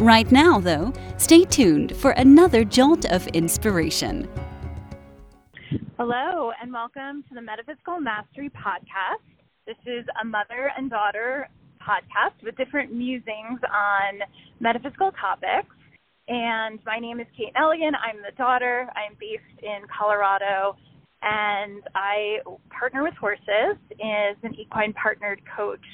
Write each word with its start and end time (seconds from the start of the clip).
Right 0.00 0.32
now, 0.32 0.58
though, 0.58 0.94
stay 1.18 1.44
tuned 1.44 1.94
for 1.94 2.12
another 2.12 2.64
jolt 2.64 3.04
of 3.12 3.26
inspiration. 3.28 4.26
Hello, 5.98 6.52
and 6.58 6.72
welcome 6.72 7.22
to 7.28 7.34
the 7.34 7.42
Metaphysical 7.42 8.00
Mastery 8.00 8.48
Podcast. 8.48 9.20
This 9.66 9.76
is 9.84 10.06
a 10.22 10.24
mother 10.24 10.72
and 10.74 10.88
daughter 10.88 11.50
podcast 11.86 12.42
with 12.42 12.56
different 12.56 12.94
musings 12.94 13.60
on 13.70 14.20
metaphysical 14.58 15.12
topics. 15.20 15.68
And 16.28 16.78
my 16.86 16.98
name 16.98 17.20
is 17.20 17.26
Kate 17.36 17.52
Neligan. 17.54 17.92
I'm 17.92 18.22
the 18.22 18.34
daughter. 18.38 18.88
I'm 18.96 19.18
based 19.20 19.62
in 19.62 19.86
Colorado, 19.98 20.78
and 21.20 21.82
I 21.94 22.38
partner 22.70 23.02
with 23.02 23.14
horses 23.20 23.76
as 24.02 24.36
an 24.44 24.54
equine 24.58 24.94
partnered 24.94 25.42
coach 25.54 25.84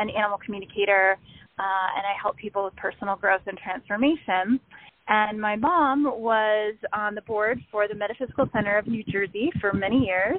and 0.00 0.10
animal 0.10 0.38
communicator 0.44 1.16
uh, 1.58 1.88
and 1.96 2.04
I 2.06 2.14
help 2.20 2.36
people 2.36 2.64
with 2.64 2.76
personal 2.76 3.16
growth 3.16 3.42
and 3.46 3.58
transformation. 3.58 4.60
And 5.08 5.40
my 5.40 5.56
mom 5.56 6.04
was 6.04 6.74
on 6.92 7.14
the 7.14 7.22
board 7.22 7.60
for 7.70 7.88
the 7.88 7.94
Metaphysical 7.94 8.48
Center 8.52 8.78
of 8.78 8.86
New 8.86 9.02
Jersey 9.04 9.50
for 9.60 9.72
many 9.72 10.06
years. 10.06 10.38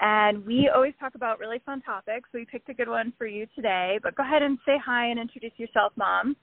And 0.00 0.44
we 0.44 0.70
always 0.74 0.92
talk 1.00 1.14
about 1.14 1.38
really 1.38 1.62
fun 1.64 1.80
topics. 1.80 2.28
We 2.34 2.44
picked 2.44 2.68
a 2.68 2.74
good 2.74 2.88
one 2.88 3.12
for 3.16 3.26
you 3.26 3.46
today. 3.56 3.98
But 4.02 4.14
go 4.14 4.22
ahead 4.22 4.42
and 4.42 4.58
say 4.66 4.74
hi 4.84 5.06
and 5.06 5.18
introduce 5.18 5.52
yourself, 5.56 5.92
Mom. 5.96 6.36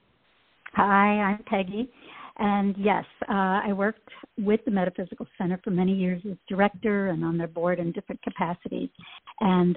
Hi, 0.74 1.20
I'm 1.20 1.44
Peggy. 1.44 1.90
And 2.38 2.74
yes, 2.78 3.04
uh, 3.28 3.60
I 3.64 3.72
worked 3.72 4.08
with 4.38 4.60
the 4.64 4.70
Metaphysical 4.70 5.26
Center 5.38 5.60
for 5.62 5.70
many 5.70 5.92
years 5.92 6.22
as 6.28 6.36
director 6.48 7.08
and 7.08 7.24
on 7.24 7.36
their 7.36 7.48
board 7.48 7.78
in 7.78 7.92
different 7.92 8.22
capacities. 8.22 8.88
And 9.40 9.76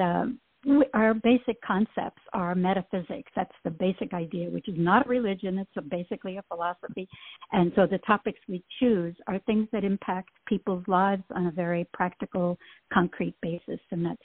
our 0.94 1.14
basic 1.14 1.62
concepts 1.62 2.22
are 2.34 2.56
metaphysics. 2.56 3.32
That's 3.36 3.52
the 3.64 3.70
basic 3.70 4.14
idea, 4.14 4.50
which 4.50 4.68
is 4.70 4.76
not 4.78 5.06
a 5.06 5.10
religion, 5.10 5.58
it's 5.58 5.72
a, 5.78 5.82
basically 5.82 6.38
a 6.38 6.44
philosophy. 6.44 7.08
And 7.52 7.72
so 7.76 7.86
the 7.86 8.00
topics 8.00 8.40
we 8.48 8.64
choose 8.80 9.16
are 9.28 9.40
things 9.40 9.68
that 9.74 9.84
impact 9.84 10.30
people's 10.48 10.84
lives 10.88 11.24
on 11.36 11.48
a 11.48 11.52
very 11.52 11.88
practical, 11.94 12.58
concrete 12.94 13.36
basis. 13.42 13.80
And 13.92 14.06
that's 14.06 14.22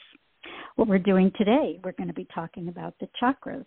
what 0.76 0.88
we're 0.88 0.98
doing 0.98 1.32
today. 1.36 1.80
We're 1.82 1.92
going 1.92 2.08
to 2.08 2.14
be 2.14 2.28
talking 2.34 2.68
about 2.68 2.94
the 3.00 3.08
chakras. 3.20 3.66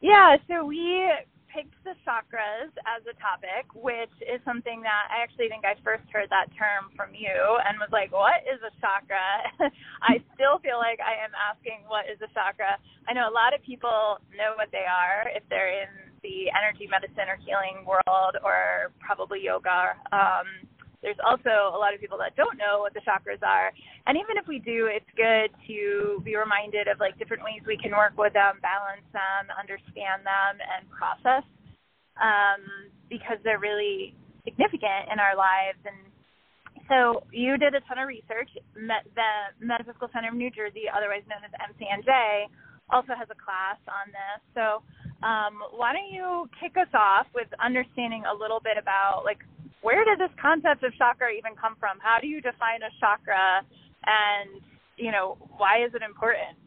Yeah, 0.00 0.36
so 0.48 0.64
we 0.64 1.12
picked 1.50 1.76
the 1.82 1.98
chakras 2.06 2.70
as 2.86 3.02
a 3.10 3.14
topic, 3.18 3.66
which 3.74 4.12
is 4.22 4.38
something 4.46 4.80
that 4.86 5.10
I 5.10 5.22
actually 5.22 5.50
think 5.50 5.66
I 5.66 5.74
first 5.82 6.06
heard 6.14 6.30
that 6.30 6.48
term 6.54 6.94
from 6.94 7.12
you 7.14 7.34
and 7.66 7.78
was 7.82 7.90
like, 7.90 8.14
what 8.14 8.46
is 8.46 8.62
a 8.62 8.72
chakra? 8.78 9.50
I 10.02 10.22
still 10.38 10.62
feel 10.62 10.78
like 10.78 11.02
I 11.02 11.18
am 11.18 11.34
asking, 11.34 11.84
what 11.90 12.06
is 12.06 12.22
a 12.22 12.30
chakra? 12.30 12.78
I 13.06 13.12
know 13.12 13.26
a 13.26 13.34
lot 13.34 13.52
of 13.52 13.60
people 13.66 14.22
know 14.32 14.54
what 14.54 14.70
they 14.70 14.86
are 14.86 15.26
if 15.34 15.42
they're 15.50 15.74
in 15.74 15.90
the 16.22 16.52
energy 16.52 16.86
medicine 16.86 17.26
or 17.26 17.36
healing 17.40 17.82
world 17.82 18.36
or 18.44 18.92
probably 19.00 19.42
yoga. 19.42 19.96
Um, 20.12 20.69
there's 21.02 21.20
also 21.24 21.72
a 21.72 21.80
lot 21.80 21.94
of 21.94 22.00
people 22.00 22.18
that 22.20 22.36
don't 22.36 22.60
know 22.60 22.84
what 22.84 22.92
the 22.92 23.00
chakras 23.00 23.40
are. 23.40 23.72
And 24.06 24.20
even 24.20 24.36
if 24.36 24.46
we 24.46 24.60
do, 24.60 24.88
it's 24.92 25.08
good 25.16 25.48
to 25.66 26.20
be 26.24 26.36
reminded 26.36 26.88
of 26.88 27.00
like 27.00 27.16
different 27.18 27.42
ways 27.42 27.64
we 27.64 27.80
can 27.80 27.92
work 27.92 28.16
with 28.20 28.36
them, 28.36 28.60
balance 28.60 29.06
them, 29.16 29.48
understand 29.56 30.28
them, 30.28 30.60
and 30.60 30.84
process 30.92 31.44
um, 32.20 32.92
because 33.08 33.40
they're 33.44 33.60
really 33.62 34.12
significant 34.44 35.08
in 35.08 35.16
our 35.16 35.32
lives. 35.32 35.80
And 35.88 36.12
so 36.84 37.24
you 37.32 37.56
did 37.56 37.72
a 37.72 37.80
ton 37.88 37.96
of 37.96 38.08
research. 38.08 38.52
Met 38.76 39.08
the 39.16 39.56
Metaphysical 39.64 40.12
Center 40.12 40.28
of 40.28 40.36
New 40.36 40.52
Jersey, 40.52 40.84
otherwise 40.84 41.24
known 41.24 41.40
as 41.48 41.52
MCNJ, 41.56 42.44
also 42.92 43.16
has 43.16 43.28
a 43.32 43.38
class 43.40 43.80
on 43.88 44.12
this. 44.12 44.40
So 44.52 44.84
um, 45.24 45.64
why 45.72 45.96
don't 45.96 46.12
you 46.12 46.44
kick 46.60 46.76
us 46.76 46.92
off 46.92 47.26
with 47.34 47.48
understanding 47.56 48.24
a 48.28 48.34
little 48.36 48.60
bit 48.60 48.76
about 48.76 49.24
like 49.24 49.40
where 49.82 50.04
did 50.04 50.18
this 50.18 50.34
concept 50.40 50.84
of 50.84 50.92
chakra 50.96 51.30
even 51.30 51.52
come 51.60 51.76
from? 51.78 51.98
How 52.00 52.18
do 52.20 52.26
you 52.26 52.40
define 52.40 52.82
a 52.82 52.92
chakra 53.00 53.62
and, 54.06 54.60
you 54.96 55.10
know, 55.10 55.36
why 55.56 55.84
is 55.84 55.92
it 55.94 56.02
important? 56.02 56.58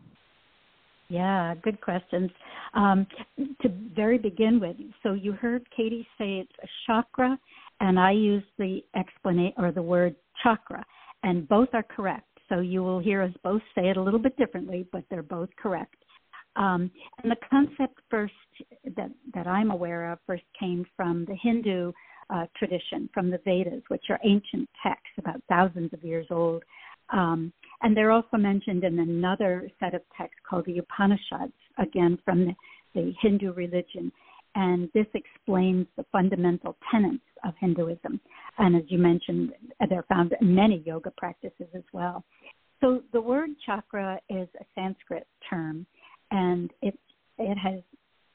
Yeah, 1.09 1.53
good 1.61 1.79
questions. 1.81 2.31
Um, 2.73 3.05
to 3.61 3.69
very 3.95 4.17
begin 4.17 4.59
with, 4.59 4.77
so 5.03 5.13
you 5.13 5.33
heard 5.33 5.67
Katie 5.75 6.07
say 6.17 6.39
it's 6.39 6.51
a 6.63 6.67
chakra, 6.87 7.37
and 7.81 7.99
I 7.99 8.11
use 8.11 8.43
the 8.57 8.79
explanation 8.95 9.53
or 9.57 9.71
the 9.71 9.81
word 9.81 10.15
chakra, 10.41 10.83
and 11.21 11.47
both 11.47 11.69
are 11.73 11.83
correct. 11.83 12.27
So 12.49 12.61
you 12.61 12.81
will 12.81 12.99
hear 12.99 13.21
us 13.21 13.31
both 13.43 13.61
say 13.75 13.89
it 13.89 13.97
a 13.97 14.01
little 14.01 14.19
bit 14.19 14.35
differently, 14.37 14.87
but 14.91 15.03
they're 15.09 15.21
both 15.21 15.49
correct. 15.61 15.95
Um, 16.55 16.89
and 17.21 17.31
the 17.31 17.35
concept 17.49 17.99
first 18.09 18.33
that 18.95 19.11
that 19.33 19.47
I'm 19.47 19.71
aware 19.71 20.11
of 20.11 20.19
first 20.27 20.43
came 20.59 20.85
from 20.95 21.25
the 21.25 21.35
Hindu 21.41 21.91
uh, 22.29 22.45
tradition 22.57 23.09
from 23.13 23.29
the 23.29 23.39
Vedas, 23.45 23.81
which 23.87 24.05
are 24.09 24.19
ancient 24.23 24.69
texts 24.81 25.13
about 25.17 25.41
thousands 25.49 25.93
of 25.93 26.03
years 26.03 26.27
old. 26.29 26.63
Um, 27.09 27.51
and 27.81 27.95
they're 27.95 28.11
also 28.11 28.37
mentioned 28.37 28.83
in 28.83 28.99
another 28.99 29.69
set 29.79 29.93
of 29.93 30.01
texts 30.17 30.39
called 30.47 30.65
the 30.65 30.79
Upanishads, 30.79 31.53
again 31.77 32.17
from 32.23 32.45
the, 32.45 32.53
the 32.95 33.13
Hindu 33.21 33.53
religion. 33.53 34.11
And 34.55 34.89
this 34.93 35.07
explains 35.13 35.87
the 35.97 36.05
fundamental 36.11 36.77
tenets 36.91 37.23
of 37.43 37.53
Hinduism. 37.59 38.19
And 38.57 38.75
as 38.75 38.83
you 38.87 38.99
mentioned, 38.99 39.51
they're 39.89 40.05
found 40.07 40.33
in 40.39 40.53
many 40.53 40.83
yoga 40.85 41.11
practices 41.17 41.67
as 41.73 41.83
well. 41.91 42.23
So 42.81 43.01
the 43.13 43.21
word 43.21 43.49
chakra 43.65 44.19
is 44.29 44.47
a 44.59 44.65
Sanskrit 44.75 45.25
term, 45.49 45.85
and 46.31 46.69
it 46.81 46.99
it 47.37 47.57
has 47.57 47.79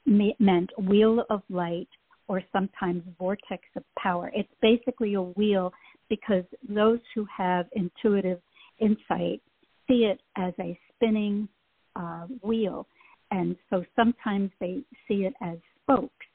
meant 0.07 0.71
wheel 0.79 1.25
of 1.31 1.43
light 1.51 1.89
or 2.29 2.43
sometimes 2.53 3.03
vortex 3.19 3.63
of 3.77 3.83
power. 3.99 4.31
It's 4.35 4.53
basically 4.63 5.15
a 5.15 5.23
wheel 5.23 5.73
because 6.09 6.45
those 6.69 7.01
who 7.15 7.27
have 7.37 7.67
intuitive 7.73 8.41
insight 8.79 9.41
see 9.89 10.05
it 10.05 10.21
as 10.37 10.53
a 10.61 10.79
spinning 10.95 11.49
uh, 11.97 12.27
wheel. 12.43 12.87
And 13.31 13.57
so 13.71 13.85
sometimes 13.97 14.51
they 14.61 14.83
see 15.07 15.25
it 15.25 15.35
as 15.43 15.59
spokes 15.83 16.27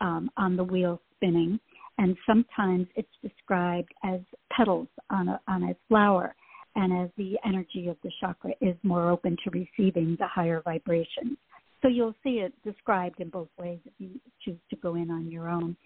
um, 0.00 0.30
on 0.36 0.56
the 0.56 0.64
wheel 0.64 1.00
spinning, 1.16 1.58
and 1.98 2.16
sometimes 2.26 2.86
it's 2.94 3.08
described 3.22 3.92
as 4.04 4.20
petals 4.52 4.86
on 5.10 5.28
a, 5.28 5.40
on 5.48 5.64
a 5.64 5.76
flower. 5.88 6.34
And 6.76 7.04
as 7.04 7.10
the 7.16 7.36
energy 7.44 7.88
of 7.88 7.96
the 8.04 8.10
chakra 8.20 8.52
is 8.60 8.76
more 8.84 9.10
open 9.10 9.36
to 9.42 9.50
receiving 9.50 10.16
the 10.20 10.28
higher 10.28 10.62
vibrations. 10.64 11.36
So 11.82 11.88
you'll 11.88 12.14
see 12.22 12.40
it 12.40 12.52
described 12.64 13.20
in 13.20 13.28
both 13.28 13.48
ways 13.58 13.78
if 13.84 13.92
you 13.98 14.20
choose 14.44 14.58
to 14.70 14.76
go 14.76 14.94
in 14.96 15.10
on 15.10 15.30
your 15.30 15.48
own. 15.48 15.76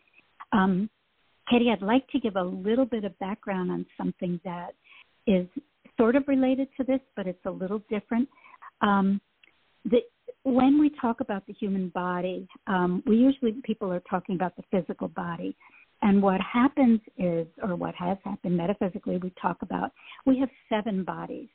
Um, 0.52 0.88
Katie, 1.50 1.70
I'd 1.70 1.82
like 1.82 2.08
to 2.08 2.20
give 2.20 2.36
a 2.36 2.42
little 2.42 2.86
bit 2.86 3.04
of 3.04 3.18
background 3.18 3.70
on 3.70 3.84
something 3.96 4.40
that 4.44 4.74
is 5.26 5.46
sort 5.98 6.16
of 6.16 6.26
related 6.26 6.68
to 6.78 6.84
this, 6.84 7.00
but 7.16 7.26
it's 7.26 7.44
a 7.44 7.50
little 7.50 7.82
different. 7.90 8.28
Um, 8.80 9.20
the, 9.84 9.98
when 10.44 10.80
we 10.80 10.90
talk 11.00 11.20
about 11.20 11.46
the 11.46 11.52
human 11.52 11.90
body, 11.90 12.48
um, 12.66 13.02
we 13.06 13.16
usually 13.16 13.52
people 13.64 13.92
are 13.92 14.02
talking 14.08 14.34
about 14.34 14.56
the 14.56 14.62
physical 14.70 15.08
body. 15.08 15.56
And 16.00 16.20
what 16.20 16.40
happens 16.40 17.00
is, 17.16 17.46
or 17.62 17.76
what 17.76 17.94
has 17.94 18.18
happened 18.24 18.56
metaphysically, 18.56 19.18
we 19.18 19.32
talk 19.40 19.58
about 19.62 19.92
we 20.26 20.38
have 20.40 20.48
seven 20.68 21.04
bodies. 21.04 21.48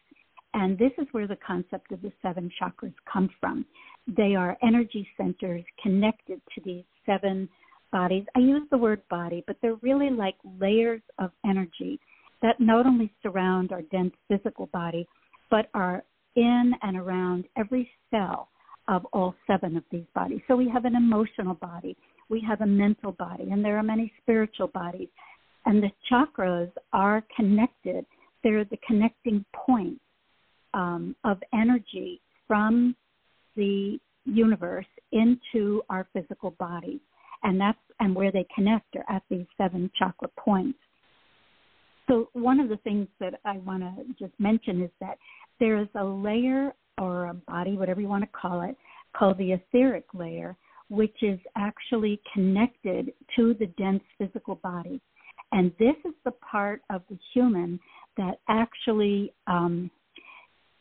And 0.53 0.77
this 0.77 0.91
is 0.97 1.07
where 1.11 1.27
the 1.27 1.37
concept 1.45 1.91
of 1.91 2.01
the 2.01 2.11
seven 2.21 2.49
chakras 2.61 2.93
come 3.11 3.29
from. 3.39 3.65
They 4.07 4.35
are 4.35 4.57
energy 4.63 5.07
centers 5.17 5.63
connected 5.81 6.41
to 6.55 6.61
these 6.63 6.83
seven 7.05 7.49
bodies. 7.91 8.25
I 8.35 8.39
use 8.39 8.63
the 8.71 8.77
word 8.77 9.01
body, 9.09 9.43
but 9.45 9.57
they're 9.61 9.75
really 9.75 10.09
like 10.09 10.35
layers 10.59 11.01
of 11.19 11.31
energy 11.45 11.99
that 12.41 12.59
not 12.59 12.85
only 12.85 13.11
surround 13.23 13.71
our 13.71 13.81
dense 13.83 14.13
physical 14.27 14.67
body, 14.67 15.07
but 15.49 15.69
are 15.73 16.03
in 16.35 16.73
and 16.81 16.97
around 16.97 17.45
every 17.57 17.89
cell 18.11 18.49
of 18.87 19.05
all 19.11 19.35
seven 19.47 19.75
of 19.75 19.83
these 19.91 20.05
bodies. 20.15 20.39
So 20.47 20.55
we 20.55 20.69
have 20.69 20.85
an 20.85 20.95
emotional 20.95 21.55
body, 21.55 21.97
we 22.29 22.41
have 22.47 22.61
a 22.61 22.65
mental 22.65 23.11
body, 23.13 23.49
and 23.51 23.63
there 23.63 23.77
are 23.77 23.83
many 23.83 24.11
spiritual 24.21 24.67
bodies. 24.67 25.09
And 25.65 25.83
the 25.83 25.91
chakras 26.09 26.71
are 26.93 27.23
connected. 27.35 28.05
They're 28.43 28.63
the 28.63 28.77
connecting 28.87 29.43
points 29.53 29.99
um, 30.81 31.15
of 31.23 31.37
energy 31.53 32.21
from 32.47 32.95
the 33.55 33.99
universe 34.25 34.91
into 35.11 35.81
our 35.89 36.07
physical 36.13 36.51
body, 36.51 37.01
And 37.43 37.59
that's 37.59 37.79
and 37.99 38.15
where 38.15 38.31
they 38.31 38.45
connect 38.53 38.95
are 38.95 39.15
at 39.15 39.23
these 39.29 39.47
seven 39.57 39.89
chakra 39.97 40.29
points. 40.37 40.79
so 42.07 42.13
one 42.33 42.59
of 42.63 42.69
the 42.69 42.77
things 42.87 43.07
that 43.19 43.33
I 43.43 43.57
want 43.69 43.81
to 43.83 43.93
just 44.23 44.35
mention 44.39 44.75
is 44.87 44.93
that 45.05 45.17
there 45.59 45.77
is 45.83 45.87
a 45.95 46.03
layer 46.03 46.73
or 46.97 47.25
a 47.25 47.33
body, 47.33 47.73
whatever 47.77 48.01
you 48.01 48.07
want 48.07 48.23
to 48.23 48.39
call 48.41 48.61
it, 48.61 48.75
called 49.17 49.37
the 49.37 49.51
etheric 49.53 50.05
layer, 50.13 50.55
which 50.89 51.17
is 51.21 51.39
actually 51.55 52.15
connected 52.33 53.03
to 53.35 53.43
the 53.61 53.67
dense 53.83 54.03
physical 54.17 54.55
body. 54.55 55.01
And 55.51 55.71
this 55.79 55.95
is 56.05 56.15
the 56.23 56.35
part 56.51 56.81
of 56.89 57.01
the 57.09 57.17
human 57.33 57.79
that 58.17 58.35
actually 58.61 59.33
um, 59.47 59.89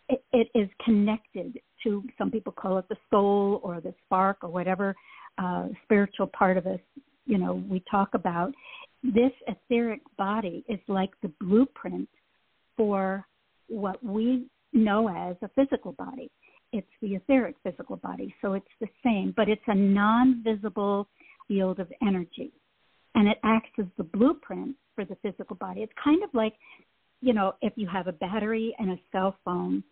it, 0.09 0.23
it 0.33 0.49
is 0.55 0.69
connected 0.85 1.59
to. 1.83 2.03
Some 2.19 2.31
people 2.31 2.53
call 2.53 2.79
it 2.79 2.89
the 2.89 2.97
soul 3.11 3.61
or 3.63 3.81
the 3.81 3.95
spark 4.05 4.39
or 4.43 4.49
whatever 4.49 4.95
uh, 5.39 5.69
spiritual 5.85 6.27
part 6.29 6.57
of 6.57 6.67
us. 6.67 6.81
You 7.27 7.39
know, 7.39 7.63
we 7.69 7.83
talk 7.91 8.11
about 8.15 8.53
this 9.03 9.33
etheric 9.47 10.01
body 10.17 10.65
is 10.69 10.79
like 10.89 11.11
the 11.23 11.31
blueprint 11.41 12.09
for 12.77 13.27
what 13.69 14.03
we 14.03 14.47
know 14.73 15.09
as 15.09 15.37
a 15.43 15.49
physical 15.55 15.93
body. 15.93 16.31
It's 16.73 16.87
the 17.01 17.15
etheric 17.15 17.57
physical 17.63 17.97
body, 17.97 18.35
so 18.43 18.55
it's 18.55 18.67
the 18.81 18.89
same, 19.03 19.33
but 19.37 19.49
it's 19.49 19.63
a 19.67 19.75
non 19.75 20.43
visible 20.43 21.09
field 21.49 21.79
of 21.79 21.91
energy. 22.03 22.53
And 23.15 23.29
it 23.29 23.39
acts 23.45 23.71
as 23.79 23.87
the 23.97 24.05
blueprint 24.05 24.77
for 24.95 25.05
the 25.05 25.17
physical 25.23 25.57
body. 25.57 25.83
It's 25.83 25.93
kind 26.03 26.23
of 26.23 26.31
like, 26.35 26.55
you 27.23 27.33
know, 27.33 27.55
if 27.63 27.73
you 27.77 27.89
have 27.89 28.09
a 28.09 28.13
battery 28.13 28.75
and 28.79 28.91
a 28.91 28.99
cell 29.11 29.37
phone, 29.45 29.83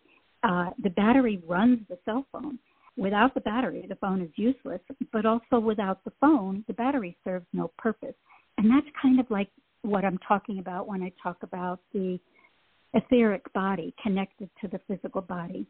uh, 0.47 0.69
the 0.81 0.89
battery 0.91 1.41
runs 1.47 1.79
the 1.89 1.97
cell 2.05 2.25
phone. 2.31 2.59
Without 2.97 3.33
the 3.33 3.41
battery, 3.41 3.85
the 3.89 3.95
phone 3.95 4.21
is 4.21 4.29
useless, 4.35 4.79
but 5.11 5.25
also 5.25 5.59
without 5.59 6.03
the 6.05 6.13
phone, 6.21 6.63
the 6.67 6.73
battery 6.73 7.17
serves 7.25 7.45
no 7.51 7.71
purpose. 7.77 8.13
And 8.57 8.69
that's 8.71 8.87
kind 9.01 9.19
of 9.19 9.25
like 9.29 9.49
what 9.81 10.05
I'm 10.05 10.19
talking 10.19 10.59
about 10.59 10.87
when 10.87 11.01
I 11.01 11.11
talk 11.21 11.37
about 11.41 11.79
the 11.93 12.19
etheric 12.93 13.51
body 13.53 13.93
connected 14.01 14.49
to 14.61 14.69
the 14.69 14.79
physical 14.87 15.21
body. 15.21 15.67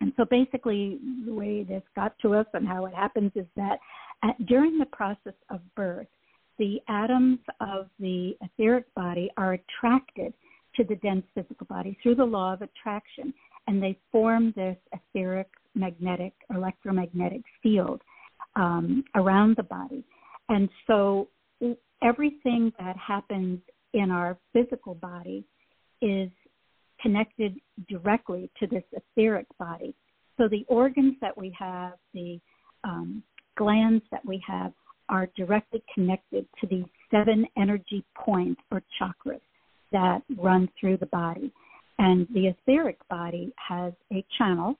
And 0.00 0.12
so 0.16 0.24
basically, 0.24 0.98
the 1.24 1.34
way 1.34 1.62
this 1.62 1.82
got 1.94 2.18
to 2.22 2.34
us 2.34 2.46
and 2.54 2.66
how 2.66 2.86
it 2.86 2.94
happens 2.94 3.32
is 3.36 3.46
that 3.54 3.78
at, 4.24 4.46
during 4.46 4.78
the 4.78 4.86
process 4.86 5.34
of 5.50 5.60
birth, 5.76 6.08
the 6.58 6.80
atoms 6.88 7.38
of 7.60 7.88
the 8.00 8.32
etheric 8.40 8.92
body 8.94 9.30
are 9.36 9.52
attracted 9.52 10.32
to 10.76 10.84
the 10.84 10.96
dense 10.96 11.24
physical 11.34 11.66
body 11.66 11.96
through 12.02 12.14
the 12.14 12.24
law 12.24 12.54
of 12.54 12.62
attraction, 12.62 13.32
and 13.70 13.80
they 13.80 13.96
form 14.10 14.52
this 14.56 14.76
etheric 14.92 15.46
magnetic 15.76 16.32
electromagnetic 16.52 17.42
field 17.62 18.02
um, 18.56 19.04
around 19.14 19.56
the 19.56 19.62
body. 19.62 20.04
And 20.48 20.68
so 20.88 21.28
everything 22.02 22.72
that 22.80 22.96
happens 22.96 23.60
in 23.94 24.10
our 24.10 24.36
physical 24.52 24.94
body 24.94 25.44
is 26.02 26.30
connected 27.00 27.60
directly 27.88 28.50
to 28.58 28.66
this 28.66 28.82
etheric 28.92 29.46
body. 29.56 29.94
So 30.36 30.48
the 30.48 30.64
organs 30.66 31.14
that 31.20 31.38
we 31.38 31.54
have, 31.56 31.92
the 32.12 32.40
um, 32.82 33.22
glands 33.56 34.02
that 34.10 34.26
we 34.26 34.42
have, 34.48 34.72
are 35.08 35.28
directly 35.36 35.84
connected 35.94 36.44
to 36.60 36.66
these 36.66 36.86
seven 37.12 37.46
energy 37.56 38.04
points 38.16 38.60
or 38.72 38.82
chakras 39.00 39.40
that 39.92 40.22
run 40.36 40.68
through 40.80 40.96
the 40.96 41.06
body. 41.06 41.52
And 42.00 42.26
the 42.32 42.46
etheric 42.46 42.96
body 43.10 43.52
has 43.68 43.92
a 44.10 44.24
channel 44.38 44.78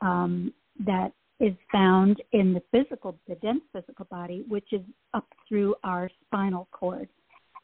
um, 0.00 0.54
that 0.86 1.10
is 1.40 1.54
found 1.72 2.22
in 2.30 2.54
the 2.54 2.62
physical, 2.70 3.18
the 3.28 3.34
dense 3.36 3.62
physical 3.72 4.06
body, 4.08 4.44
which 4.48 4.72
is 4.72 4.82
up 5.12 5.26
through 5.48 5.74
our 5.82 6.08
spinal 6.24 6.68
cord. 6.70 7.08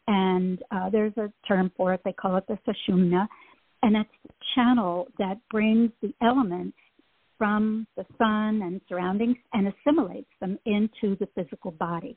And 0.09 0.61
uh, 0.73 0.91
there's 0.91 1.17
a 1.17 1.33
term 1.47 1.71
for 1.77 1.95
it, 1.95 2.01
they 2.05 2.13
call 2.13 2.39
it 2.39 2.45
the 2.49 2.59
sushumna, 2.67 3.29
and 3.85 3.95
that's 3.95 4.09
the 4.27 4.35
channel 4.57 5.07
that 5.19 5.37
brings 5.49 5.93
the 6.03 6.13
elements 6.21 6.77
from 7.37 7.87
the 7.97 8.05
sun 8.19 8.63
and 8.65 8.81
surroundings 8.89 9.37
and 9.53 9.73
assimilates 9.73 10.31
them 10.41 10.59
into 10.67 11.17
the 11.21 11.29
physical 11.37 11.71
body. 11.71 12.17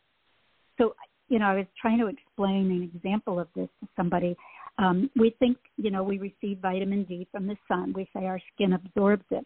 So, 0.79 0.95
you 1.29 1.37
know, 1.37 1.45
I 1.45 1.57
was 1.57 1.67
trying 1.79 1.99
to 1.99 2.07
explain 2.07 2.71
an 2.71 2.91
example 2.95 3.39
of 3.39 3.49
this 3.55 3.69
to 3.81 3.87
somebody. 3.95 4.35
Um, 4.77 5.09
we 5.15 5.35
think, 5.39 5.57
you 5.77 5.91
know, 5.91 6.03
we 6.03 6.17
receive 6.17 6.59
vitamin 6.59 7.03
D 7.03 7.27
from 7.31 7.47
the 7.47 7.57
sun. 7.67 7.93
We 7.95 8.09
say 8.15 8.25
our 8.25 8.39
skin 8.53 8.73
absorbs 8.73 9.25
it. 9.31 9.45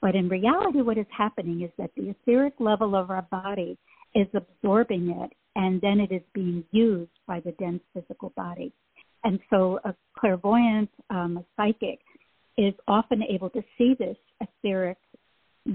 But 0.00 0.16
in 0.16 0.28
reality, 0.28 0.80
what 0.80 0.98
is 0.98 1.06
happening 1.16 1.62
is 1.62 1.70
that 1.78 1.90
the 1.96 2.10
etheric 2.10 2.54
level 2.58 2.96
of 2.96 3.10
our 3.10 3.22
body 3.22 3.78
is 4.14 4.26
absorbing 4.34 5.10
it, 5.10 5.32
and 5.54 5.80
then 5.80 6.00
it 6.00 6.12
is 6.12 6.22
being 6.34 6.64
used 6.72 7.12
by 7.26 7.40
the 7.40 7.52
dense 7.52 7.82
physical 7.94 8.32
body. 8.36 8.72
And 9.24 9.38
so 9.48 9.78
a 9.84 9.94
clairvoyant, 10.18 10.90
um, 11.10 11.38
a 11.38 11.44
psychic, 11.56 12.00
is 12.58 12.74
often 12.88 13.22
able 13.22 13.48
to 13.50 13.62
see 13.78 13.94
this 13.98 14.16
etheric 14.40 14.98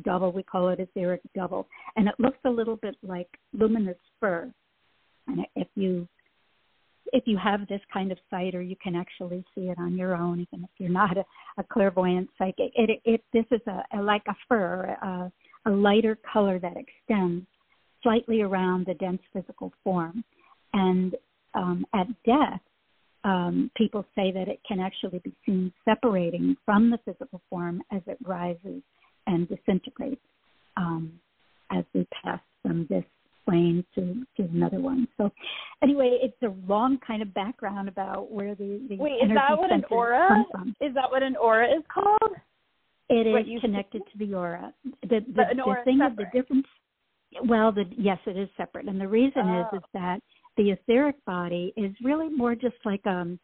double. 0.04 0.32
We 0.32 0.44
call 0.44 0.70
it 0.70 0.80
etheric 0.80 1.22
double, 1.34 1.68
and 1.96 2.08
it 2.08 2.16
looks 2.20 2.38
a 2.46 2.50
little 2.50 2.76
bit 2.76 2.98
like 3.02 3.30
luminous 3.54 3.98
fur. 4.20 4.52
And 5.28 5.46
if 5.56 5.68
you 5.76 6.08
if 7.14 7.24
you 7.26 7.38
have 7.38 7.68
this 7.68 7.82
kind 7.92 8.12
of 8.12 8.18
sight, 8.30 8.56
or 8.56 8.62
you 8.62 8.76
can 8.82 8.96
actually 8.96 9.44
see 9.54 9.70
it 9.70 9.78
on 9.80 9.98
your 9.98 10.16
own, 10.16 10.40
even 10.40 10.64
if 10.64 10.70
you're 10.78 10.90
not 10.90 11.18
a, 11.18 11.26
a 11.58 11.64
clairvoyant 11.64 12.30
psychic, 12.38 12.72
it, 12.76 13.02
it 13.06 13.24
this 13.34 13.46
is 13.52 13.62
a, 13.68 13.84
a 13.98 14.02
like 14.02 14.24
a 14.28 14.36
fur, 14.48 14.98
a, 15.02 15.32
a 15.70 15.72
lighter 15.72 16.18
color 16.32 16.60
that 16.60 16.76
extends 16.78 17.46
slightly 18.04 18.42
around 18.42 18.86
the 18.86 18.94
dense 18.96 19.22
physical 19.34 19.72
form, 19.84 20.24
and 20.74 21.16
um, 21.54 21.86
at 21.94 22.08
death, 22.26 22.62
um, 23.24 23.72
people 23.76 24.06
say 24.16 24.32
that 24.32 24.48
it 24.48 24.60
can 24.68 24.80
actually 24.80 25.20
be 25.20 25.34
seen 25.46 25.74
separating 25.84 26.56
from 26.66 26.90
the 26.90 27.00
physical 27.06 27.42
form 27.50 27.82
as 27.92 28.02
it 28.08 28.18
rises 28.24 28.82
and 29.26 29.50
disintegrates 29.50 30.22
um, 30.78 31.20
as 31.72 31.84
we 31.94 32.08
pass 32.24 32.40
from 32.62 32.86
this 32.90 33.04
to, 33.48 34.26
to 34.36 34.44
another 34.44 34.80
one. 34.80 35.08
So, 35.18 35.30
anyway, 35.82 36.20
it's 36.22 36.42
a 36.44 36.54
long 36.70 37.00
kind 37.06 37.22
of 37.22 37.34
background 37.34 37.88
about 37.88 38.32
where 38.32 38.56
the, 38.56 38.86
the 38.90 38.98
wait 38.98 39.24
is 39.24 39.30
that 39.34 39.58
what 39.58 39.72
an 39.72 39.84
aura 39.90 40.46
is 40.82 40.94
that 40.94 41.10
what 41.10 41.24
an 41.24 41.36
aura 41.36 41.68
is 41.68 41.84
called? 41.94 42.36
It 43.10 43.26
is 43.26 43.62
connected 43.62 44.02
to 44.12 44.26
the 44.26 44.34
aura. 44.34 44.74
The 45.04 45.20
the, 45.34 45.44
the 45.56 45.76
thing 45.86 46.02
of 46.02 46.16
the 46.16 46.26
difference. 46.34 46.68
Well, 47.44 47.72
the 47.72 47.86
yes, 47.98 48.20
it 48.26 48.38
is 48.38 48.50
separate, 48.58 48.88
and 48.88 49.00
the 49.00 49.08
reason 49.08 49.44
oh. 49.46 49.62
is 49.62 49.80
is 49.80 49.84
that 49.94 50.20
the 50.58 50.72
etheric 50.72 51.16
body 51.26 51.74
is 51.78 51.92
really 52.04 52.30
more 52.30 52.56
just 52.56 52.76
like 52.84 53.06
um 53.06 53.40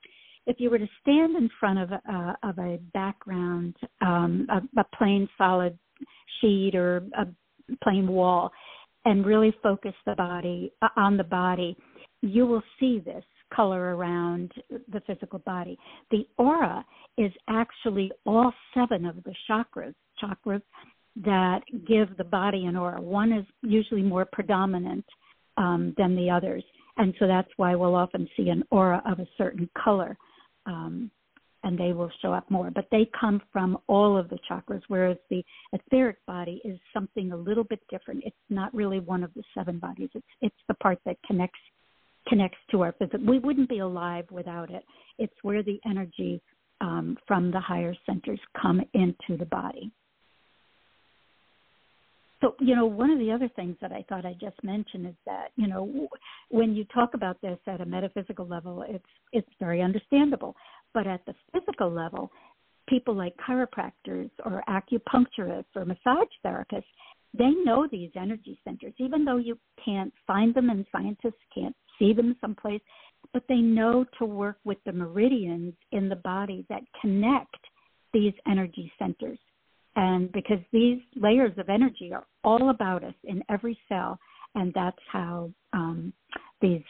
if 0.45 0.57
you 0.59 0.69
were 0.69 0.79
to 0.79 0.89
stand 1.01 1.38
in 1.38 1.50
front 1.60 1.79
of 1.79 1.91
a 1.91 2.01
uh, 2.12 2.50
of 2.50 2.57
a 2.57 2.79
background 2.93 3.75
um 4.01 4.48
a, 4.50 4.81
a 4.81 4.86
plain 4.98 5.29
solid 5.38 5.77
sheet 6.41 6.75
or 6.75 7.03
a 7.17 7.27
plain 7.83 8.07
wall 8.07 8.51
and 9.05 9.25
really 9.25 9.53
focus 9.62 9.93
the 10.05 10.15
body 10.15 10.72
uh, 10.81 10.88
on 10.95 11.17
the 11.17 11.24
body 11.24 11.77
you 12.24 12.45
will 12.45 12.63
see 12.79 13.00
this 13.00 13.24
color 13.53 13.95
around 13.95 14.51
the 14.69 15.01
physical 15.05 15.39
body. 15.39 15.77
The 16.10 16.25
aura 16.38 16.83
is 17.17 17.31
actually 17.48 18.12
all 18.25 18.51
seven 18.74 19.05
of 19.05 19.17
the 19.24 19.33
chakras 19.50 19.93
chakras 20.24 20.62
that 21.24 21.60
give 21.88 22.17
the 22.17 22.24
body 22.24 22.65
an 22.65 22.75
aura. 22.75 23.00
One 23.00 23.31
is 23.33 23.45
usually 23.62 24.01
more 24.01 24.25
predominant 24.31 25.05
um, 25.57 25.93
than 25.98 26.15
the 26.15 26.29
others. 26.29 26.63
And 26.98 27.13
so 27.19 27.27
that's 27.27 27.50
why 27.57 27.75
we'll 27.75 27.95
often 27.95 28.27
see 28.36 28.50
an 28.50 28.63
aura 28.72 29.01
of 29.05 29.19
a 29.19 29.27
certain 29.38 29.69
color 29.83 30.17
um, 30.65 31.12
and 31.63 31.77
they 31.77 31.93
will 31.93 32.12
show 32.22 32.34
up 32.34 32.50
more. 32.50 32.72
But 32.72 32.88
they 32.91 33.10
come 33.20 33.41
from 33.51 33.77
all 33.88 34.17
of 34.17 34.29
the 34.29 34.39
chakras 34.50 34.82
whereas 34.88 35.17
the 35.29 35.43
etheric 35.72 36.17
body 36.25 36.62
is 36.63 36.79
something 36.93 37.32
a 37.32 37.38
little 37.38 37.63
bit 37.63 37.79
different. 37.89 38.24
It's 38.25 38.36
not 38.50 38.74
really 38.74 39.00
one 39.00 39.24
of 39.24 39.34
the 39.34 39.43
seven 39.55 39.79
bodies. 39.79 40.10
It's 40.13 40.25
it's 40.41 40.55
the 40.67 40.75
part 40.75 41.00
that 41.05 41.17
connects 41.25 41.60
connects 42.27 42.60
to 42.72 42.82
our 42.82 42.93
physical 42.93 43.25
we 43.25 43.39
wouldn't 43.39 43.70
be 43.70 43.79
alive 43.79 44.25
without 44.32 44.70
it. 44.70 44.84
It's 45.17 45.34
where 45.41 45.63
the 45.63 45.79
energy 45.86 46.41
um, 46.82 47.17
from 47.27 47.51
the 47.51 47.60
higher 47.60 47.96
centers 48.05 48.39
come 48.62 48.82
into 48.93 49.38
the 49.38 49.46
body. 49.46 49.91
So, 52.43 52.55
you 52.60 52.75
know, 52.75 52.86
one 52.86 53.10
of 53.10 53.20
the 53.20 53.32
other 53.32 53.50
things 53.55 53.77
that 53.79 53.93
I 53.93 54.03
thought 54.10 54.25
I 54.25 54.34
just 54.34 54.62
mentioned 54.63 55.08
is 55.08 55.15
that, 55.25 55.51
you 55.55 55.67
know, 55.67 56.10
when 56.50 56.75
you 56.75 56.84
talk 56.93 57.13
about 57.13 57.39
this 57.41 57.58
at 57.67 57.79
a 57.79 57.86
metaphysical 57.86 58.46
level, 58.46 58.84
it's 58.86 59.05
it's 59.32 59.48
very 59.62 59.82
understandable. 59.82 60.53
But 60.93 61.07
at 61.07 61.25
the 61.25 61.33
physical 61.51 61.91
level, 61.91 62.31
people 62.88 63.15
like 63.15 63.35
chiropractors 63.38 64.29
or 64.45 64.63
acupuncturists 64.69 65.75
or 65.75 65.85
massage 65.85 66.27
therapists, 66.45 66.83
they 67.38 67.50
know 67.63 67.88
these 67.91 68.12
energy 68.15 68.59
centers, 68.63 68.93
even 69.00 69.25
though 69.25 69.38
you 69.38 69.57
can't 69.83 70.13
find 70.27 70.53
them 70.53 70.69
and 70.69 70.85
scientists 70.91 71.41
can't 71.53 71.75
see 71.97 72.13
them 72.13 72.35
someplace, 72.39 72.81
but 73.33 73.43
they 73.50 73.57
know 73.57 74.05
to 74.19 74.25
work 74.25 74.57
with 74.65 74.77
the 74.85 74.91
meridians 74.91 75.73
in 75.91 76.09
the 76.09 76.15
body 76.17 76.65
that 76.69 76.83
connect 77.01 77.55
these 78.13 78.33
energy 78.47 78.91
centers. 79.00 79.39
And 79.95 80.31
because 80.31 80.59
these 80.71 81.00
layers 81.15 81.57
of 81.57 81.69
energy 81.69 82.12
are 82.13 82.25
all 82.43 82.69
about 82.69 83.03
us 83.03 83.13
in 83.23 83.43
every 83.50 83.77
cell, 83.89 84.19
and 84.55 84.71
that's 84.73 84.97
how 85.12 85.51
um, 85.71 86.13
these 86.62 86.83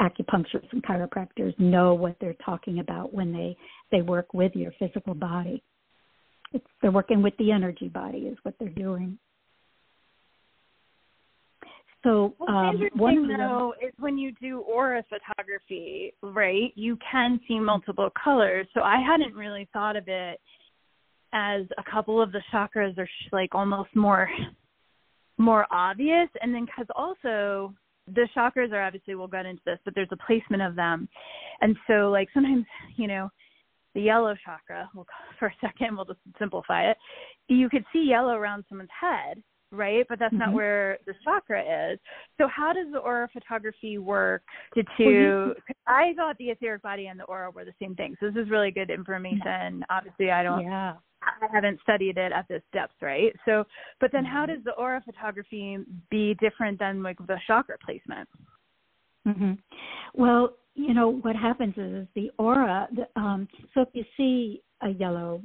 acupuncturists 0.00 0.72
and 0.72 0.82
chiropractors 0.82 1.58
know 1.58 1.94
what 1.94 2.16
they're 2.20 2.36
talking 2.44 2.80
about 2.80 3.14
when 3.14 3.32
they 3.32 3.56
they 3.90 4.02
work 4.02 4.34
with 4.34 4.52
your 4.54 4.72
physical 4.78 5.14
body. 5.14 5.62
It's, 6.52 6.66
they're 6.80 6.90
working 6.90 7.22
with 7.22 7.36
the 7.38 7.50
energy 7.50 7.88
body 7.88 8.18
is 8.18 8.38
what 8.42 8.54
they're 8.58 8.68
doing. 8.68 9.18
So 12.04 12.34
um, 12.46 12.74
interesting 12.74 13.00
one 13.00 13.18
of 13.18 13.26
the, 13.26 13.36
though 13.36 13.74
is 13.84 13.92
when 13.98 14.16
you 14.16 14.32
do 14.40 14.60
aura 14.60 15.02
photography, 15.08 16.12
right? 16.22 16.72
You 16.76 16.96
can 17.10 17.40
see 17.48 17.58
multiple 17.58 18.10
colors. 18.22 18.68
So 18.74 18.82
I 18.82 19.00
hadn't 19.00 19.34
really 19.34 19.68
thought 19.72 19.96
of 19.96 20.04
it 20.06 20.40
as 21.32 21.62
a 21.78 21.90
couple 21.90 22.22
of 22.22 22.30
the 22.30 22.42
chakras 22.52 22.96
are 22.98 23.06
sh- 23.06 23.32
like 23.32 23.54
almost 23.54 23.94
more 23.96 24.28
more 25.38 25.66
obvious, 25.70 26.28
and 26.40 26.54
then 26.54 26.64
because 26.64 26.86
also 26.94 27.74
the 28.06 28.28
chakras 28.36 28.72
are 28.72 28.82
obviously 28.82 29.14
we'll 29.14 29.26
get 29.26 29.46
into 29.46 29.62
this, 29.66 29.78
but 29.84 29.94
there's 29.94 30.08
a 30.12 30.26
placement 30.26 30.62
of 30.62 30.76
them, 30.76 31.08
and 31.60 31.76
so 31.86 32.10
like 32.10 32.28
sometimes 32.32 32.64
you 32.96 33.06
know 33.06 33.28
the 33.94 34.02
yellow 34.02 34.34
chakra. 34.44 34.88
We'll, 34.94 35.06
for 35.38 35.48
a 35.48 35.54
second, 35.60 35.96
we'll 35.96 36.04
just 36.04 36.20
simplify 36.38 36.90
it. 36.90 36.96
You 37.48 37.68
could 37.68 37.84
see 37.92 38.04
yellow 38.08 38.34
around 38.34 38.64
someone's 38.68 38.90
head, 38.98 39.42
right? 39.72 40.06
But 40.08 40.18
that's 40.18 40.34
Mhm. 40.34 40.38
not 40.38 40.52
where 40.52 40.98
the 41.06 41.14
chakra 41.24 41.90
is. 41.92 41.98
So 42.38 42.46
how 42.46 42.72
does 42.72 42.90
the 42.92 42.98
aura 42.98 43.28
photography 43.28 43.98
work 43.98 44.42
to 44.74 44.84
you- 44.98 45.54
to 45.54 45.56
I 45.86 46.14
thought 46.14 46.36
the 46.38 46.50
etheric 46.50 46.82
body 46.82 47.06
and 47.08 47.18
the 47.18 47.24
aura 47.24 47.50
were 47.50 47.64
the 47.64 47.74
same 47.80 47.94
thing. 47.94 48.16
So 48.20 48.30
this 48.30 48.44
is 48.44 48.50
really 48.50 48.70
good 48.70 48.90
information. 48.90 49.84
Obviously 49.90 50.30
I 50.30 50.42
don't 50.42 50.62
yeah. 50.62 50.96
I 51.22 51.46
haven't 51.50 51.80
studied 51.80 52.18
it 52.18 52.30
at 52.30 52.46
this 52.46 52.62
depth, 52.72 53.00
right? 53.02 53.34
So 53.44 53.66
but 54.00 54.12
then 54.12 54.24
how 54.24 54.44
Mhm. 54.44 54.48
does 54.54 54.64
the 54.64 54.72
aura 54.72 55.00
photography 55.00 55.78
be 56.10 56.34
different 56.34 56.78
than 56.78 57.02
like 57.02 57.18
the 57.26 57.38
chakra 57.46 57.78
placement? 57.78 58.28
hmm 59.24 59.54
Well, 60.14 60.56
you 60.74 60.94
know 60.94 61.08
what 61.08 61.34
happens 61.34 61.76
is, 61.76 62.02
is 62.02 62.08
the 62.14 62.30
aura. 62.38 62.88
The, 62.92 63.08
um, 63.20 63.48
so 63.74 63.80
if 63.80 63.88
you 63.94 64.04
see 64.16 64.62
a 64.82 64.90
yellow 64.90 65.42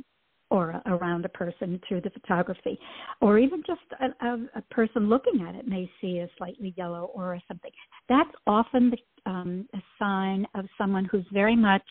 aura 0.51 0.81
around 0.85 1.25
a 1.25 1.29
person 1.29 1.79
through 1.87 2.01
the 2.01 2.09
photography, 2.11 2.77
or 3.21 3.39
even 3.39 3.63
just 3.65 3.81
a, 3.99 4.25
a, 4.25 4.37
a 4.55 4.61
person 4.69 5.09
looking 5.09 5.45
at 5.47 5.55
it 5.55 5.67
may 5.67 5.89
see 5.99 6.19
a 6.19 6.29
slightly 6.37 6.73
yellow 6.77 7.05
aura 7.15 7.37
or 7.37 7.41
something. 7.47 7.71
That's 8.09 8.29
often 8.45 8.91
the, 8.91 9.31
um, 9.31 9.67
a 9.73 9.81
sign 9.97 10.45
of 10.53 10.65
someone 10.77 11.05
who's 11.05 11.25
very 11.31 11.55
much 11.55 11.81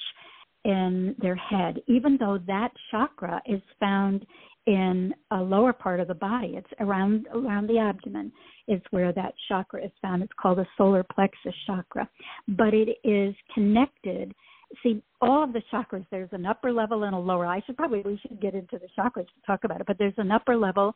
in 0.64 1.16
their 1.18 1.36
head, 1.36 1.78
even 1.86 2.18
though 2.20 2.38
that 2.46 2.70
chakra 2.90 3.40
is 3.46 3.62
found 3.78 4.26
in 4.66 5.14
a 5.30 5.36
lower 5.36 5.72
part 5.72 6.00
of 6.00 6.08
the 6.08 6.14
body. 6.14 6.54
It's 6.56 6.68
around 6.80 7.26
around 7.34 7.66
the 7.66 7.78
abdomen 7.78 8.30
is 8.68 8.80
where 8.90 9.12
that 9.12 9.34
chakra 9.48 9.84
is 9.84 9.90
found. 10.02 10.22
It's 10.22 10.32
called 10.40 10.58
the 10.58 10.66
solar 10.76 11.02
plexus 11.02 11.54
chakra, 11.66 12.08
but 12.48 12.74
it 12.74 12.98
is 13.02 13.34
connected. 13.54 14.34
See, 14.82 15.02
all 15.20 15.44
of 15.44 15.52
the 15.52 15.62
chakras. 15.72 16.06
There's 16.10 16.30
an 16.32 16.46
upper 16.46 16.72
level 16.72 17.04
and 17.04 17.14
a 17.14 17.18
lower. 17.18 17.46
I 17.46 17.60
should 17.66 17.76
probably 17.76 18.02
we 18.02 18.18
should 18.18 18.40
get 18.40 18.54
into 18.54 18.78
the 18.78 18.88
chakras 18.98 19.26
to 19.26 19.46
talk 19.46 19.64
about 19.64 19.80
it, 19.80 19.86
but 19.86 19.98
there's 19.98 20.14
an 20.16 20.30
upper 20.30 20.56
level 20.56 20.94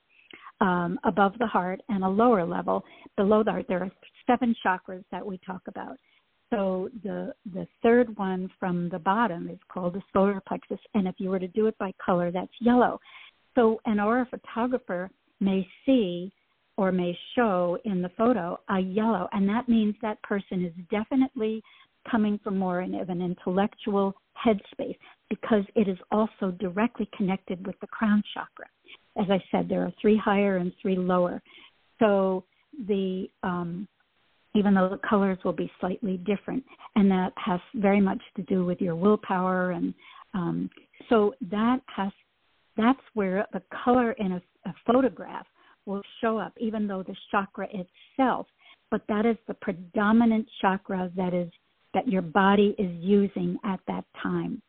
um, 0.60 0.98
above 1.04 1.32
the 1.38 1.46
heart 1.46 1.80
and 1.88 2.04
a 2.04 2.08
lower 2.08 2.44
level 2.44 2.84
below 3.16 3.42
the 3.42 3.50
heart. 3.50 3.66
There 3.68 3.82
are 3.82 3.90
seven 4.26 4.54
chakras 4.64 5.04
that 5.10 5.24
we 5.24 5.38
talk 5.46 5.62
about. 5.68 5.96
So 6.50 6.88
the 7.02 7.34
the 7.52 7.66
third 7.82 8.16
one 8.16 8.50
from 8.60 8.88
the 8.90 8.98
bottom 8.98 9.48
is 9.48 9.58
called 9.68 9.94
the 9.94 10.02
solar 10.12 10.40
plexus, 10.46 10.78
and 10.94 11.08
if 11.08 11.16
you 11.18 11.30
were 11.30 11.38
to 11.38 11.48
do 11.48 11.66
it 11.66 11.76
by 11.78 11.92
color, 12.04 12.30
that's 12.30 12.52
yellow. 12.60 13.00
So 13.54 13.80
an 13.86 14.00
aura 14.00 14.26
photographer 14.30 15.10
may 15.40 15.66
see 15.84 16.32
or 16.76 16.90
may 16.90 17.16
show 17.34 17.78
in 17.84 18.02
the 18.02 18.10
photo 18.10 18.58
a 18.68 18.80
yellow, 18.80 19.28
and 19.32 19.48
that 19.48 19.68
means 19.68 19.94
that 20.02 20.22
person 20.22 20.64
is 20.64 20.72
definitely 20.90 21.62
coming 22.10 22.38
from 22.42 22.58
more 22.58 22.80
of 22.80 23.08
an 23.08 23.22
intellectual 23.22 24.14
headspace 24.44 24.96
because 25.30 25.64
it 25.74 25.88
is 25.88 25.98
also 26.10 26.50
directly 26.58 27.08
connected 27.16 27.66
with 27.66 27.78
the 27.80 27.86
crown 27.86 28.22
chakra. 28.32 28.66
As 29.16 29.26
I 29.30 29.42
said, 29.50 29.68
there 29.68 29.82
are 29.82 29.92
three 30.00 30.16
higher 30.16 30.56
and 30.56 30.72
three 30.82 30.96
lower. 30.96 31.42
So 31.98 32.44
the 32.88 33.28
um, 33.42 33.88
even 34.56 34.74
though 34.74 34.88
the 34.88 35.00
colors 35.08 35.38
will 35.44 35.52
be 35.52 35.70
slightly 35.80 36.16
different, 36.18 36.64
and 36.94 37.10
that 37.10 37.32
has 37.36 37.60
very 37.74 38.00
much 38.00 38.20
to 38.36 38.42
do 38.42 38.64
with 38.64 38.80
your 38.80 38.94
willpower, 38.94 39.72
and 39.72 39.92
um, 40.32 40.70
so 41.08 41.34
that 41.50 41.80
has 41.94 42.12
that's 42.76 43.00
where 43.14 43.46
the 43.52 43.62
color 43.84 44.12
in 44.12 44.32
a, 44.32 44.42
a 44.66 44.74
photograph 44.86 45.46
will 45.86 46.02
show 46.20 46.38
up, 46.38 46.52
even 46.58 46.86
though 46.86 47.02
the 47.02 47.16
chakra 47.30 47.68
itself, 47.72 48.46
but 48.90 49.02
that 49.08 49.26
is 49.26 49.36
the 49.46 49.54
predominant 49.54 50.48
chakra 50.60 51.10
that 51.16 51.34
is 51.34 51.50
that 51.94 52.08
your 52.08 52.22
body 52.22 52.74
is 52.78 52.90
using 53.00 53.58
at 53.64 53.80
that 53.86 54.04
time. 54.22 54.60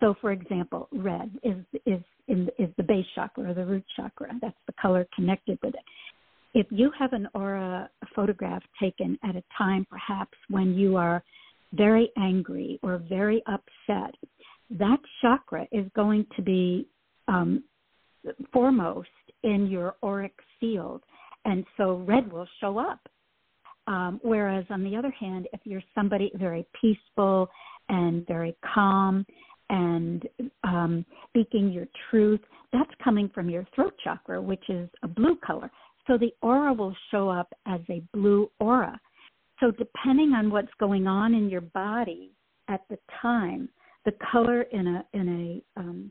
So, 0.00 0.14
for 0.20 0.32
example, 0.32 0.88
red 0.92 1.30
is 1.42 1.56
is 1.86 2.02
in, 2.28 2.48
is 2.58 2.68
the 2.76 2.82
base 2.82 3.06
chakra 3.14 3.50
or 3.50 3.54
the 3.54 3.64
root 3.64 3.84
chakra. 3.96 4.28
That's 4.40 4.56
the 4.66 4.74
color 4.80 5.06
connected 5.14 5.58
with 5.62 5.74
it. 5.74 5.84
If 6.54 6.66
you 6.70 6.90
have 6.98 7.12
an 7.12 7.28
aura 7.34 7.88
photograph 8.14 8.62
taken 8.80 9.18
at 9.24 9.36
a 9.36 9.42
time, 9.56 9.86
perhaps 9.88 10.36
when 10.50 10.74
you 10.74 10.96
are 10.96 11.22
very 11.72 12.10
angry 12.18 12.78
or 12.82 13.02
very 13.08 13.42
upset, 13.46 14.14
that 14.70 14.98
chakra 15.20 15.66
is 15.72 15.86
going 15.94 16.26
to 16.36 16.42
be 16.42 16.86
um, 17.28 17.64
foremost 18.52 19.08
in 19.42 19.68
your 19.68 19.94
auric 20.02 20.34
field, 20.60 21.02
and 21.44 21.64
so 21.76 22.04
red 22.06 22.30
will 22.30 22.46
show 22.60 22.78
up. 22.78 23.00
Um, 23.86 24.20
whereas 24.22 24.64
on 24.70 24.84
the 24.84 24.96
other 24.96 25.10
hand, 25.10 25.48
if 25.52 25.60
you're 25.64 25.82
somebody 25.94 26.30
very 26.36 26.66
peaceful 26.80 27.48
and 27.88 28.26
very 28.26 28.56
calm 28.74 29.26
and 29.70 30.28
um, 30.64 31.04
speaking 31.28 31.70
your 31.70 31.86
truth, 32.10 32.40
that's 32.72 32.90
coming 33.02 33.30
from 33.34 33.50
your 33.50 33.66
throat 33.74 33.94
chakra, 34.04 34.40
which 34.40 34.62
is 34.68 34.88
a 35.02 35.08
blue 35.08 35.36
color. 35.44 35.70
So 36.06 36.16
the 36.18 36.32
aura 36.42 36.72
will 36.72 36.94
show 37.10 37.28
up 37.28 37.52
as 37.66 37.80
a 37.88 38.02
blue 38.12 38.50
aura. 38.60 39.00
So 39.60 39.70
depending 39.70 40.32
on 40.32 40.50
what's 40.50 40.72
going 40.78 41.06
on 41.06 41.34
in 41.34 41.48
your 41.48 41.60
body 41.60 42.32
at 42.68 42.80
the 42.88 42.98
time, 43.20 43.68
the 44.04 44.12
color 44.32 44.62
in 44.62 44.86
a 44.88 45.04
in 45.12 45.62
a 45.76 45.80
um, 45.80 46.10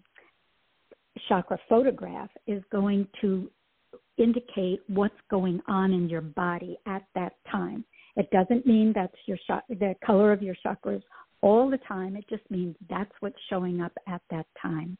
chakra 1.27 1.57
photograph 1.67 2.29
is 2.47 2.63
going 2.71 3.07
to 3.19 3.51
indicate 4.17 4.81
what's 4.87 5.15
going 5.29 5.61
on 5.67 5.91
in 5.93 6.09
your 6.09 6.21
body 6.21 6.77
at 6.85 7.03
that 7.15 7.33
time. 7.49 7.85
It 8.15 8.29
doesn't 8.31 8.65
mean 8.65 8.91
that's 8.93 9.15
your 9.25 9.37
sh- 9.37 9.65
the 9.69 9.95
color 10.05 10.31
of 10.31 10.41
your 10.41 10.55
chakras 10.65 11.01
all 11.41 11.69
the 11.69 11.79
time. 11.87 12.15
It 12.15 12.25
just 12.29 12.49
means 12.51 12.75
that's 12.89 13.11
what's 13.19 13.37
showing 13.49 13.81
up 13.81 13.93
at 14.07 14.21
that 14.29 14.45
time. 14.61 14.97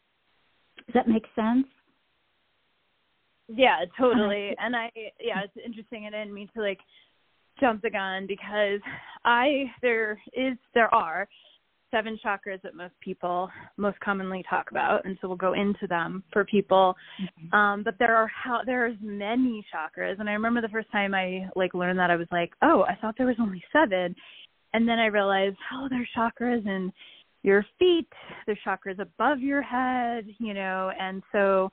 Does 0.78 0.94
that 0.94 1.08
make 1.08 1.26
sense? 1.36 1.68
Yeah, 3.48 3.86
totally. 4.00 4.50
Uh-huh. 4.52 4.66
And 4.66 4.76
I 4.76 4.92
yeah, 5.20 5.42
it's 5.44 5.66
interesting 5.66 6.06
and 6.06 6.16
I 6.16 6.20
didn't 6.20 6.34
mean 6.34 6.50
to 6.56 6.62
like 6.62 6.80
jump 7.60 7.82
the 7.82 7.90
gun 7.90 8.26
because 8.28 8.80
I 9.26 9.66
there 9.82 10.22
is 10.34 10.58
there 10.74 10.94
are 10.94 11.28
seven 11.92 12.18
chakras 12.26 12.62
that 12.64 12.74
most 12.76 12.94
people 13.02 13.50
most 13.78 14.00
commonly 14.00 14.44
talk 14.50 14.72
about 14.72 15.06
and 15.06 15.18
so 15.22 15.28
we'll 15.28 15.38
go 15.38 15.54
into 15.54 15.86
them 15.88 16.24
for 16.34 16.44
people 16.46 16.96
Mm-hmm. 17.22 17.56
um 17.56 17.84
but 17.84 17.96
there 18.00 18.16
are 18.16 18.28
how 18.28 18.62
there's 18.66 18.96
many 19.02 19.64
chakras 19.74 20.20
and 20.20 20.30
i 20.30 20.34
remember 20.34 20.62
the 20.62 20.70
first 20.70 20.92
time 20.92 21.14
i 21.14 21.48
like 21.56 21.74
learned 21.74 22.00
that 22.00 22.10
i 22.10 22.16
was 22.16 22.28
like 22.32 22.52
oh 22.64 22.84
i 22.90 22.96
thought 22.96 23.16
there 23.18 23.28
was 23.28 23.36
only 23.40 23.64
seven 23.72 24.16
and 24.74 24.88
then 24.88 24.98
i 25.00 25.06
realized 25.08 25.58
oh 25.74 25.88
there's 25.90 26.08
chakras 26.18 26.66
in 26.66 26.92
your 27.44 27.66
feet 27.78 28.08
there's 28.46 28.58
chakras 28.66 29.00
above 29.00 29.40
your 29.40 29.62
head 29.62 30.26
you 30.40 30.54
know 30.54 30.92
and 31.00 31.22
so 31.32 31.70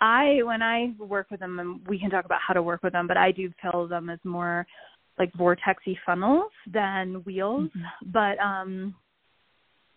i 0.00 0.40
when 0.44 0.62
i 0.62 0.92
work 0.98 1.30
with 1.30 1.40
them 1.40 1.58
and 1.58 1.80
we 1.88 1.98
can 1.98 2.10
talk 2.10 2.24
about 2.24 2.40
how 2.46 2.52
to 2.54 2.62
work 2.62 2.82
with 2.82 2.92
them 2.92 3.06
but 3.06 3.16
i 3.16 3.32
do 3.32 3.50
feel 3.62 3.88
them 3.88 4.10
as 4.10 4.18
more 4.24 4.66
like 5.18 5.32
vortexy 5.32 5.96
funnels 6.04 6.52
than 6.72 7.14
wheels 7.24 7.70
Mm-hmm. 7.76 8.10
but 8.12 8.38
um 8.42 8.94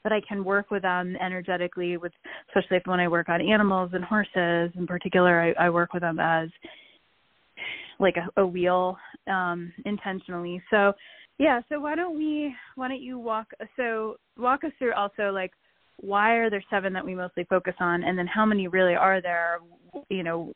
but 0.03 0.11
I 0.11 0.21
can 0.27 0.43
work 0.43 0.71
with 0.71 0.83
them 0.83 1.15
energetically 1.23 1.97
with 1.97 2.11
especially 2.49 2.81
when 2.85 2.99
I 2.99 3.07
work 3.07 3.29
on 3.29 3.41
animals 3.41 3.91
and 3.93 4.03
horses 4.03 4.71
in 4.75 4.85
particular 4.87 5.41
I, 5.41 5.65
I 5.67 5.69
work 5.69 5.93
with 5.93 6.01
them 6.01 6.19
as 6.19 6.49
like 7.99 8.15
a, 8.17 8.41
a 8.41 8.45
wheel 8.45 8.97
um 9.27 9.73
intentionally. 9.85 10.61
So 10.69 10.93
yeah, 11.37 11.61
so 11.69 11.79
why 11.79 11.95
don't 11.95 12.17
we 12.17 12.53
why 12.75 12.87
don't 12.87 13.01
you 13.01 13.17
walk 13.19 13.47
so 13.77 14.17
walk 14.37 14.63
us 14.63 14.71
through 14.77 14.93
also 14.93 15.31
like 15.31 15.51
why 15.97 16.33
are 16.35 16.49
there 16.49 16.63
seven 16.69 16.93
that 16.93 17.05
we 17.05 17.13
mostly 17.13 17.43
focus 17.49 17.75
on 17.79 18.03
and 18.03 18.17
then 18.17 18.27
how 18.27 18.45
many 18.45 18.67
really 18.67 18.95
are 18.95 19.21
there 19.21 19.59
you 20.09 20.23
know 20.23 20.53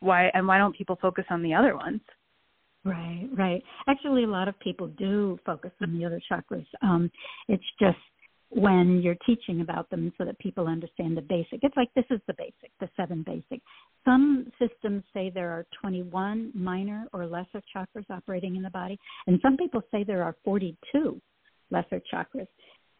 why 0.00 0.30
and 0.34 0.46
why 0.46 0.58
don't 0.58 0.76
people 0.76 0.98
focus 1.00 1.24
on 1.30 1.42
the 1.42 1.54
other 1.54 1.76
ones? 1.76 2.00
Right, 2.84 3.28
right. 3.36 3.62
Actually, 3.88 4.24
a 4.24 4.28
lot 4.28 4.48
of 4.48 4.58
people 4.58 4.88
do 4.88 5.38
focus 5.44 5.70
on 5.82 5.96
the 5.96 6.04
other 6.04 6.20
chakras. 6.30 6.66
Um, 6.82 7.10
it's 7.48 7.62
just 7.78 7.98
when 8.50 9.00
you're 9.00 9.16
teaching 9.26 9.60
about 9.60 9.88
them 9.90 10.12
so 10.18 10.24
that 10.24 10.38
people 10.38 10.66
understand 10.66 11.16
the 11.16 11.22
basic. 11.22 11.60
It's 11.62 11.76
like 11.76 11.92
this 11.94 12.04
is 12.10 12.20
the 12.26 12.34
basic, 12.34 12.70
the 12.80 12.88
seven 12.96 13.22
basic. 13.24 13.62
Some 14.04 14.50
systems 14.58 15.04
say 15.14 15.30
there 15.32 15.50
are 15.50 15.66
21 15.80 16.50
minor 16.54 17.06
or 17.12 17.26
lesser 17.26 17.62
chakras 17.74 18.10
operating 18.10 18.56
in 18.56 18.62
the 18.62 18.70
body, 18.70 18.98
and 19.26 19.38
some 19.40 19.56
people 19.56 19.82
say 19.92 20.04
there 20.04 20.24
are 20.24 20.36
42. 20.44 21.20
lesser 21.70 22.02
chakras. 22.12 22.48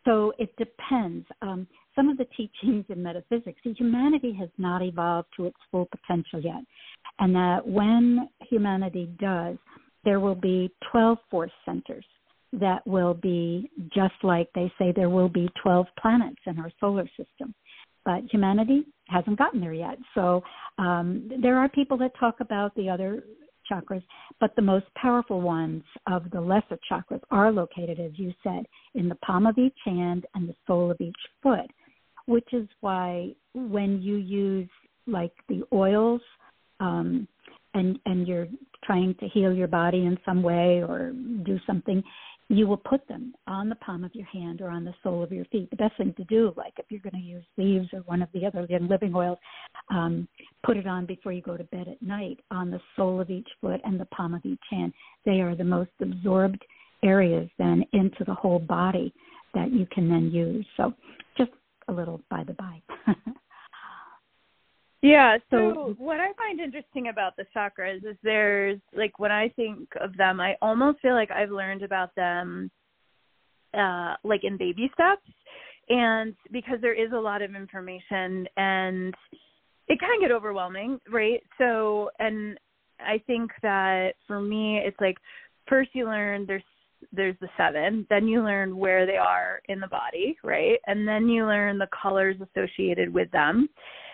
So 0.04 0.32
it 0.38 0.54
depends. 0.56 1.26
Um, 1.42 1.66
some 1.94 2.08
of 2.08 2.16
the 2.16 2.26
teachings 2.36 2.84
in 2.88 3.02
metaphysics, 3.02 3.60
humanity 3.64 4.32
has 4.38 4.48
not 4.56 4.82
evolved 4.82 5.28
to 5.36 5.46
its 5.46 5.56
full 5.70 5.88
potential 5.90 6.40
yet. 6.40 6.64
And 7.18 7.34
that 7.34 7.66
when 7.66 8.28
humanity 8.48 9.10
does, 9.18 9.58
there 10.04 10.20
will 10.20 10.34
be 10.36 10.70
12 10.90 11.18
force 11.30 11.50
centers 11.66 12.04
that 12.52 12.86
will 12.86 13.14
be 13.14 13.70
just 13.94 14.14
like 14.22 14.48
they 14.54 14.72
say 14.78 14.92
there 14.94 15.10
will 15.10 15.28
be 15.28 15.48
12 15.62 15.86
planets 16.00 16.40
in 16.46 16.58
our 16.58 16.70
solar 16.80 17.06
system. 17.16 17.54
But 18.04 18.22
humanity 18.30 18.86
hasn't 19.08 19.38
gotten 19.38 19.60
there 19.60 19.72
yet. 19.72 19.98
So 20.14 20.42
um, 20.78 21.30
there 21.42 21.58
are 21.58 21.68
people 21.68 21.98
that 21.98 22.12
talk 22.18 22.36
about 22.40 22.74
the 22.74 22.88
other 22.88 23.22
chakras, 23.70 24.02
but 24.40 24.54
the 24.56 24.62
most 24.62 24.86
powerful 24.96 25.40
ones 25.40 25.82
of 26.06 26.30
the 26.30 26.40
lesser 26.40 26.78
chakras 26.90 27.20
are 27.30 27.52
located, 27.52 28.00
as 28.00 28.12
you 28.14 28.32
said, 28.42 28.64
in 28.94 29.08
the 29.08 29.14
palm 29.16 29.46
of 29.46 29.58
each 29.58 29.76
hand 29.84 30.26
and 30.34 30.48
the 30.48 30.54
sole 30.66 30.90
of 30.90 31.00
each 31.00 31.16
foot, 31.42 31.70
which 32.26 32.48
is 32.52 32.66
why 32.80 33.32
when 33.54 34.00
you 34.02 34.16
use 34.16 34.68
like 35.06 35.32
the 35.48 35.62
oils 35.72 36.20
um, 36.80 37.28
and 37.74 37.98
and 38.06 38.26
you're 38.26 38.48
trying 38.84 39.14
to 39.20 39.28
heal 39.28 39.52
your 39.52 39.68
body 39.68 40.06
in 40.06 40.18
some 40.24 40.42
way 40.42 40.82
or 40.82 41.12
do 41.44 41.58
something, 41.66 42.02
you 42.50 42.66
will 42.66 42.76
put 42.76 43.06
them 43.06 43.32
on 43.46 43.68
the 43.68 43.76
palm 43.76 44.02
of 44.02 44.12
your 44.12 44.26
hand 44.26 44.60
or 44.60 44.70
on 44.70 44.84
the 44.84 44.92
sole 45.04 45.22
of 45.22 45.30
your 45.30 45.44
feet. 45.46 45.70
The 45.70 45.76
best 45.76 45.96
thing 45.96 46.12
to 46.16 46.24
do, 46.24 46.52
like 46.56 46.72
if 46.78 46.86
you're 46.88 47.00
going 47.00 47.14
to 47.14 47.18
use 47.20 47.44
leaves 47.56 47.88
or 47.92 48.00
one 48.00 48.22
of 48.22 48.28
the 48.34 48.44
other 48.44 48.66
living 48.68 49.14
oils, 49.14 49.38
um, 49.88 50.26
put 50.64 50.76
it 50.76 50.84
on 50.84 51.06
before 51.06 51.30
you 51.30 51.42
go 51.42 51.56
to 51.56 51.62
bed 51.64 51.86
at 51.86 52.02
night 52.02 52.40
on 52.50 52.72
the 52.72 52.80
sole 52.96 53.20
of 53.20 53.30
each 53.30 53.48
foot 53.60 53.80
and 53.84 54.00
the 54.00 54.04
palm 54.06 54.34
of 54.34 54.44
each 54.44 54.58
hand. 54.68 54.92
They 55.24 55.40
are 55.40 55.54
the 55.54 55.62
most 55.62 55.92
absorbed 56.02 56.64
areas 57.04 57.48
then 57.56 57.84
into 57.92 58.24
the 58.26 58.34
whole 58.34 58.58
body 58.58 59.14
that 59.54 59.72
you 59.72 59.86
can 59.86 60.08
then 60.08 60.32
use. 60.32 60.66
So 60.76 60.92
just 61.38 61.52
a 61.86 61.92
little 61.92 62.20
by 62.30 62.42
the 62.42 62.54
by. 62.54 62.82
Yeah, 65.02 65.38
so 65.48 65.94
what 65.96 66.20
I 66.20 66.32
find 66.34 66.60
interesting 66.60 67.08
about 67.08 67.34
the 67.36 67.46
chakras 67.56 68.04
is 68.04 68.16
there's 68.22 68.78
like 68.94 69.18
when 69.18 69.32
I 69.32 69.48
think 69.48 69.88
of 69.98 70.14
them, 70.16 70.40
I 70.40 70.56
almost 70.60 71.00
feel 71.00 71.14
like 71.14 71.30
I've 71.30 71.50
learned 71.50 71.82
about 71.82 72.14
them 72.14 72.70
uh 73.72 74.14
like 74.24 74.44
in 74.44 74.58
baby 74.58 74.90
steps. 74.92 75.22
And 75.88 76.34
because 76.52 76.80
there 76.82 76.94
is 76.94 77.12
a 77.12 77.18
lot 77.18 77.40
of 77.40 77.54
information 77.54 78.46
and 78.56 79.14
it 79.88 79.98
can 79.98 80.20
get 80.20 80.30
overwhelming, 80.30 81.00
right? 81.10 81.42
So 81.56 82.10
and 82.18 82.58
I 83.00 83.22
think 83.26 83.52
that 83.62 84.12
for 84.26 84.40
me 84.42 84.82
it's 84.84 85.00
like 85.00 85.16
first 85.66 85.90
you 85.94 86.04
learn 86.04 86.44
there's 86.46 86.62
there's 87.10 87.36
the 87.40 87.48
seven 87.56 88.06
then 88.10 88.28
you 88.28 88.42
learn 88.42 88.76
where 88.76 89.06
they 89.06 89.16
are 89.16 89.62
in 89.70 89.80
the 89.80 89.86
body 89.86 90.36
right? 90.44 90.78
And 90.86 91.08
then 91.08 91.26
you 91.26 91.46
learn 91.46 91.78
the 91.78 91.88
colors 92.02 92.36
associated 92.36 93.10
with 93.12 93.30
them 93.30 93.70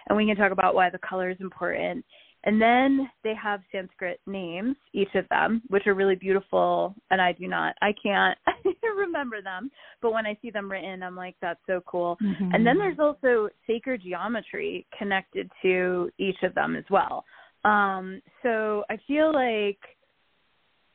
and 0.09 0.17
we 0.17 0.27
can 0.27 0.37
talk 0.37 0.53
about 0.53 0.75
why 0.75 0.91
the 0.91 0.99
color 0.99 1.31
is 1.31 1.37
important. 1.41 2.05
And 2.45 2.63
then 2.63 3.11
they 3.25 3.35
have 3.35 3.61
Sanskrit 3.73 4.21
names, 4.27 4.77
each 4.93 5.15
of 5.17 5.29
them, 5.31 5.63
which 5.67 5.89
are 5.89 5.95
really 5.95 6.15
beautiful. 6.15 6.95
And 7.11 7.21
I 7.21 7.33
do 7.33 7.49
not, 7.49 7.75
I 7.83 7.93
can't 8.01 8.39
remember 8.97 9.43
them, 9.43 9.69
but 10.01 10.13
when 10.13 10.27
I 10.27 10.39
see 10.41 10.51
them 10.51 10.71
written, 10.71 11.03
I'm 11.03 11.17
like, 11.17 11.35
that's 11.43 11.61
so 11.67 11.83
cool. 11.87 12.17
Mm-hmm. 12.23 12.55
And 12.55 12.65
then 12.65 12.79
there's 12.79 13.01
also 13.01 13.49
sacred 13.67 14.03
geometry 14.03 14.87
connected 14.97 15.51
to 15.63 16.09
each 16.19 16.37
of 16.45 16.55
them 16.55 16.77
as 16.77 16.85
well. 16.89 17.25
Um, 17.65 18.23
so 18.45 18.85
I 18.89 18.97
feel 19.09 19.33
like 19.33 19.81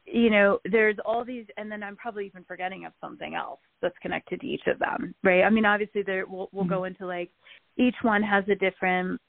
you 0.05 0.29
know, 0.29 0.59
there's 0.69 0.97
all 1.05 1.23
these, 1.23 1.45
and 1.57 1.71
then 1.71 1.83
I'm 1.83 1.95
probably 1.95 2.25
even 2.25 2.43
forgetting 2.43 2.85
of 2.85 2.91
something 2.99 3.35
else 3.35 3.59
that's 3.81 3.95
connected 4.01 4.41
to 4.41 4.47
each 4.47 4.63
of 4.67 4.79
them, 4.79 5.13
right? 5.23 5.43
I 5.43 5.49
mean, 5.49 5.65
obviously, 5.65 6.01
there 6.01 6.25
we'll, 6.27 6.49
we'll 6.51 6.63
mm-hmm. 6.63 6.73
go 6.73 6.83
into 6.85 7.05
like 7.05 7.29
each 7.81 7.95
one 8.03 8.23
has 8.23 8.43
a 8.49 8.55
different, 8.55 9.19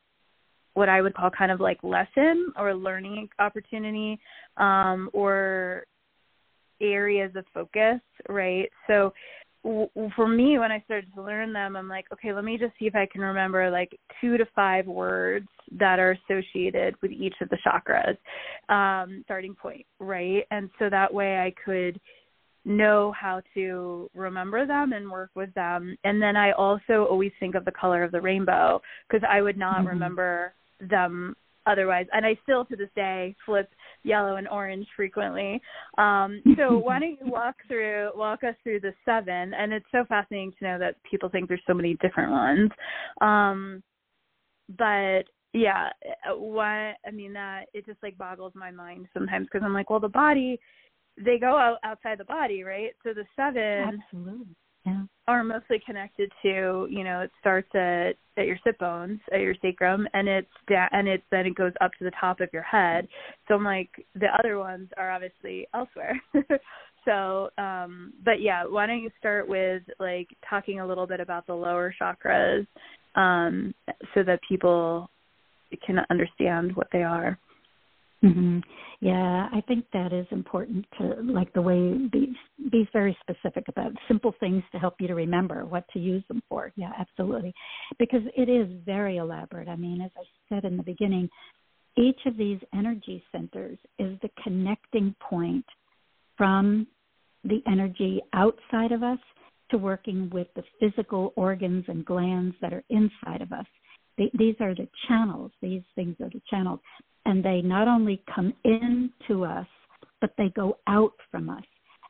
what 0.75 0.89
I 0.89 1.01
would 1.03 1.15
call 1.15 1.31
kind 1.31 1.51
of 1.51 1.61
like 1.61 1.79
lesson 1.83 2.53
or 2.57 2.75
learning 2.75 3.29
opportunity, 3.39 4.19
um, 4.57 5.11
or 5.13 5.85
areas 6.81 7.33
of 7.37 7.45
focus, 7.55 8.01
right? 8.29 8.69
So 8.87 9.13
for 10.17 10.27
me 10.27 10.59
when 10.59 10.73
i 10.73 10.81
started 10.81 11.13
to 11.15 11.23
learn 11.23 11.53
them 11.53 11.77
i'm 11.77 11.89
like 11.89 12.05
okay 12.13 12.33
let 12.33 12.43
me 12.43 12.59
just 12.59 12.73
see 12.79 12.87
if 12.87 12.97
i 12.97 13.07
can 13.07 13.21
remember 13.21 13.71
like 13.71 13.97
two 14.21 14.37
to 14.37 14.45
five 14.57 14.87
words 14.87 15.47
that 15.71 16.01
are 16.01 16.19
associated 16.29 16.97
with 17.01 17.13
each 17.13 17.35
of 17.41 17.49
the 17.49 17.59
chakras 17.65 18.17
um 18.75 19.23
starting 19.25 19.55
point 19.55 19.87
right 20.01 20.45
and 20.51 20.69
so 20.81 20.91
that 20.91 21.13
way 21.13 21.39
i 21.39 21.55
could 21.65 22.01
know 22.65 23.13
how 23.19 23.41
to 23.55 24.11
remember 24.15 24.67
them 24.67 24.93
and 24.93 25.11
work 25.11 25.31
with 25.35 25.53
them. 25.55 25.97
And 26.05 26.21
then 26.23 26.37
i 26.37 26.53
also 26.53 27.07
always 27.11 27.33
think 27.41 27.55
of 27.55 27.65
the 27.65 27.73
color 27.73 28.03
of 28.03 28.13
the 28.13 28.21
rainbow 28.21 28.81
because 29.09 29.27
i 29.29 29.43
would 29.43 29.57
not 29.57 29.79
mm-hmm. 29.79 29.89
remember 29.89 30.55
them 30.81 31.35
otherwise. 31.67 32.07
And 32.13 32.25
i 32.25 32.37
still 32.43 32.65
to 32.67 32.77
this 32.77 32.91
day 32.95 33.35
flip 33.45 33.71
yellow 34.05 34.37
and 34.37 34.49
orange 34.49 34.87
frequently. 34.97 35.61
Um, 35.99 36.43
so 36.57 36.79
why 36.85 36.99
don't 36.99 37.19
you 37.21 37.31
walk 37.31 37.57
through 37.69 38.11
walk 38.15 38.45
us 38.45 38.55
through 38.63 38.81
the 38.81 38.95
seven? 39.05 39.55
And 39.55 39.73
it's 39.73 39.87
so 39.93 40.05
fascinating 40.09 40.53
to 40.59 40.65
know 40.65 40.79
that 40.79 40.97
people 41.09 41.29
think 41.29 41.49
there's 41.49 41.63
so 41.67 41.75
many 41.75 41.97
different 42.01 42.31
ones. 42.31 42.71
Um, 43.21 43.83
but 44.79 45.25
yeah 45.53 45.91
why 46.35 46.95
i 47.07 47.11
mean 47.11 47.33
that 47.33 47.65
it 47.75 47.85
just 47.85 48.03
like 48.03 48.17
boggles 48.17 48.53
my 48.55 48.71
mind 48.71 49.07
sometimes 49.13 49.47
because 49.47 49.65
i'm 49.65 49.75
like 49.75 49.91
well 49.91 50.01
the 50.01 50.09
body 50.09 50.59
they 51.17 51.39
go 51.39 51.57
out 51.57 51.79
outside 51.85 52.19
the 52.19 52.25
body 52.25 52.63
right? 52.63 52.93
So 53.05 53.13
the 53.15 53.25
seven 53.37 54.03
absolutely. 54.03 54.57
Yeah. 54.85 55.03
are 55.29 55.45
mostly 55.45 55.81
connected 55.85 56.33
to 56.43 56.89
you 56.91 57.05
know 57.05 57.21
it 57.21 57.31
starts 57.41 57.73
at 57.75 58.15
at 58.37 58.47
your 58.47 58.59
sit 58.65 58.79
bones 58.79 59.21
at 59.33 59.41
your 59.41 59.55
sacrum 59.63 60.09
and 60.15 60.29
it's 60.29 60.49
da- 60.67 60.89
and 60.91 61.07
it's 61.07 61.23
then 61.31 61.47
it 61.47 61.55
goes 61.55 61.73
up 61.81 61.93
to 61.99 62.05
the 62.05 62.13
top 62.19 62.41
of 62.41 62.49
your 62.53 62.63
head. 62.63 63.07
So 63.47 63.55
i'm 63.55 63.65
like 63.65 63.91
the 64.15 64.27
other 64.39 64.59
ones 64.59 64.89
are 64.97 65.11
obviously 65.11 65.67
elsewhere. 65.75 66.21
So 67.05 67.51
um 67.59 68.13
but 68.25 68.41
yeah 68.41 68.65
why 68.65 68.87
don't 68.87 69.01
you 69.03 69.11
start 69.19 69.49
with 69.49 69.83
like 69.99 70.29
talking 70.49 70.81
a 70.81 70.87
little 70.87 71.07
bit 71.07 71.21
about 71.21 71.47
the 71.47 71.55
lower 71.55 71.95
chakras 72.01 72.67
um 73.17 73.75
so 74.15 74.23
that 74.23 74.41
people 74.49 75.11
can 75.85 75.99
understand 76.11 76.77
what 76.77 76.89
they 76.93 77.03
are 77.03 77.39
Mm-hmm. 78.25 78.59
Yeah, 79.01 79.49
I 79.53 79.61
think 79.67 79.85
that 79.93 80.13
is 80.13 80.27
important 80.31 80.87
to 80.99 81.17
like 81.25 81.53
the 81.55 81.63
way 81.63 81.93
be 82.13 82.33
be 82.71 82.89
very 82.93 83.17
specific 83.21 83.65
about 83.69 83.93
simple 84.07 84.33
things 84.39 84.63
to 84.71 84.79
help 84.79 84.95
you 85.01 85.09
to 85.09 85.15
remember 85.15 85.67
what 85.67 85.85
to 85.93 85.99
use 85.99 86.23
them 86.29 86.41
for. 86.49 86.73
Yeah, 86.77 86.93
absolutely, 86.99 87.53
because 87.99 88.23
it 88.37 88.49
is 88.49 88.69
very 88.87 89.17
elaborate. 89.17 89.69
I 89.69 89.75
mean, 89.75 90.01
as 90.01 90.13
I 90.17 90.23
said 90.49 90.65
in 90.65 90.77
the 90.77 90.85
beginning, 90.85 91.29
each 91.99 92.21
of 92.27 92.37
these 92.37 92.61
energy 92.73 93.25
centers 93.33 93.79
is 93.99 94.17
the 94.23 94.31
connecting 94.43 95.17
point 95.21 95.67
from 96.37 96.87
the 97.43 97.61
energy 97.67 98.23
outside 98.35 98.93
of 98.93 99.03
us 99.03 99.19
to 99.73 99.79
working 99.79 100.31
with 100.33 100.47
the 100.55 100.63
physical 100.79 101.33
organs 101.35 101.85
and 101.89 102.05
glands 102.05 102.55
that 102.61 102.73
are 102.73 102.85
inside 102.89 103.43
of 103.43 103.53
us. 103.53 103.67
these 104.17 104.55
are 104.61 104.77
the 104.77 104.89
channels. 105.09 105.51
These 105.61 105.83
things 105.97 106.15
are 106.21 106.31
the 106.31 106.43
channels 106.49 106.81
and 107.25 107.45
they 107.45 107.63
not 107.63 107.89
only 107.89 108.23
come 108.35 108.53
in 108.65 109.11
to 109.29 109.45
us, 109.45 109.67
but 110.21 110.33
they 110.39 110.49
go 110.51 110.79
out 110.87 111.15
from 111.31 111.51
us. 111.51 111.65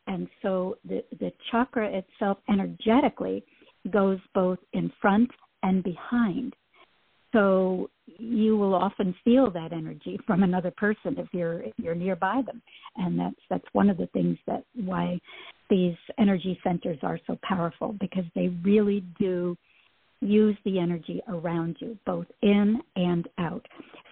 And 0.06 0.28
so 0.42 0.76
the, 0.84 1.04
the 1.20 1.32
chakra 1.50 1.88
itself 1.88 2.38
energetically 2.48 3.44
goes 3.90 4.18
both 4.34 4.58
in 4.72 4.92
front 5.00 5.30
and 5.62 5.82
behind. 5.82 6.54
So 7.32 7.88
you 8.18 8.56
will 8.56 8.74
often 8.74 9.14
feel 9.24 9.50
that 9.52 9.72
energy 9.72 10.18
from 10.26 10.42
another 10.42 10.70
person 10.70 11.16
if 11.18 11.28
you're 11.32 11.62
if 11.62 11.72
you're 11.78 11.94
nearby 11.94 12.42
them, 12.44 12.60
and 12.96 13.18
that's 13.18 13.40
that's 13.48 13.64
one 13.72 13.88
of 13.88 13.96
the 13.96 14.08
things 14.08 14.36
that 14.46 14.64
why 14.74 15.18
these 15.70 15.94
energy 16.18 16.60
centers 16.62 16.98
are 17.02 17.18
so 17.26 17.38
powerful 17.42 17.96
because 18.00 18.24
they 18.34 18.48
really 18.62 19.02
do 19.18 19.56
use 20.22 20.56
the 20.64 20.78
energy 20.78 21.20
around 21.28 21.76
you, 21.80 21.98
both 22.06 22.26
in 22.42 22.80
and 22.96 23.28
out. 23.38 23.66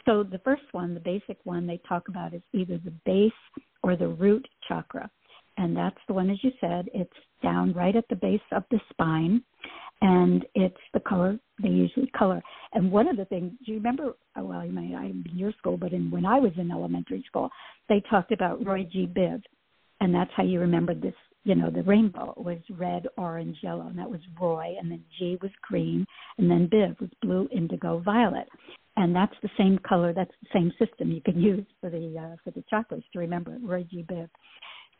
So 0.04 0.22
the 0.22 0.40
first 0.40 0.62
one, 0.72 0.94
the 0.94 1.00
basic 1.00 1.38
one 1.44 1.66
they 1.66 1.80
talk 1.88 2.08
about 2.08 2.34
is 2.34 2.42
either 2.52 2.78
the 2.78 2.92
base 3.04 3.32
or 3.82 3.96
the 3.96 4.08
root 4.08 4.46
chakra. 4.66 5.10
And 5.56 5.76
that's 5.76 5.98
the 6.08 6.14
one, 6.14 6.30
as 6.30 6.42
you 6.42 6.52
said, 6.60 6.88
it's 6.94 7.10
down 7.42 7.72
right 7.72 7.94
at 7.94 8.08
the 8.08 8.16
base 8.16 8.40
of 8.52 8.64
the 8.70 8.80
spine. 8.90 9.42
And 10.02 10.46
it's 10.54 10.76
the 10.94 11.00
color 11.00 11.38
they 11.62 11.68
usually 11.68 12.10
color. 12.16 12.42
And 12.72 12.90
one 12.90 13.06
of 13.06 13.18
the 13.18 13.26
things, 13.26 13.52
do 13.64 13.72
you 13.72 13.78
remember? 13.78 14.14
Oh, 14.36 14.44
well, 14.44 14.64
you 14.64 14.72
might 14.72 14.94
I'm 14.94 15.24
in 15.30 15.36
your 15.36 15.52
school, 15.58 15.76
but 15.76 15.92
in 15.92 16.10
when 16.10 16.24
I 16.24 16.38
was 16.38 16.52
in 16.56 16.70
elementary 16.70 17.22
school, 17.26 17.50
they 17.90 18.02
talked 18.08 18.32
about 18.32 18.64
Roy 18.64 18.84
G. 18.90 19.06
Biv, 19.06 19.42
and 20.00 20.14
that's 20.14 20.30
how 20.34 20.42
you 20.42 20.60
remembered 20.60 21.02
this 21.02 21.14
you 21.44 21.54
know, 21.54 21.70
the 21.70 21.82
rainbow 21.82 22.34
was 22.36 22.58
red, 22.70 23.06
orange, 23.16 23.56
yellow, 23.62 23.86
and 23.86 23.98
that 23.98 24.10
was 24.10 24.20
Roy, 24.38 24.74
and 24.78 24.90
then 24.90 25.02
G 25.18 25.38
was 25.40 25.50
green, 25.62 26.06
and 26.38 26.50
then 26.50 26.68
Biv 26.68 27.00
was 27.00 27.10
blue, 27.22 27.48
indigo, 27.50 28.00
violet. 28.00 28.48
And 28.96 29.14
that's 29.14 29.34
the 29.42 29.48
same 29.56 29.78
color, 29.78 30.12
that's 30.12 30.34
the 30.42 30.48
same 30.52 30.72
system 30.78 31.10
you 31.10 31.22
can 31.22 31.40
use 31.40 31.64
for 31.80 31.88
the 31.88 32.18
uh, 32.18 32.36
for 32.44 32.50
the 32.50 32.64
chakras 32.70 33.02
to 33.12 33.18
remember 33.18 33.54
it, 33.54 33.62
Roy 33.62 33.84
G. 33.90 34.04
Biv. 34.08 34.28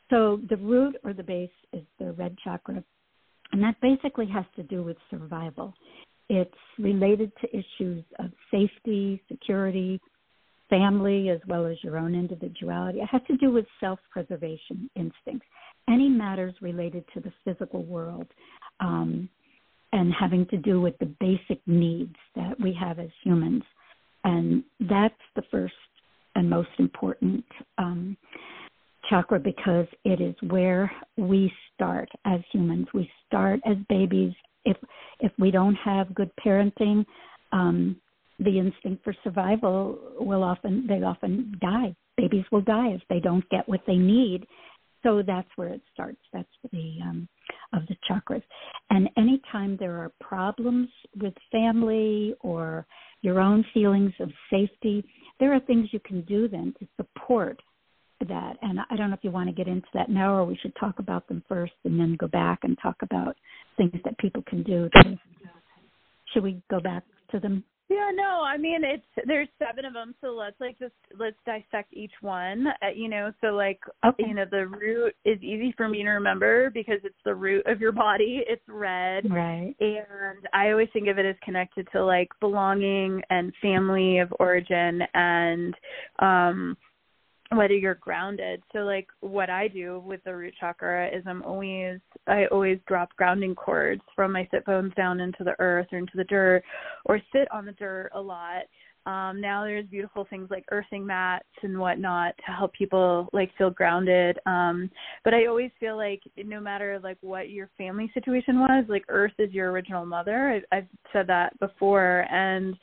So 0.08 0.40
the 0.48 0.56
root 0.56 0.96
or 1.04 1.12
the 1.12 1.22
base 1.22 1.50
is 1.72 1.84
the 1.98 2.12
red 2.12 2.36
chakra, 2.42 2.82
And 3.52 3.62
that 3.62 3.80
basically 3.80 4.26
has 4.26 4.44
to 4.56 4.62
do 4.62 4.82
with 4.82 4.96
survival. 5.10 5.74
It's 6.28 6.54
related 6.78 7.32
to 7.40 7.48
issues 7.48 8.04
of 8.18 8.30
safety, 8.50 9.22
security, 9.28 10.00
family, 10.68 11.28
as 11.28 11.40
well 11.46 11.66
as 11.66 11.76
your 11.82 11.98
own 11.98 12.14
individuality. 12.14 13.00
It 13.00 13.08
has 13.10 13.22
to 13.26 13.36
do 13.36 13.50
with 13.50 13.66
self 13.80 13.98
preservation 14.10 14.88
instincts. 14.96 15.46
Any 15.90 16.08
matters 16.08 16.54
related 16.60 17.04
to 17.14 17.20
the 17.20 17.32
physical 17.44 17.84
world 17.84 18.26
um, 18.78 19.28
and 19.92 20.12
having 20.18 20.46
to 20.46 20.56
do 20.56 20.80
with 20.80 20.96
the 20.98 21.12
basic 21.20 21.60
needs 21.66 22.14
that 22.36 22.58
we 22.60 22.72
have 22.80 22.98
as 22.98 23.10
humans. 23.24 23.64
And 24.24 24.62
that's 24.88 25.14
the 25.34 25.42
first 25.50 25.74
and 26.36 26.48
most 26.48 26.68
important 26.78 27.44
um, 27.78 28.16
chakra 29.08 29.40
because 29.40 29.86
it 30.04 30.20
is 30.20 30.34
where 30.48 30.90
we 31.16 31.52
start 31.74 32.08
as 32.24 32.40
humans. 32.52 32.86
We 32.94 33.10
start 33.26 33.60
as 33.66 33.76
babies. 33.88 34.32
If 34.64 34.76
if 35.20 35.32
we 35.38 35.50
don't 35.50 35.74
have 35.76 36.14
good 36.14 36.30
parenting, 36.44 37.04
um, 37.52 37.96
the 38.38 38.58
instinct 38.58 39.02
for 39.02 39.14
survival 39.24 39.98
will 40.18 40.42
often 40.42 40.86
they 40.86 41.02
often 41.02 41.58
die. 41.60 41.94
Babies 42.16 42.44
will 42.52 42.60
die 42.60 42.88
if 42.88 43.02
they 43.08 43.20
don't 43.20 43.48
get 43.50 43.68
what 43.68 43.80
they 43.86 43.96
need. 43.96 44.46
So 45.02 45.22
that's 45.26 45.48
where 45.56 45.68
it 45.68 45.80
starts. 45.92 46.20
That's 46.32 46.48
the 46.72 46.98
um, 47.02 47.28
of 47.72 47.82
the 47.88 47.96
chakras. 48.08 48.42
And 48.90 49.08
anytime 49.16 49.76
there 49.78 49.96
are 49.96 50.12
problems 50.20 50.88
with 51.20 51.34
family 51.50 52.34
or 52.40 52.86
your 53.22 53.40
own 53.40 53.64
feelings 53.72 54.12
of 54.20 54.30
safety, 54.50 55.04
there 55.38 55.54
are 55.54 55.60
things 55.60 55.88
you 55.92 56.00
can 56.00 56.22
do 56.22 56.48
then 56.48 56.74
to 56.78 56.86
support 56.96 57.60
that. 58.28 58.56
And 58.62 58.80
I 58.90 58.96
don't 58.96 59.10
know 59.10 59.16
if 59.16 59.24
you 59.24 59.30
want 59.30 59.48
to 59.48 59.54
get 59.54 59.68
into 59.68 59.88
that 59.94 60.10
now 60.10 60.34
or 60.34 60.44
we 60.44 60.56
should 60.56 60.74
talk 60.78 60.98
about 60.98 61.26
them 61.28 61.42
first 61.48 61.72
and 61.84 61.98
then 61.98 62.16
go 62.18 62.28
back 62.28 62.60
and 62.62 62.76
talk 62.82 62.96
about 63.02 63.36
things 63.76 63.98
that 64.04 64.18
people 64.18 64.42
can 64.46 64.62
do. 64.62 64.88
To, 65.02 65.18
should 66.32 66.42
we 66.42 66.62
go 66.70 66.80
back 66.80 67.04
to 67.30 67.40
them? 67.40 67.64
Yeah, 67.90 68.10
no, 68.14 68.44
I 68.46 68.56
mean 68.56 68.84
it's 68.84 69.26
there's 69.26 69.48
seven 69.58 69.84
of 69.84 69.92
them, 69.92 70.14
so 70.20 70.28
let's 70.28 70.54
like 70.60 70.78
just 70.78 70.94
let's 71.18 71.36
dissect 71.44 71.92
each 71.92 72.12
one. 72.20 72.68
Uh, 72.68 72.90
you 72.94 73.08
know, 73.08 73.32
so 73.40 73.48
like 73.48 73.80
okay. 74.06 74.24
you 74.28 74.34
know 74.34 74.44
the 74.48 74.68
root 74.68 75.12
is 75.24 75.42
easy 75.42 75.74
for 75.76 75.88
me 75.88 76.04
to 76.04 76.10
remember 76.10 76.70
because 76.70 77.00
it's 77.02 77.18
the 77.24 77.34
root 77.34 77.66
of 77.66 77.80
your 77.80 77.90
body. 77.90 78.42
It's 78.48 78.62
red, 78.68 79.28
right? 79.28 79.74
And 79.80 80.46
I 80.52 80.70
always 80.70 80.88
think 80.92 81.08
of 81.08 81.18
it 81.18 81.26
as 81.26 81.34
connected 81.42 81.88
to 81.90 82.04
like 82.04 82.28
belonging 82.38 83.22
and 83.28 83.52
family 83.60 84.18
of 84.20 84.32
origin 84.38 85.02
and 85.12 85.74
um 86.20 86.76
whether 87.52 87.74
you're 87.74 87.96
grounded. 87.96 88.62
So 88.72 88.80
like 88.80 89.08
what 89.20 89.50
I 89.50 89.68
do 89.68 90.02
with 90.06 90.22
the 90.24 90.34
root 90.34 90.54
chakra 90.58 91.08
is 91.08 91.24
I'm 91.26 91.42
always 91.42 91.98
I 92.26 92.46
always 92.46 92.78
drop 92.86 93.14
grounding 93.16 93.54
cords 93.54 94.02
from 94.14 94.32
my 94.32 94.48
sit 94.52 94.64
bones 94.64 94.92
down 94.96 95.20
into 95.20 95.42
the 95.42 95.54
earth 95.58 95.88
or 95.92 95.98
into 95.98 96.16
the 96.16 96.24
dirt 96.24 96.62
or 97.06 97.20
sit 97.32 97.50
on 97.52 97.66
the 97.66 97.72
dirt 97.72 98.10
a 98.14 98.20
lot. 98.20 98.62
Um, 99.06 99.40
now 99.40 99.64
there's 99.64 99.86
beautiful 99.86 100.26
things 100.28 100.48
like 100.50 100.64
earthing 100.70 101.06
mats 101.06 101.48
and 101.62 101.78
whatnot 101.78 102.34
to 102.36 102.52
help 102.52 102.72
people 102.74 103.28
like 103.32 103.50
feel 103.56 103.70
grounded. 103.70 104.38
Um, 104.46 104.90
but 105.24 105.34
I 105.34 105.46
always 105.46 105.70
feel 105.80 105.96
like 105.96 106.20
no 106.36 106.60
matter 106.60 107.00
like 107.02 107.16
what 107.22 107.50
your 107.50 107.70
family 107.78 108.10
situation 108.12 108.60
was, 108.60 108.84
like 108.88 109.04
earth 109.08 109.32
is 109.38 109.52
your 109.52 109.72
original 109.72 110.04
mother. 110.04 110.62
I, 110.70 110.76
I've 110.76 110.86
said 111.12 111.26
that 111.28 111.58
before 111.58 112.26
and 112.30 112.76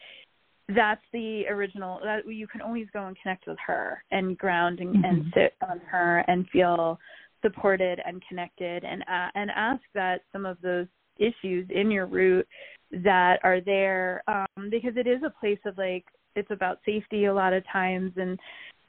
that's 0.75 1.01
the 1.13 1.47
original 1.49 1.99
that 2.03 2.27
you 2.27 2.47
can 2.47 2.61
always 2.61 2.87
go 2.91 3.05
and 3.05 3.17
connect 3.21 3.47
with 3.47 3.57
her 3.65 4.03
and 4.11 4.37
ground 4.37 4.79
and, 4.79 4.95
mm-hmm. 4.95 5.05
and 5.05 5.25
sit 5.33 5.53
on 5.67 5.79
her 5.79 6.23
and 6.27 6.47
feel 6.49 6.99
supported 7.41 7.99
and 8.05 8.21
connected 8.27 8.83
and 8.83 9.01
uh, 9.03 9.29
and 9.35 9.49
ask 9.55 9.81
that 9.93 10.21
some 10.33 10.45
of 10.45 10.57
those 10.61 10.87
issues 11.17 11.67
in 11.73 11.89
your 11.89 12.05
root 12.05 12.47
that 12.91 13.39
are 13.43 13.61
there 13.61 14.23
um 14.27 14.69
because 14.69 14.93
it 14.95 15.07
is 15.07 15.21
a 15.25 15.39
place 15.39 15.59
of 15.65 15.77
like 15.77 16.05
it's 16.35 16.51
about 16.51 16.79
safety 16.85 17.25
a 17.25 17.33
lot 17.33 17.53
of 17.53 17.63
times 17.71 18.11
and 18.17 18.37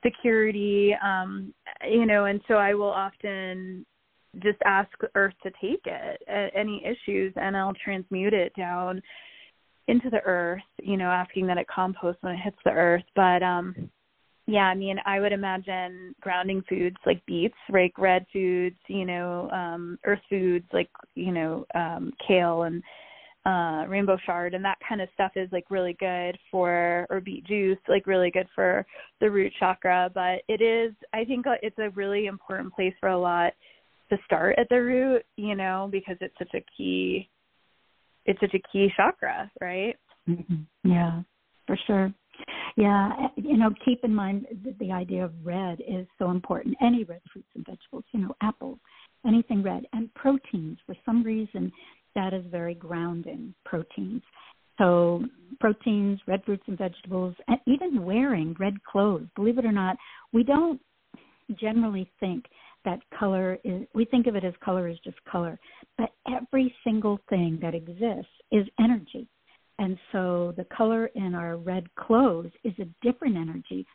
security 0.05 0.95
um 1.03 1.53
you 1.89 2.07
know 2.07 2.25
and 2.27 2.41
so 2.49 2.55
I 2.55 2.75
will 2.75 2.91
often 2.91 3.85
just 4.43 4.59
ask 4.65 4.91
earth 5.15 5.35
to 5.43 5.51
take 5.61 5.83
it 5.85 6.23
any 6.55 6.85
issues 6.85 7.33
and 7.37 7.57
I'll 7.57 7.75
transmute 7.83 8.35
it 8.35 8.53
down 8.57 9.01
into 9.89 10.11
the 10.11 10.21
earth, 10.25 10.63
you 10.83 10.97
know, 10.97 11.11
asking 11.11 11.47
that 11.49 11.59
it 11.59 11.67
compost 11.67 12.19
when 12.21 12.35
it 12.35 12.41
hits 12.45 12.59
the 12.65 12.71
earth. 12.71 13.05
But 13.17 13.43
um 13.43 13.91
yeah, 14.47 14.65
I 14.65 14.75
mean, 14.75 14.97
I 15.05 15.21
would 15.21 15.33
imagine 15.33 16.15
grounding 16.23 16.63
foods 16.69 16.97
like 17.05 17.25
beets, 17.27 17.55
right, 17.69 17.93
red 17.99 18.25
foods, 18.33 18.77
you 18.87 19.05
know, 19.05 19.51
um 19.51 19.99
earth 20.05 20.21
foods 20.29 20.67
like, 20.73 20.91
you 21.15 21.33
know, 21.33 21.67
um 21.75 22.13
kale 22.27 22.63
and 22.63 22.83
uh 23.47 23.85
rainbow 23.89 24.19
chard 24.27 24.53
and 24.53 24.65
that 24.65 24.79
kind 24.87 25.01
of 25.01 25.09
stuff 25.15 25.33
is 25.37 25.49
like 25.53 25.71
really 25.71 25.97
good 25.99 26.37
for 26.51 27.07
or 27.09 27.21
beet 27.21 27.45
juice 27.47 27.79
like 27.89 28.07
really 28.07 28.31
good 28.31 28.49
for 28.53 28.85
the 29.21 29.31
root 29.31 29.53
chakra 29.61 30.11
but 30.13 30.43
it 30.49 30.61
is 30.61 30.93
i 31.15 31.25
think 31.25 31.47
uh, 31.47 31.55
it's 31.63 31.79
a 31.79 31.91
really 31.91 32.27
important 32.27 32.75
place 32.75 32.93
for 32.99 33.11
a 33.11 33.19
lot 33.19 33.53
to 34.11 34.19
start 34.25 34.57
at 34.59 34.69
the 34.71 34.83
root 34.83 35.25
you 35.37 35.55
know 35.55 35.89
because 35.93 36.17
it's 36.21 36.35
such 36.37 36.53
a 36.55 36.65
key 36.77 37.31
it's 38.29 38.41
such 38.41 38.55
a 38.55 38.63
key 38.71 38.93
chakra, 38.95 39.51
right? 39.61 39.97
Mm-hmm. 40.29 40.91
Yeah, 40.91 41.23
for 41.67 41.77
sure. 41.87 42.13
Yeah, 42.77 43.11
you 43.37 43.57
know, 43.57 43.71
keep 43.85 44.05
in 44.05 44.15
mind 44.15 44.47
that 44.65 44.79
the 44.79 44.93
idea 44.93 45.25
of 45.25 45.33
red 45.43 45.81
is 45.81 46.07
so 46.19 46.31
important. 46.31 46.77
Any 46.81 47.03
red 47.05 47.23
fruits 47.33 47.49
and 47.57 47.67
vegetables, 47.67 48.05
you 48.13 48.21
know, 48.21 48.35
apples, 48.43 48.79
anything 49.27 49.63
red, 49.63 49.87
and 49.95 50.13
proteins. 50.15 50.79
For 50.87 50.95
some 51.05 51.25
reason, 51.25 51.73
that 52.15 52.35
is 52.35 52.45
very 52.51 52.75
grounding. 52.75 53.55
Proteins. 53.65 54.23
So 54.77 55.25
proteins, 55.59 56.21
red 56.29 56.45
fruits 56.45 56.63
and 56.69 56.79
vegetables, 56.79 57.35
and 57.49 57.59
even 57.67 58.05
wearing 58.05 58.55
red 58.61 58.75
clothes. 58.85 59.27
Believe 59.35 59.59
it 59.59 59.65
or 59.65 59.73
not, 59.73 59.97
we 60.33 60.45
don't 60.45 60.81
generally 61.59 62.09
think 62.21 62.45
that 62.89 63.01
color 63.19 63.59
is 63.65 63.87
we 63.95 64.07
think 64.07 64.27
of 64.27 64.35
it 64.35 64.45
as 64.45 64.55
color 64.65 64.89
is 64.89 64.97
just 65.05 65.23
color 65.31 65.59
but 65.99 66.11
every 66.35 66.75
single 66.85 67.19
thing 67.29 67.59
that 67.61 67.75
exists 67.75 68.33
is 68.51 68.67
energy. 68.81 69.27
And 69.79 69.99
so 70.13 70.55
the 70.57 70.65
color 70.65 71.07
in 71.15 71.35
our 71.35 71.57
red 71.57 71.85
clothes 71.97 72.51
is 72.65 72.73
a 72.81 72.89
different 73.07 73.37
energy 73.37 73.87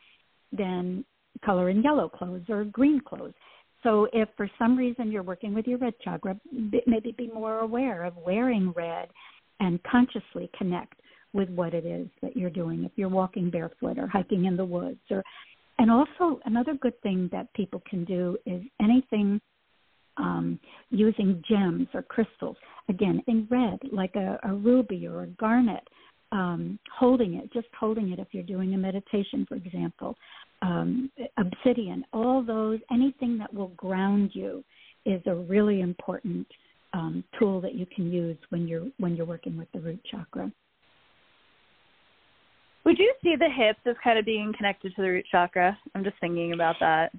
than 0.52 1.04
color 1.44 1.70
in 1.70 1.82
yellow 1.82 2.08
clothes 2.08 2.44
or 2.48 2.64
green 2.64 3.00
clothes. 3.00 3.34
So 3.82 4.08
if 4.12 4.28
for 4.36 4.48
some 4.58 4.78
reason 4.78 5.10
you're 5.10 5.22
working 5.22 5.54
with 5.54 5.66
your 5.66 5.78
red 5.78 5.94
chakra 6.02 6.38
maybe 6.86 7.14
be 7.18 7.30
more 7.32 7.58
aware 7.58 8.04
of 8.04 8.16
wearing 8.16 8.72
red 8.76 9.08
and 9.60 9.82
consciously 9.82 10.50
connect 10.56 10.94
with 11.32 11.50
what 11.50 11.74
it 11.74 11.84
is 11.84 12.08
that 12.22 12.36
you're 12.36 12.48
doing. 12.48 12.84
If 12.84 12.92
you're 12.96 13.08
walking 13.08 13.50
barefoot 13.50 13.98
or 13.98 14.06
hiking 14.06 14.44
in 14.44 14.56
the 14.56 14.64
woods 14.64 15.00
or 15.10 15.22
and 15.78 15.90
also, 15.90 16.40
another 16.44 16.74
good 16.74 17.00
thing 17.02 17.28
that 17.32 17.52
people 17.54 17.82
can 17.88 18.04
do 18.04 18.36
is 18.46 18.62
anything 18.80 19.40
um, 20.16 20.58
using 20.90 21.42
gems 21.48 21.88
or 21.94 22.02
crystals. 22.02 22.56
Again, 22.88 23.22
in 23.26 23.48
red, 23.50 23.78
like 23.92 24.14
a, 24.14 24.38
a 24.44 24.54
ruby 24.54 25.06
or 25.06 25.22
a 25.22 25.26
garnet, 25.26 25.82
um, 26.32 26.78
holding 26.96 27.34
it, 27.34 27.52
just 27.52 27.68
holding 27.78 28.12
it 28.12 28.18
if 28.18 28.28
you're 28.32 28.42
doing 28.42 28.74
a 28.74 28.78
meditation, 28.78 29.46
for 29.48 29.56
example. 29.56 30.16
Um, 30.62 31.10
obsidian, 31.36 32.04
all 32.12 32.42
those, 32.42 32.80
anything 32.90 33.38
that 33.38 33.52
will 33.52 33.68
ground 33.68 34.30
you 34.32 34.64
is 35.04 35.20
a 35.26 35.34
really 35.34 35.80
important 35.80 36.46
um, 36.92 37.24
tool 37.38 37.60
that 37.60 37.74
you 37.74 37.86
can 37.86 38.10
use 38.12 38.38
when 38.50 38.68
you're 38.68 38.86
when 38.98 39.16
you're 39.16 39.26
working 39.26 39.56
with 39.56 39.70
the 39.72 39.80
root 39.80 40.00
chakra. 40.10 40.50
Would 42.84 42.98
you 42.98 43.14
see 43.22 43.34
the 43.36 43.48
hips 43.48 43.80
as 43.86 43.96
kind 44.02 44.18
of 44.18 44.24
being 44.24 44.52
connected 44.56 44.94
to 44.96 45.02
the 45.02 45.08
root 45.08 45.26
chakra? 45.30 45.76
I'm 45.94 46.04
just 46.04 46.16
thinking 46.20 46.52
about 46.52 46.76
that. 46.80 47.12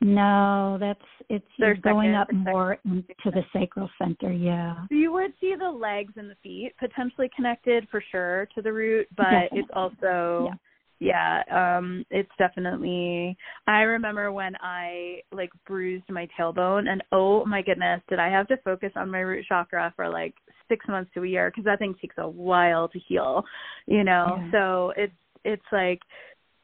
No, 0.00 0.76
that's 0.78 1.00
it's 1.28 1.44
They're 1.58 1.74
going 1.74 2.14
up 2.14 2.32
more 2.32 2.78
into 2.84 3.04
the 3.24 3.42
sacral 3.52 3.90
center. 4.00 4.32
Yeah. 4.32 4.86
You 4.90 5.12
would 5.12 5.32
see 5.40 5.54
the 5.58 5.68
legs 5.68 6.12
and 6.16 6.30
the 6.30 6.36
feet 6.42 6.72
potentially 6.78 7.28
connected 7.34 7.88
for 7.90 8.02
sure 8.12 8.48
to 8.54 8.62
the 8.62 8.72
root, 8.72 9.08
but 9.16 9.24
Definitely. 9.24 9.58
it's 9.58 9.68
also 9.74 10.50
yeah 10.50 10.54
yeah 11.00 11.42
um 11.50 12.04
it's 12.10 12.30
definitely 12.38 13.36
i 13.66 13.80
remember 13.80 14.32
when 14.32 14.54
i 14.60 15.20
like 15.32 15.50
bruised 15.66 16.08
my 16.10 16.26
tailbone 16.38 16.88
and 16.88 17.02
oh 17.12 17.44
my 17.44 17.62
goodness 17.62 18.00
did 18.08 18.18
i 18.18 18.28
have 18.28 18.48
to 18.48 18.56
focus 18.58 18.90
on 18.96 19.10
my 19.10 19.20
root 19.20 19.44
chakra 19.48 19.92
for 19.94 20.08
like 20.08 20.34
six 20.68 20.84
months 20.88 21.10
to 21.14 21.22
a 21.22 21.26
year 21.26 21.50
because 21.50 21.64
that 21.64 21.78
thing 21.78 21.94
takes 22.00 22.16
a 22.18 22.28
while 22.28 22.88
to 22.88 22.98
heal 22.98 23.44
you 23.86 24.02
know 24.02 24.38
yeah. 24.38 24.50
so 24.50 24.92
it's 24.96 25.12
it's 25.44 25.62
like 25.72 26.00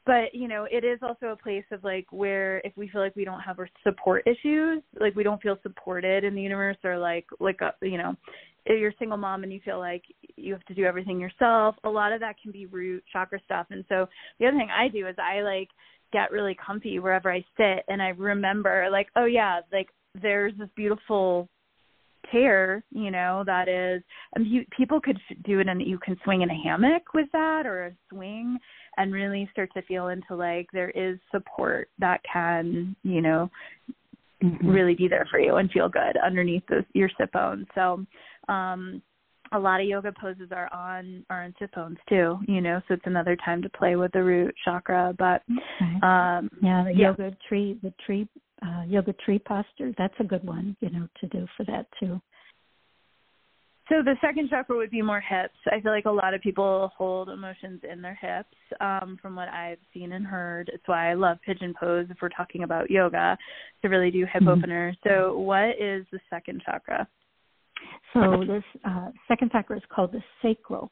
but 0.07 0.35
you 0.35 0.49
know 0.49 0.67
it 0.71 0.85
is 0.85 0.99
also 1.03 1.27
a 1.27 1.37
place 1.37 1.65
of 1.71 1.83
like 1.85 2.07
where 2.11 2.59
if 2.59 2.73
we 2.77 2.89
feel 2.89 3.01
like 3.01 3.17
we 3.17 3.25
don't 3.25 3.41
have 3.41 3.59
our 3.59 3.69
support 3.83 4.27
issues 4.27 4.83
like 5.01 5.15
we 5.15 5.23
don't 5.23 5.41
feel 5.41 5.57
supported 5.63 6.25
in 6.25 6.35
the 6.35 6.43
universe 6.43 6.77
or 6.85 6.99
like 6.99 7.27
like 7.41 7.59
a, 7.63 7.67
uh, 7.67 7.71
you 7.83 7.99
know 7.99 8.15
if 8.67 8.81
you're 8.81 8.91
a 8.91 8.97
single 8.99 9.19
mom 9.19 9.43
and 9.43 9.53
you 9.53 9.61
feel 9.65 9.79
like 9.79 10.03
you 10.37 10.53
have 10.53 10.65
to 10.65 10.75
do 10.75 10.85
everything 10.85 11.21
yourself 11.21 11.77
a 11.85 11.89
lot 11.89 12.13
of 12.13 12.21
that 12.21 12.37
can 12.43 12.53
be 12.53 12.67
root 12.67 13.03
chakra 13.13 13.41
stuff 13.45 13.67
and 13.71 13.85
so 13.89 14.07
the 14.39 14.47
other 14.47 14.57
thing 14.57 14.69
i 14.71 14.89
do 14.89 15.07
is 15.07 15.17
i 15.19 15.41
like 15.41 15.69
get 16.13 16.31
really 16.31 16.57
comfy 16.65 16.99
wherever 16.99 17.33
i 17.33 17.45
sit 17.57 17.85
and 17.89 18.01
i 18.01 18.09
remember 18.09 18.89
like 18.91 19.09
oh 19.17 19.27
yeah 19.27 19.61
like 19.73 19.89
there's 20.21 20.53
this 20.59 20.69
beautiful 20.77 21.49
chair, 22.31 22.83
you 22.91 23.11
know, 23.11 23.43
that 23.47 23.69
is, 23.69 24.03
and 24.35 24.47
you, 24.47 24.65
people 24.77 25.01
could 25.01 25.19
do 25.45 25.61
it 25.61 25.69
and 25.69 25.83
you 25.83 25.99
can 25.99 26.17
swing 26.25 26.43
in 26.43 26.51
a 26.51 26.63
hammock 26.63 27.15
with 27.15 27.29
that 27.33 27.67
or 27.67 27.87
a 27.87 27.93
swing 28.11 28.59
and 28.97 29.13
really 29.13 29.49
start 29.53 29.71
to 29.75 29.83
feel 29.83 30.09
into 30.09 30.35
like 30.35 30.67
there 30.73 30.91
is 30.91 31.19
support 31.31 31.89
that 31.99 32.21
can, 32.31 32.95
you 33.03 33.21
know, 33.21 33.51
mm-hmm. 34.43 34.69
really 34.69 34.95
be 34.95 35.09
there 35.09 35.27
for 35.31 35.39
you 35.39 35.57
and 35.57 35.71
feel 35.71 35.89
good 35.89 36.17
underneath 36.25 36.63
those, 36.69 36.85
your 36.93 37.11
sit 37.19 37.31
bones. 37.33 37.67
So, 37.75 38.05
um, 38.49 39.03
a 39.53 39.59
lot 39.59 39.81
of 39.81 39.87
yoga 39.87 40.13
poses 40.21 40.49
are 40.53 40.73
on 40.73 41.25
are 41.31 41.45
on 41.45 41.55
sit 41.59 41.73
bones 41.75 41.99
too, 42.09 42.39
you 42.49 42.61
know, 42.61 42.81
so 42.87 42.95
it's 42.95 43.07
another 43.07 43.37
time 43.45 43.63
to 43.63 43.69
play 43.71 43.97
with 43.97 44.13
the 44.13 44.23
root 44.23 44.55
chakra. 44.65 45.15
But 45.19 45.43
um 46.07 46.51
yeah, 46.63 46.85
the 46.85 46.93
yeah. 46.95 47.09
yoga 47.09 47.37
tree 47.49 47.79
the 47.83 47.93
tree 48.05 48.29
uh 48.63 48.83
yoga 48.87 49.13
tree 49.25 49.39
posture, 49.39 49.93
that's 49.97 50.15
a 50.19 50.25
good 50.25 50.45
one, 50.45 50.77
you 50.81 50.91
know, 50.91 51.09
to 51.21 51.27
do 51.29 51.47
for 51.57 51.65
that 51.65 51.87
too. 52.01 52.21
So 53.91 53.97
the 54.03 54.17
second 54.23 54.49
chakra 54.49 54.79
would 54.79 54.91
be 54.91 55.03
more 55.03 55.21
hips. 55.21 55.59
I 55.71 55.79
feel 55.81 55.93
like 55.93 56.07
a 56.07 56.11
lot 56.11 56.33
of 56.33 56.41
people 56.41 56.91
hold 56.97 57.29
emotions 57.29 57.83
in 57.91 58.01
their 58.01 58.19
hips, 58.19 58.57
um, 58.81 59.19
from 59.21 59.37
what 59.37 59.49
I've 59.49 59.79
seen 59.93 60.13
and 60.13 60.27
heard. 60.27 60.71
It's 60.73 60.89
why 60.89 61.11
I 61.11 61.15
love 61.15 61.37
pigeon 61.45 61.75
pose 61.79 62.07
if 62.09 62.17
we're 62.23 62.31
talking 62.31 62.63
about 62.63 62.91
yoga 62.91 63.37
to 63.83 63.89
really 63.89 64.11
do 64.11 64.21
hip 64.21 64.41
mm-hmm. 64.41 64.49
opener. 64.49 64.95
So 65.07 65.37
what 65.37 65.77
is 65.79 66.07
the 66.13 66.19
second 66.31 66.63
chakra? 66.65 67.07
So 68.13 68.45
this 68.47 68.63
uh, 68.85 69.11
second 69.27 69.51
chakra 69.51 69.77
is 69.77 69.83
called 69.95 70.13
the 70.13 70.23
sacral 70.43 70.91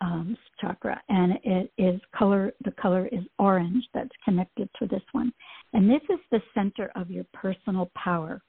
um, 0.00 0.36
chakra, 0.60 1.00
and 1.08 1.34
it 1.44 1.72
is 1.78 2.00
color. 2.16 2.52
The 2.64 2.72
color 2.72 3.06
is 3.06 3.24
orange. 3.38 3.84
That's 3.94 4.10
connected 4.24 4.68
to 4.78 4.86
this 4.86 5.02
one, 5.12 5.32
and 5.72 5.88
this 5.88 6.02
is 6.10 6.18
the 6.30 6.40
center 6.54 6.90
of 6.94 7.10
your 7.10 7.24
personal 7.32 7.90
power. 7.96 8.40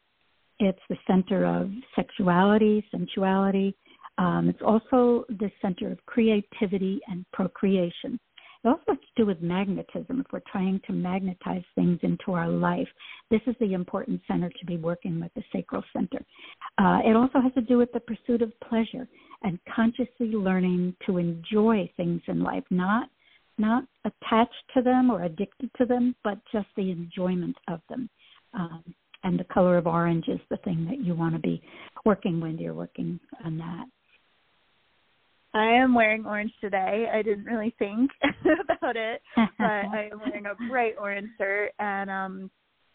It's 0.59 0.79
the 0.89 0.97
center 1.07 1.45
of 1.45 1.71
sexuality, 1.95 2.85
sensuality. 2.93 3.73
Um, 4.17 4.49
it's 4.49 4.61
also 4.61 5.23
the 5.29 5.49
center 5.61 5.91
of 5.91 6.05
creativity 6.05 6.99
and 7.07 7.25
procreation. 7.31 8.19
It 8.63 8.67
also 8.67 8.83
has 8.89 8.97
to 8.97 9.23
do 9.23 9.25
with 9.25 9.41
magnetism. 9.41 10.19
If 10.19 10.25
we're 10.33 10.41
trying 10.51 10.81
to 10.87 10.93
magnetize 10.93 11.63
things 11.75 11.99
into 12.03 12.33
our 12.33 12.49
life, 12.49 12.87
this 13.31 13.41
is 13.47 13.55
the 13.59 13.73
important 13.73 14.21
center 14.27 14.49
to 14.49 14.65
be 14.65 14.75
working 14.75 15.21
with 15.21 15.33
the 15.33 15.43
sacral 15.53 15.83
center. 15.93 16.19
Uh, 16.77 16.99
it 17.05 17.15
also 17.15 17.39
has 17.39 17.53
to 17.53 17.61
do 17.61 17.77
with 17.77 17.91
the 17.93 18.01
pursuit 18.01 18.41
of 18.41 18.51
pleasure 18.59 19.07
and 19.43 19.59
consciously 19.73 20.31
learning 20.33 20.95
to 21.05 21.17
enjoy 21.17 21.89
things 21.95 22.21
in 22.27 22.43
life, 22.43 22.63
not 22.69 23.09
not 23.57 23.83
attached 24.05 24.53
to 24.73 24.81
them 24.81 25.11
or 25.11 25.23
addicted 25.23 25.69
to 25.77 25.85
them, 25.85 26.15
but 26.23 26.39
just 26.51 26.67
the 26.77 26.91
enjoyment 26.91 27.57
of 27.67 27.81
them. 27.89 28.09
Um, 28.53 28.83
and 29.23 29.37
the 29.37 29.43
color 29.43 29.77
of 29.77 29.85
orange 29.85 30.29
is 30.29 30.39
the 30.49 30.57
thing 30.57 30.85
that 30.85 31.03
you 31.03 31.13
want 31.13 31.35
to 31.35 31.39
be 31.39 31.61
working 32.05 32.39
when 32.39 32.57
you're 32.57 32.73
working 32.73 33.19
on 33.43 33.57
that. 33.57 33.85
I 35.53 35.65
am 35.65 35.95
wearing 35.95 36.25
orange 36.25 36.51
today. 36.61 37.07
I 37.11 37.21
didn't 37.21 37.45
really 37.45 37.73
think 37.79 38.11
about 38.23 38.95
it, 38.95 39.21
but 39.35 39.65
I 39.65 40.09
am 40.11 40.19
wearing 40.19 40.45
a 40.45 40.69
bright 40.69 40.95
orange 40.99 41.29
shirt 41.37 41.71
and 41.79 42.09
um 42.09 42.51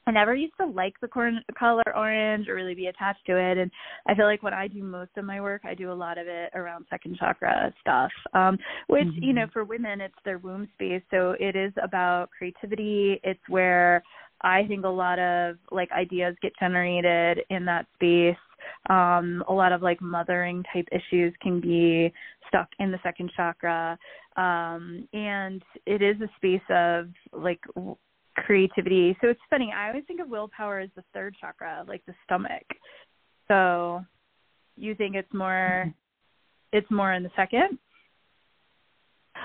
I 0.06 0.10
never 0.10 0.34
used 0.34 0.54
to 0.60 0.66
like 0.66 0.94
the 1.00 1.08
corn, 1.08 1.40
color 1.58 1.82
orange 1.96 2.48
or 2.48 2.54
really 2.54 2.74
be 2.74 2.86
attached 2.86 3.24
to 3.26 3.38
it. 3.38 3.58
And 3.58 3.70
I 4.06 4.14
feel 4.14 4.26
like 4.26 4.42
when 4.42 4.52
I 4.52 4.68
do 4.68 4.82
most 4.82 5.12
of 5.16 5.24
my 5.24 5.40
work, 5.40 5.62
I 5.64 5.74
do 5.74 5.90
a 5.90 5.94
lot 5.94 6.18
of 6.18 6.26
it 6.26 6.50
around 6.54 6.84
second 6.90 7.16
chakra 7.18 7.72
stuff, 7.80 8.10
um, 8.34 8.58
which, 8.88 9.04
mm-hmm. 9.04 9.22
you 9.22 9.32
know, 9.32 9.46
for 9.52 9.64
women, 9.64 10.00
it's 10.00 10.14
their 10.24 10.38
womb 10.38 10.68
space. 10.74 11.02
So 11.10 11.34
it 11.40 11.56
is 11.56 11.72
about 11.82 12.28
creativity. 12.36 13.18
It's 13.24 13.40
where 13.48 14.02
I 14.42 14.64
think 14.66 14.84
a 14.84 14.88
lot 14.88 15.18
of 15.18 15.56
like 15.70 15.90
ideas 15.92 16.36
get 16.42 16.52
generated 16.60 17.40
in 17.48 17.64
that 17.64 17.86
space. 17.94 18.36
Um, 18.90 19.44
a 19.48 19.52
lot 19.52 19.72
of 19.72 19.82
like 19.82 20.00
mothering 20.00 20.64
type 20.72 20.88
issues 20.92 21.32
can 21.42 21.60
be 21.60 22.12
stuck 22.48 22.68
in 22.78 22.90
the 22.90 22.98
second 23.02 23.30
chakra. 23.36 23.98
Um, 24.36 25.08
and 25.12 25.62
it 25.86 26.02
is 26.02 26.16
a 26.20 26.28
space 26.36 26.60
of 26.70 27.08
like 27.32 27.60
creativity. 28.36 29.16
So 29.20 29.28
it's 29.28 29.40
funny, 29.48 29.72
I 29.74 29.88
always 29.88 30.04
think 30.06 30.20
of 30.20 30.28
willpower 30.28 30.80
as 30.80 30.90
the 30.96 31.04
third 31.12 31.36
chakra, 31.40 31.84
like 31.86 32.04
the 32.06 32.14
stomach. 32.24 32.64
So 33.48 34.04
you 34.76 34.94
think 34.94 35.14
it's 35.14 35.32
more 35.32 35.92
it's 36.72 36.90
more 36.90 37.12
in 37.12 37.22
the 37.22 37.30
second? 37.36 37.78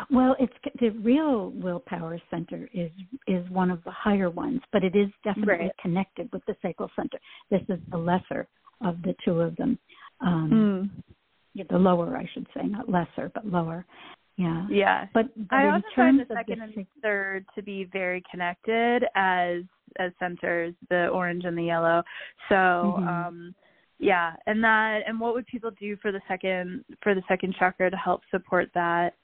Well, 0.09 0.35
it's 0.39 0.53
the 0.79 0.89
real 0.89 1.49
willpower 1.51 2.19
center 2.29 2.69
is 2.73 2.91
is 3.27 3.47
one 3.49 3.69
of 3.69 3.83
the 3.83 3.91
higher 3.91 4.29
ones, 4.29 4.61
but 4.71 4.83
it 4.83 4.95
is 4.95 5.09
definitely 5.23 5.65
right. 5.65 5.71
connected 5.81 6.29
with 6.31 6.43
the 6.45 6.55
sacral 6.61 6.89
center. 6.95 7.19
This 7.51 7.61
is 7.69 7.79
the 7.91 7.97
lesser 7.97 8.47
of 8.81 9.01
the 9.01 9.15
two 9.23 9.39
of 9.39 9.55
them. 9.55 9.77
Um, 10.21 10.49
mm. 10.51 11.03
yeah, 11.53 11.65
the 11.69 11.77
lower, 11.77 12.17
I 12.17 12.29
should 12.33 12.47
say, 12.55 12.63
not 12.63 12.89
lesser, 12.89 13.31
but 13.33 13.45
lower. 13.45 13.85
Yeah. 14.39 14.65
Yeah. 14.69 15.05
But, 15.13 15.25
but 15.49 15.55
I 15.55 15.69
also 15.69 15.85
find 15.95 16.17
the 16.17 16.25
second 16.33 16.59
the, 16.59 16.79
and 16.79 16.87
third 17.03 17.45
to 17.55 17.61
be 17.61 17.89
very 17.91 18.23
connected 18.31 19.03
as 19.15 19.63
as 19.97 20.11
centers, 20.17 20.73
the 20.89 21.07
orange 21.07 21.43
and 21.43 21.57
the 21.57 21.63
yellow. 21.63 22.03
So 22.47 22.55
mm-hmm. 22.55 23.07
um 23.07 23.55
yeah, 23.99 24.33
and 24.47 24.63
that 24.63 25.01
and 25.05 25.19
what 25.19 25.33
would 25.33 25.45
people 25.47 25.71
do 25.77 25.97
for 26.01 26.13
the 26.13 26.21
second 26.29 26.85
for 27.03 27.13
the 27.13 27.23
second 27.27 27.53
chakra 27.59 27.91
to 27.91 27.97
help 27.97 28.21
support 28.31 28.69
that? 28.75 29.15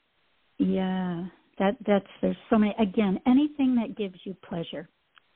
Yeah. 0.58 1.26
That 1.60 1.78
that's 1.88 2.06
there's 2.22 2.36
so 2.50 2.58
many 2.58 2.76
again, 2.78 3.22
anything 3.26 3.76
that 3.76 3.96
gives 3.96 4.20
you 4.26 4.36
pleasure. 4.48 4.90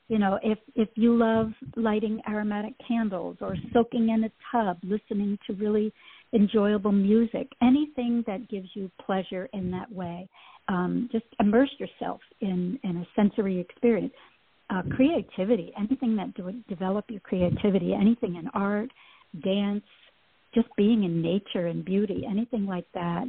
You 0.10 0.20
know, 0.20 0.40
if 0.44 0.58
if 0.76 0.90
you 0.96 1.16
love 1.16 1.52
lighting 1.76 2.22
aromatic 2.28 2.74
candles 2.86 3.38
or 3.42 3.56
soaking 3.72 4.10
in 4.10 4.26
a 4.26 4.32
tub, 4.52 4.78
listening 4.84 5.38
to 5.48 5.54
really 5.54 5.94
enjoyable 6.34 6.92
music, 6.92 7.48
anything 7.62 8.24
that 8.28 8.50
gives 8.50 8.68
you 8.74 8.92
pleasure 9.06 9.50
in 9.54 9.72
that 9.72 9.92
way. 9.92 10.28
Um, 10.68 11.10
just 11.12 11.26
immerse 11.40 11.70
yourself 11.80 12.22
in, 12.42 12.80
in 12.84 12.98
a 12.98 13.08
sensory 13.16 13.60
experience. 13.60 14.14
Uh, 14.70 14.84
creativity, 14.92 15.74
anything 15.80 16.16
that 16.16 16.32
would 16.44 16.66
develop 16.68 17.06
your 17.10 17.22
creativity, 17.22 17.96
anything 18.00 18.36
in 18.36 18.48
art, 18.54 18.90
dance, 19.44 19.84
just 20.54 20.68
being 20.78 21.04
in 21.04 21.22
nature 21.24 21.68
and 21.68 21.84
beauty, 21.84 22.24
anything 22.30 22.68
like 22.68 22.86
that. 22.94 23.24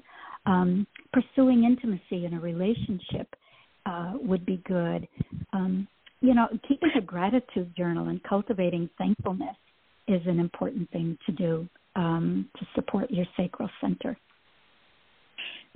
Um, 0.45 0.87
pursuing 1.12 1.64
intimacy 1.64 2.27
in 2.27 2.35
a 2.35 2.40
relationship 2.40 3.35
uh, 3.87 4.12
would 4.16 4.45
be 4.45 4.62
good. 4.66 5.09
Um, 5.55 5.88
you 6.20 6.35
know, 6.35 6.48
keeping 6.68 6.90
a 6.96 7.00
gratitude 7.00 7.74
journal 7.76 8.09
and 8.09 8.22
cultivating 8.22 8.88
thankfulness 8.98 9.56
is 10.06 10.20
an 10.26 10.38
important 10.38 10.90
thing 10.90 11.16
to 11.26 11.33
do 11.33 11.68
um, 11.96 12.48
to 12.59 12.66
support 12.74 13.11
your 13.11 13.26
sacral 13.37 13.70
center. 13.80 14.16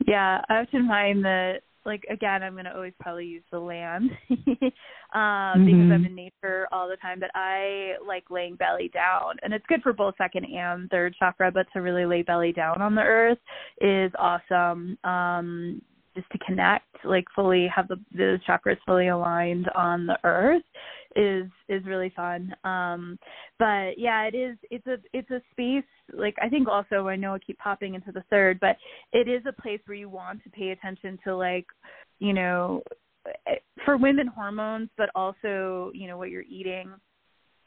Yeah, 0.07 0.41
I 0.49 0.57
often 0.57 0.89
find 0.89 1.25
that, 1.25 1.61
like, 1.87 2.05
again, 2.11 2.43
I'm 2.43 2.55
going 2.55 2.65
to 2.65 2.75
always 2.75 2.93
probably 3.01 3.27
use 3.27 3.45
the 3.53 3.59
land 3.59 4.11
um, 4.31 4.39
mm-hmm. 5.15 5.65
because 5.65 5.93
I'm 5.93 6.05
in 6.05 6.15
nature 6.15 6.67
all 6.73 6.89
the 6.89 6.97
time, 6.97 7.21
but 7.21 7.31
I 7.35 7.95
like 8.07 8.25
laying 8.31 8.57
belly 8.57 8.91
down. 8.93 9.37
And 9.43 9.55
it's 9.55 9.65
good 9.69 9.83
for 9.83 9.93
both 9.93 10.15
second 10.19 10.47
and 10.47 10.91
third 10.91 11.15
chakra, 11.19 11.53
but 11.53 11.67
to 11.73 11.81
really 11.81 12.07
lay 12.07 12.23
belly 12.23 12.53
down 12.53 12.83
on 12.83 12.95
the 12.95 13.03
earth 13.03 13.39
is 13.81 14.13
awesome. 14.19 14.99
Um, 15.05 15.81
just 16.15 16.31
to 16.31 16.39
connect, 16.39 16.87
like 17.05 17.25
fully 17.35 17.69
have 17.75 17.89
the 17.89 17.97
the 18.13 18.39
chakras 18.49 18.77
fully 18.87 19.09
aligned 19.09 19.69
on 19.75 20.07
the 20.07 20.19
earth 20.25 20.63
is 21.17 21.47
is 21.69 21.85
really 21.85 22.13
fun. 22.15 22.55
Um 22.65 23.19
but 23.59 23.99
yeah, 23.99 24.25
it 24.25 24.35
is 24.35 24.57
it's 24.71 24.87
a 24.87 24.97
it's 25.13 25.31
a 25.31 25.41
space 25.53 25.85
like 26.13 26.37
I 26.43 26.49
think 26.49 26.69
also 26.69 27.09
I 27.09 27.17
know 27.17 27.35
I 27.35 27.39
keep 27.39 27.59
popping 27.59 27.95
into 27.95 28.13
the 28.13 28.25
third, 28.31 28.59
but 28.61 28.77
it 29.13 29.29
is 29.29 29.43
a 29.47 29.63
place 29.63 29.81
where 29.87 29.97
you 29.97 30.09
want 30.09 30.43
to 30.45 30.51
pay 30.51 30.71
attention 30.71 31.19
to 31.25 31.37
like, 31.37 31.67
you 32.19 32.33
know, 32.33 32.83
for 33.85 33.97
women 33.97 34.27
hormones, 34.27 34.91
but 34.97 35.11
also, 35.15 35.91
you 35.95 36.07
know, 36.07 36.19
what 36.19 36.31
you're 36.31 36.43
eating 36.43 36.93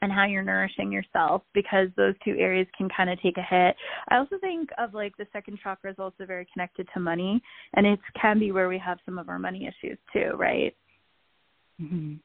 and 0.02 0.12
how 0.12 0.26
you're 0.26 0.44
nourishing 0.44 0.92
yourself 0.92 1.42
because 1.54 1.88
those 1.96 2.14
two 2.24 2.36
areas 2.38 2.68
can 2.78 2.88
kind 2.96 3.10
of 3.10 3.20
take 3.22 3.38
a 3.38 3.42
hit. 3.42 3.76
I 4.10 4.18
also 4.18 4.38
think 4.40 4.70
of 4.78 4.94
like 4.94 5.16
the 5.18 5.28
second 5.34 5.60
chakra 5.64 5.92
is 5.92 5.98
also 6.00 6.26
very 6.26 6.48
connected 6.54 6.88
to 6.94 7.00
money 7.00 7.42
and 7.74 7.86
it 7.86 8.00
can 8.20 8.40
be 8.40 8.52
where 8.52 8.70
we 8.70 8.78
have 8.80 9.00
some 9.06 9.18
of 9.18 9.30
our 9.30 9.40
money 9.40 9.68
issues 9.68 9.98
too, 10.14 10.32
right? 10.36 10.76
Mm-hmm. 11.82 12.16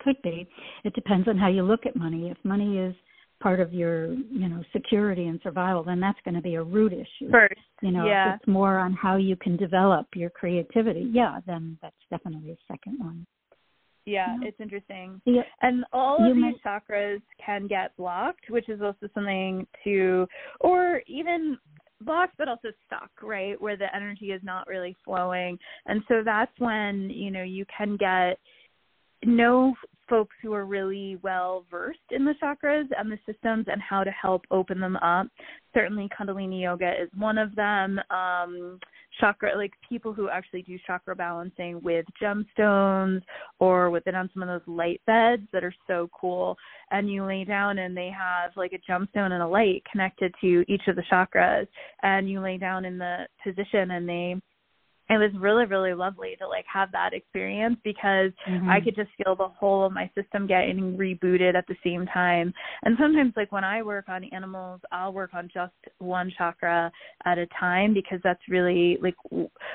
Could 0.00 0.20
be. 0.22 0.48
It 0.84 0.94
depends 0.94 1.26
on 1.26 1.36
how 1.36 1.48
you 1.48 1.62
look 1.62 1.86
at 1.86 1.96
money. 1.96 2.28
If 2.30 2.36
money 2.44 2.78
is 2.78 2.94
part 3.42 3.60
of 3.60 3.72
your, 3.72 4.12
you 4.12 4.48
know, 4.48 4.62
security 4.72 5.26
and 5.26 5.40
survival, 5.42 5.82
then 5.82 6.00
that's 6.00 6.18
going 6.24 6.34
to 6.34 6.40
be 6.40 6.54
a 6.54 6.62
root 6.62 6.92
issue. 6.92 7.30
First, 7.30 7.60
you 7.82 7.90
know, 7.90 8.06
yeah. 8.06 8.34
if 8.34 8.40
it's 8.40 8.48
more 8.48 8.78
on 8.78 8.92
how 8.92 9.16
you 9.16 9.36
can 9.36 9.56
develop 9.56 10.06
your 10.14 10.30
creativity, 10.30 11.10
yeah, 11.12 11.40
then 11.46 11.76
that's 11.82 11.96
definitely 12.10 12.52
a 12.52 12.72
second 12.72 12.98
one 12.98 13.26
yeah, 14.06 14.36
it's 14.42 14.60
interesting. 14.60 15.20
Yeah. 15.24 15.42
And 15.62 15.84
all 15.92 16.16
of 16.24 16.36
these 16.36 16.54
chakras 16.64 17.20
can 17.44 17.66
get 17.66 17.96
blocked, 17.96 18.48
which 18.48 18.68
is 18.68 18.80
also 18.80 19.08
something 19.12 19.66
to, 19.82 20.26
or 20.60 21.02
even 21.08 21.58
blocked, 22.00 22.34
but 22.38 22.48
also 22.48 22.68
stuck, 22.86 23.10
right? 23.20 23.60
Where 23.60 23.76
the 23.76 23.94
energy 23.94 24.26
is 24.26 24.40
not 24.44 24.68
really 24.68 24.96
flowing. 25.04 25.58
And 25.86 26.02
so 26.06 26.22
that's 26.24 26.52
when, 26.58 27.10
you 27.10 27.32
know, 27.32 27.42
you 27.42 27.64
can 27.76 27.96
get 27.96 28.38
no 29.24 29.74
folks 30.08 30.36
who 30.40 30.52
are 30.52 30.66
really 30.66 31.18
well 31.22 31.64
versed 31.68 31.98
in 32.10 32.24
the 32.24 32.34
chakras 32.40 32.86
and 32.96 33.10
the 33.10 33.18
systems 33.26 33.66
and 33.68 33.82
how 33.82 34.04
to 34.04 34.10
help 34.10 34.44
open 34.52 34.78
them 34.78 34.96
up. 34.96 35.26
Certainly, 35.74 36.08
Kundalini 36.16 36.62
Yoga 36.62 36.92
is 37.02 37.08
one 37.16 37.38
of 37.38 37.54
them. 37.56 37.98
Um, 38.10 38.78
chakra, 39.20 39.56
like 39.56 39.72
people 39.88 40.12
who 40.12 40.28
actually 40.28 40.62
do 40.62 40.78
chakra 40.86 41.14
balancing 41.14 41.80
with 41.82 42.06
gemstones 42.20 43.22
or 43.58 43.90
within 43.90 44.14
on 44.14 44.30
some 44.32 44.42
of 44.42 44.48
those 44.48 44.74
light 44.74 45.00
beds 45.06 45.42
that 45.52 45.64
are 45.64 45.74
so 45.86 46.08
cool. 46.18 46.56
And 46.90 47.10
you 47.10 47.24
lay 47.24 47.44
down 47.44 47.78
and 47.78 47.96
they 47.96 48.10
have 48.16 48.52
like 48.56 48.72
a 48.72 48.90
gemstone 48.90 49.32
and 49.32 49.42
a 49.42 49.48
light 49.48 49.82
connected 49.90 50.34
to 50.40 50.64
each 50.68 50.82
of 50.88 50.96
the 50.96 51.04
chakras, 51.10 51.66
and 52.02 52.28
you 52.28 52.40
lay 52.40 52.58
down 52.58 52.84
in 52.84 52.98
the 52.98 53.26
position 53.44 53.92
and 53.92 54.08
they 54.08 54.40
it 55.08 55.18
was 55.18 55.30
really 55.38 55.64
really 55.66 55.94
lovely 55.94 56.36
to 56.38 56.46
like 56.46 56.64
have 56.72 56.90
that 56.92 57.12
experience 57.12 57.76
because 57.84 58.30
mm-hmm. 58.48 58.68
i 58.68 58.80
could 58.80 58.96
just 58.96 59.10
feel 59.16 59.36
the 59.36 59.48
whole 59.48 59.84
of 59.86 59.92
my 59.92 60.10
system 60.14 60.46
getting 60.46 60.96
rebooted 60.96 61.54
at 61.54 61.66
the 61.66 61.76
same 61.84 62.06
time 62.06 62.52
and 62.82 62.96
sometimes 63.00 63.32
like 63.36 63.52
when 63.52 63.64
i 63.64 63.82
work 63.82 64.08
on 64.08 64.24
animals 64.24 64.80
i'll 64.92 65.12
work 65.12 65.30
on 65.34 65.48
just 65.52 65.72
one 65.98 66.32
chakra 66.36 66.90
at 67.24 67.38
a 67.38 67.46
time 67.58 67.94
because 67.94 68.18
that's 68.24 68.40
really 68.48 68.98
like 69.00 69.16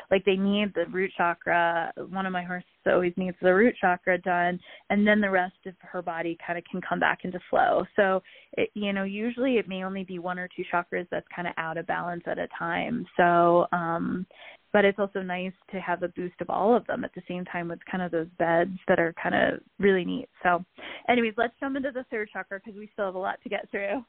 like 0.10 0.24
they 0.26 0.36
need 0.36 0.74
the 0.76 0.86
root 0.92 1.12
chakra 1.18 1.92
one 2.10 2.26
of 2.26 2.34
my 2.34 2.44
horses 2.44 2.68
always 2.88 3.14
needs 3.18 3.38
the 3.42 3.54
root 3.54 3.76
chakra 3.80 4.18
done 4.20 4.60
and 4.90 5.06
then 5.06 5.22
the 5.22 5.30
rest 5.30 5.56
of 5.66 5.74
her 5.80 6.02
body 6.02 6.38
kind 6.46 6.58
of 6.58 6.66
can 6.70 6.82
come 6.82 7.00
back 7.00 7.20
into 7.24 7.40
flow 7.50 7.84
so 7.96 8.22
it, 8.54 8.70
you 8.74 8.94
know 8.94 9.04
usually 9.04 9.58
it 9.58 9.68
may 9.68 9.84
only 9.84 10.04
be 10.04 10.20
one 10.20 10.40
or 10.40 10.50
two 10.56 10.64
chakras 10.74 11.08
that's 11.12 11.28
kind 11.36 11.48
of 11.48 11.54
out 11.58 11.78
of 11.78 11.86
balance 11.88 12.24
at 12.26 12.38
a 12.40 12.48
time 12.58 13.06
so 13.18 13.66
um 13.72 14.26
but 14.74 14.86
it's 14.86 15.00
also 15.00 15.22
nice 15.22 15.54
to 15.72 15.80
have 15.80 16.04
a 16.04 16.08
boost 16.10 16.40
of 16.40 16.50
all 16.50 16.76
of 16.76 16.86
them 16.88 17.04
at 17.04 17.14
the 17.14 17.22
same 17.28 17.44
time 17.46 17.68
with 17.68 17.80
kind 17.90 18.02
of 18.02 18.12
those 18.12 18.28
beds 18.40 18.78
that 18.88 19.00
are 19.00 19.14
kind 19.22 19.36
of 19.36 19.60
really 19.80 20.06
neat. 20.06 20.30
So, 20.44 20.64
anyways, 21.10 21.34
let's 21.38 21.54
jump 21.60 21.76
into 21.76 21.92
the 21.92 22.06
third 22.10 22.30
chakra 22.32 22.60
because 22.64 22.78
we 22.78 22.90
still 22.94 23.06
have 23.06 23.16
a 23.16 23.20
lot 23.20 23.42
to 23.44 23.50
get 23.50 23.70
through. 23.70 24.04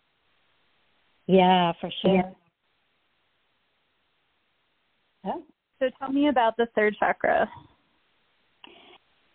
Yeah, 1.26 1.72
for 1.80 1.90
sure. 2.02 2.22
Yeah. 5.24 5.32
So, 5.80 5.90
tell 5.98 6.12
me 6.12 6.28
about 6.28 6.56
the 6.56 6.66
third 6.74 6.94
chakra. 6.98 7.48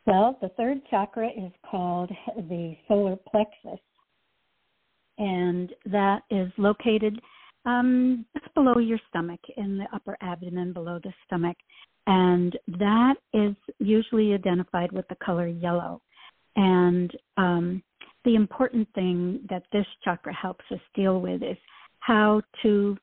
Well, 0.08 0.38
the 0.42 0.48
third 0.56 0.80
chakra 0.90 1.28
is 1.28 1.52
called 1.70 2.10
the 2.38 2.78
solar 2.88 3.18
plexus, 3.30 3.82
and 5.18 5.74
that 5.86 6.22
is 6.32 6.50
located 6.58 7.20
um, 7.66 8.26
just 8.34 8.54
below 8.56 8.78
your 8.78 9.00
stomach, 9.10 9.42
in 9.58 9.78
the 9.78 9.86
upper 9.94 10.18
abdomen, 10.22 10.72
below 10.72 11.02
the 11.04 11.12
stomach. 11.26 11.58
And 12.08 12.58
that 12.80 13.16
is 13.34 13.54
usually 13.80 14.34
identified 14.34 14.94
with 14.94 15.06
the 15.10 15.18
color 15.24 15.48
yellow. 15.48 16.02
And 16.56 17.12
um, 17.36 17.84
the 18.24 18.36
important 18.36 18.88
thing 18.96 19.42
that 19.50 19.64
this 19.74 19.86
chakra 20.06 20.34
helps 20.34 20.64
us 20.72 20.80
deal 20.96 21.20
with 21.20 21.44
is 21.44 21.58
how 22.00 22.42
to 22.64 22.96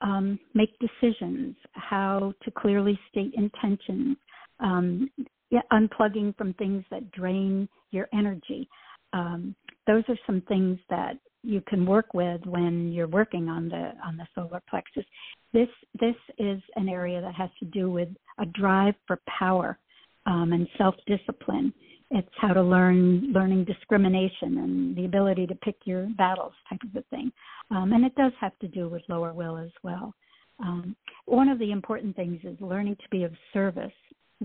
um, 0.00 0.38
make 0.54 0.70
decisions, 0.78 1.56
how 1.72 2.32
to 2.44 2.50
clearly 2.52 2.96
state 3.10 3.34
intentions, 3.34 4.16
um, 4.60 5.10
yeah, 5.52 5.60
unplugging 5.70 6.34
from 6.36 6.54
things 6.54 6.82
that 6.90 7.12
drain 7.12 7.68
your 7.90 8.08
energy. 8.14 8.66
Um, 9.12 9.54
those 9.86 10.02
are 10.08 10.16
some 10.26 10.40
things 10.48 10.78
that 10.88 11.18
you 11.42 11.60
can 11.68 11.84
work 11.84 12.14
with 12.14 12.40
when 12.46 12.90
you're 12.90 13.06
working 13.06 13.50
on 13.50 13.68
the 13.68 13.92
on 14.02 14.16
the 14.16 14.26
solar 14.34 14.62
plexus. 14.68 15.04
This 15.52 15.68
this 16.00 16.16
is 16.38 16.60
an 16.76 16.88
area 16.88 17.20
that 17.20 17.34
has 17.34 17.50
to 17.58 17.66
do 17.66 17.90
with 17.90 18.08
a 18.40 18.46
drive 18.46 18.94
for 19.06 19.20
power 19.38 19.78
um, 20.24 20.54
and 20.54 20.66
self 20.78 20.94
discipline. 21.06 21.74
It's 22.10 22.28
how 22.40 22.54
to 22.54 22.62
learn 22.62 23.32
learning 23.34 23.66
discrimination 23.66 24.58
and 24.58 24.96
the 24.96 25.04
ability 25.04 25.46
to 25.48 25.54
pick 25.56 25.76
your 25.84 26.06
battles 26.16 26.54
type 26.70 26.80
of 26.82 26.96
a 26.96 27.04
thing. 27.14 27.30
Um, 27.70 27.92
and 27.92 28.06
it 28.06 28.14
does 28.14 28.32
have 28.40 28.58
to 28.60 28.68
do 28.68 28.88
with 28.88 29.02
lower 29.08 29.34
will 29.34 29.58
as 29.58 29.70
well. 29.82 30.14
Um, 30.60 30.96
one 31.26 31.48
of 31.48 31.58
the 31.58 31.72
important 31.72 32.16
things 32.16 32.40
is 32.44 32.56
learning 32.60 32.96
to 32.96 33.08
be 33.10 33.24
of 33.24 33.32
service 33.52 33.92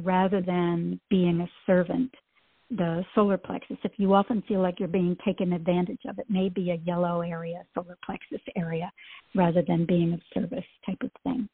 rather 0.03 0.41
than 0.41 0.99
being 1.09 1.41
a 1.41 1.49
servant 1.65 2.11
the 2.69 3.03
solar 3.15 3.37
plexus, 3.37 3.77
if 3.83 3.93
you 3.97 4.13
often 4.13 4.43
feel 4.47 4.61
like 4.61 4.79
you're 4.79 4.89
being 4.89 5.15
taken 5.25 5.53
advantage 5.53 6.01
of, 6.07 6.19
it 6.19 6.29
may 6.29 6.49
be 6.49 6.71
a 6.71 6.81
yellow 6.85 7.21
area, 7.21 7.63
solar 7.73 7.97
plexus 8.05 8.41
area, 8.57 8.91
rather 9.35 9.63
than 9.65 9.85
being 9.85 10.13
of 10.13 10.19
service 10.33 10.65
type 10.85 10.97
of 11.01 11.11
thing. 11.23 11.47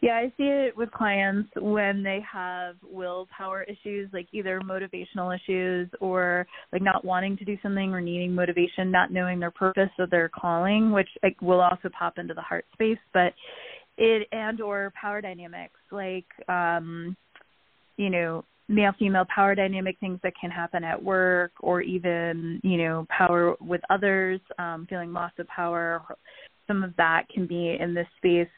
Yeah, 0.00 0.14
I 0.14 0.32
see 0.36 0.44
it 0.48 0.76
with 0.76 0.90
clients 0.90 1.48
when 1.54 2.02
they 2.02 2.18
have 2.30 2.74
willpower 2.82 3.62
issues, 3.62 4.08
like 4.12 4.26
either 4.32 4.60
motivational 4.60 5.32
issues 5.32 5.88
or 6.00 6.44
like 6.72 6.82
not 6.82 7.04
wanting 7.04 7.36
to 7.36 7.44
do 7.44 7.56
something 7.62 7.92
or 7.92 8.00
needing 8.00 8.34
motivation, 8.34 8.90
not 8.90 9.12
knowing 9.12 9.38
their 9.38 9.52
purpose 9.52 9.90
or 10.00 10.08
their 10.08 10.28
calling, 10.28 10.90
which 10.90 11.08
like, 11.22 11.40
will 11.40 11.60
also 11.60 11.88
pop 11.96 12.18
into 12.18 12.34
the 12.34 12.40
heart 12.40 12.64
space, 12.72 12.98
but 13.14 13.32
it 13.98 14.28
and 14.32 14.60
or 14.60 14.92
power 15.00 15.20
dynamics 15.20 15.78
like 15.90 16.26
um 16.48 17.16
you 17.96 18.10
know 18.10 18.44
male 18.68 18.92
female 18.98 19.26
power 19.34 19.54
dynamic 19.54 19.96
things 20.00 20.18
that 20.22 20.32
can 20.40 20.50
happen 20.50 20.82
at 20.82 21.02
work 21.02 21.52
or 21.60 21.82
even 21.82 22.60
you 22.62 22.78
know 22.78 23.06
power 23.08 23.54
with 23.60 23.80
others 23.90 24.40
um 24.58 24.86
feeling 24.88 25.12
loss 25.12 25.32
of 25.38 25.46
power 25.48 26.02
some 26.66 26.82
of 26.82 26.94
that 26.96 27.24
can 27.32 27.46
be 27.46 27.76
in 27.78 27.94
this 27.94 28.06
space. 28.18 28.48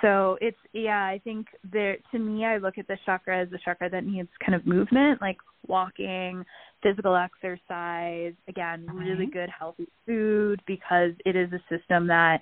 So 0.00 0.36
it's 0.40 0.56
yeah 0.72 1.04
i 1.04 1.20
think 1.22 1.46
there 1.72 1.96
to 2.10 2.18
me 2.18 2.44
i 2.44 2.56
look 2.56 2.76
at 2.76 2.88
the 2.88 2.98
chakra 3.06 3.40
as 3.40 3.52
a 3.52 3.58
chakra 3.64 3.88
that 3.88 4.04
needs 4.04 4.28
kind 4.44 4.56
of 4.56 4.66
movement 4.66 5.20
like 5.20 5.36
walking 5.68 6.44
physical 6.82 7.14
exercise 7.14 8.32
again 8.48 8.84
really 8.92 9.26
good 9.26 9.48
healthy 9.56 9.86
food 10.04 10.60
because 10.66 11.12
it 11.24 11.36
is 11.36 11.52
a 11.52 11.60
system 11.68 12.08
that 12.08 12.40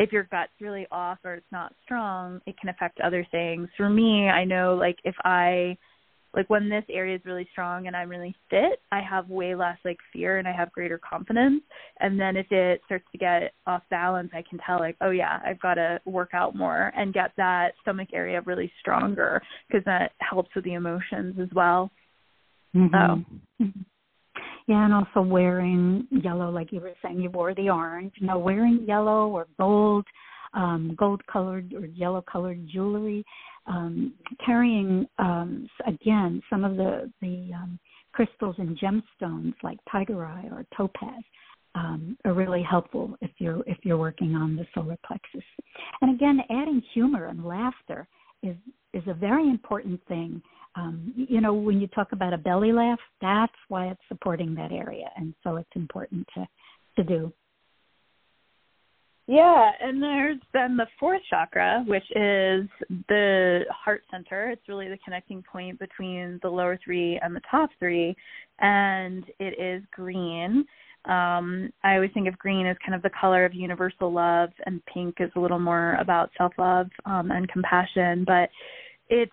if 0.00 0.12
your 0.12 0.24
gut's 0.24 0.50
really 0.60 0.86
off 0.90 1.18
or 1.24 1.34
it's 1.34 1.52
not 1.52 1.74
strong 1.84 2.40
it 2.46 2.58
can 2.58 2.70
affect 2.70 3.00
other 3.00 3.26
things 3.30 3.68
for 3.76 3.88
me 3.88 4.28
i 4.28 4.44
know 4.44 4.74
like 4.74 4.96
if 5.04 5.14
i 5.24 5.76
like 6.34 6.48
when 6.48 6.68
this 6.68 6.84
area 6.88 7.16
is 7.16 7.24
really 7.24 7.48
strong 7.50 7.86
and 7.86 7.96
I'm 7.96 8.08
really 8.08 8.34
fit, 8.48 8.80
I 8.92 9.00
have 9.00 9.28
way 9.28 9.54
less 9.54 9.78
like 9.84 9.98
fear 10.12 10.38
and 10.38 10.46
I 10.46 10.52
have 10.52 10.70
greater 10.72 10.98
confidence. 10.98 11.62
And 11.98 12.20
then 12.20 12.36
if 12.36 12.46
it 12.50 12.80
starts 12.86 13.04
to 13.12 13.18
get 13.18 13.52
off 13.66 13.82
balance, 13.90 14.30
I 14.32 14.44
can 14.48 14.58
tell 14.64 14.78
like, 14.78 14.96
oh 15.00 15.10
yeah, 15.10 15.40
I've 15.44 15.60
got 15.60 15.74
to 15.74 16.00
work 16.04 16.30
out 16.32 16.54
more 16.54 16.92
and 16.96 17.12
get 17.12 17.32
that 17.36 17.72
stomach 17.82 18.08
area 18.12 18.40
really 18.42 18.70
stronger 18.80 19.42
because 19.68 19.84
that 19.86 20.12
helps 20.18 20.54
with 20.54 20.64
the 20.64 20.74
emotions 20.74 21.36
as 21.40 21.48
well. 21.54 21.90
Mm-hmm. 22.76 23.22
So. 23.58 23.66
Yeah, 24.66 24.84
and 24.84 24.94
also 24.94 25.20
wearing 25.26 26.06
yellow, 26.10 26.50
like 26.50 26.72
you 26.72 26.80
were 26.80 26.92
saying, 27.02 27.20
you 27.20 27.30
wore 27.30 27.54
the 27.54 27.70
orange. 27.70 28.12
You 28.16 28.26
know, 28.26 28.38
wearing 28.38 28.84
yellow 28.86 29.28
or 29.28 29.46
gold, 29.58 30.06
um, 30.54 30.94
gold 30.98 31.26
colored 31.26 31.72
or 31.74 31.86
yellow 31.86 32.22
colored 32.22 32.66
jewelry 32.72 33.24
um, 33.66 34.14
carrying 34.44 35.06
um, 35.18 35.68
again 35.86 36.42
some 36.50 36.64
of 36.64 36.76
the 36.76 37.10
the 37.20 37.50
um, 37.54 37.78
crystals 38.12 38.56
and 38.58 38.78
gemstones 38.78 39.54
like 39.62 39.78
tiger 39.90 40.24
eye 40.24 40.48
or 40.50 40.64
topaz 40.76 41.22
um, 41.76 42.16
are 42.24 42.32
really 42.32 42.62
helpful 42.68 43.16
if 43.20 43.30
you're 43.38 43.62
if 43.66 43.78
you're 43.82 43.98
working 43.98 44.34
on 44.34 44.56
the 44.56 44.66
solar 44.74 44.98
plexus. 45.06 45.44
And 46.02 46.14
again, 46.14 46.40
adding 46.50 46.82
humor 46.92 47.26
and 47.26 47.44
laughter 47.44 48.08
is 48.42 48.56
is 48.92 49.02
a 49.06 49.14
very 49.14 49.48
important 49.48 50.00
thing. 50.08 50.42
Um, 50.76 51.12
you 51.16 51.40
know, 51.40 51.52
when 51.52 51.80
you 51.80 51.86
talk 51.88 52.12
about 52.12 52.32
a 52.32 52.38
belly 52.38 52.72
laugh, 52.72 52.98
that's 53.20 53.52
why 53.68 53.88
it's 53.88 54.00
supporting 54.08 54.54
that 54.54 54.72
area, 54.72 55.10
and 55.16 55.34
so 55.42 55.56
it's 55.56 55.70
important 55.74 56.26
to 56.34 56.46
to 56.96 57.04
do. 57.04 57.32
Yeah, 59.30 59.70
and 59.80 60.02
there's 60.02 60.40
then 60.52 60.76
the 60.76 60.88
fourth 60.98 61.22
chakra, 61.30 61.84
which 61.86 62.02
is 62.16 62.68
the 63.08 63.60
heart 63.70 64.02
center. 64.10 64.50
It's 64.50 64.68
really 64.68 64.88
the 64.88 64.98
connecting 65.04 65.44
point 65.44 65.78
between 65.78 66.40
the 66.42 66.48
lower 66.48 66.76
three 66.84 67.16
and 67.22 67.36
the 67.36 67.40
top 67.48 67.70
three, 67.78 68.16
and 68.58 69.24
it 69.38 69.56
is 69.60 69.84
green. 69.92 70.64
Um, 71.06 71.72
I 71.82 71.94
always 71.94 72.10
think 72.12 72.28
of 72.28 72.38
green 72.38 72.66
as 72.66 72.76
kind 72.84 72.94
of 72.94 73.02
the 73.02 73.10
color 73.18 73.44
of 73.44 73.54
universal 73.54 74.12
love, 74.12 74.50
and 74.66 74.84
pink 74.86 75.16
is 75.20 75.30
a 75.36 75.40
little 75.40 75.58
more 75.58 75.94
about 75.94 76.30
self 76.36 76.52
love 76.58 76.88
um, 77.06 77.30
and 77.30 77.48
compassion. 77.48 78.24
But 78.26 78.50
it's 79.08 79.32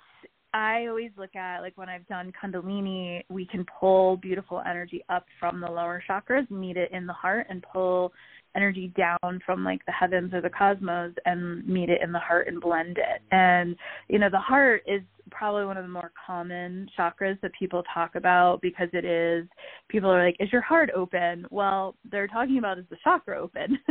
I 0.53 0.88
always 0.88 1.11
look 1.18 1.36
at 1.36 1.59
like 1.59 1.78
when 1.78 1.89
I've 1.89 2.07
done 2.07 2.32
Kundalini, 2.41 3.24
we 3.30 3.45
can 3.45 3.65
pull 3.80 4.18
beautiful 4.18 4.61
energy 4.68 5.03
up 5.09 5.26
from 5.39 5.59
the 5.59 5.70
lower 5.70 6.01
chakras, 6.09 6.49
meet 6.49 6.78
it 6.78 6.91
in 6.91 7.05
the 7.05 7.13
heart, 7.13 7.47
and 7.49 7.63
pull 7.72 8.13
energy 8.55 8.91
down 8.97 9.39
from 9.45 9.63
like 9.63 9.85
the 9.85 9.91
heavens 9.91 10.33
or 10.33 10.41
the 10.41 10.49
cosmos 10.49 11.13
and 11.25 11.65
meet 11.67 11.89
it 11.89 12.01
in 12.01 12.11
the 12.11 12.19
heart 12.19 12.47
and 12.47 12.61
blend 12.61 12.97
it. 12.97 13.21
And 13.31 13.75
you 14.07 14.19
know, 14.19 14.29
the 14.29 14.39
heart 14.39 14.83
is 14.87 15.01
probably 15.31 15.65
one 15.65 15.77
of 15.77 15.83
the 15.83 15.89
more 15.89 16.11
common 16.25 16.89
chakras 16.97 17.39
that 17.41 17.51
people 17.57 17.83
talk 17.93 18.15
about 18.15 18.61
because 18.61 18.89
it 18.93 19.05
is 19.05 19.47
people 19.89 20.09
are 20.09 20.25
like 20.25 20.35
is 20.39 20.51
your 20.51 20.61
heart 20.61 20.89
open 20.95 21.45
well 21.51 21.95
they're 22.11 22.27
talking 22.27 22.57
about 22.57 22.77
is 22.77 22.85
the 22.89 22.97
chakra 23.03 23.41
open 23.41 23.77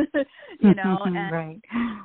you 0.60 0.74
know 0.74 0.98
and 1.04 1.32
right. 1.32 1.60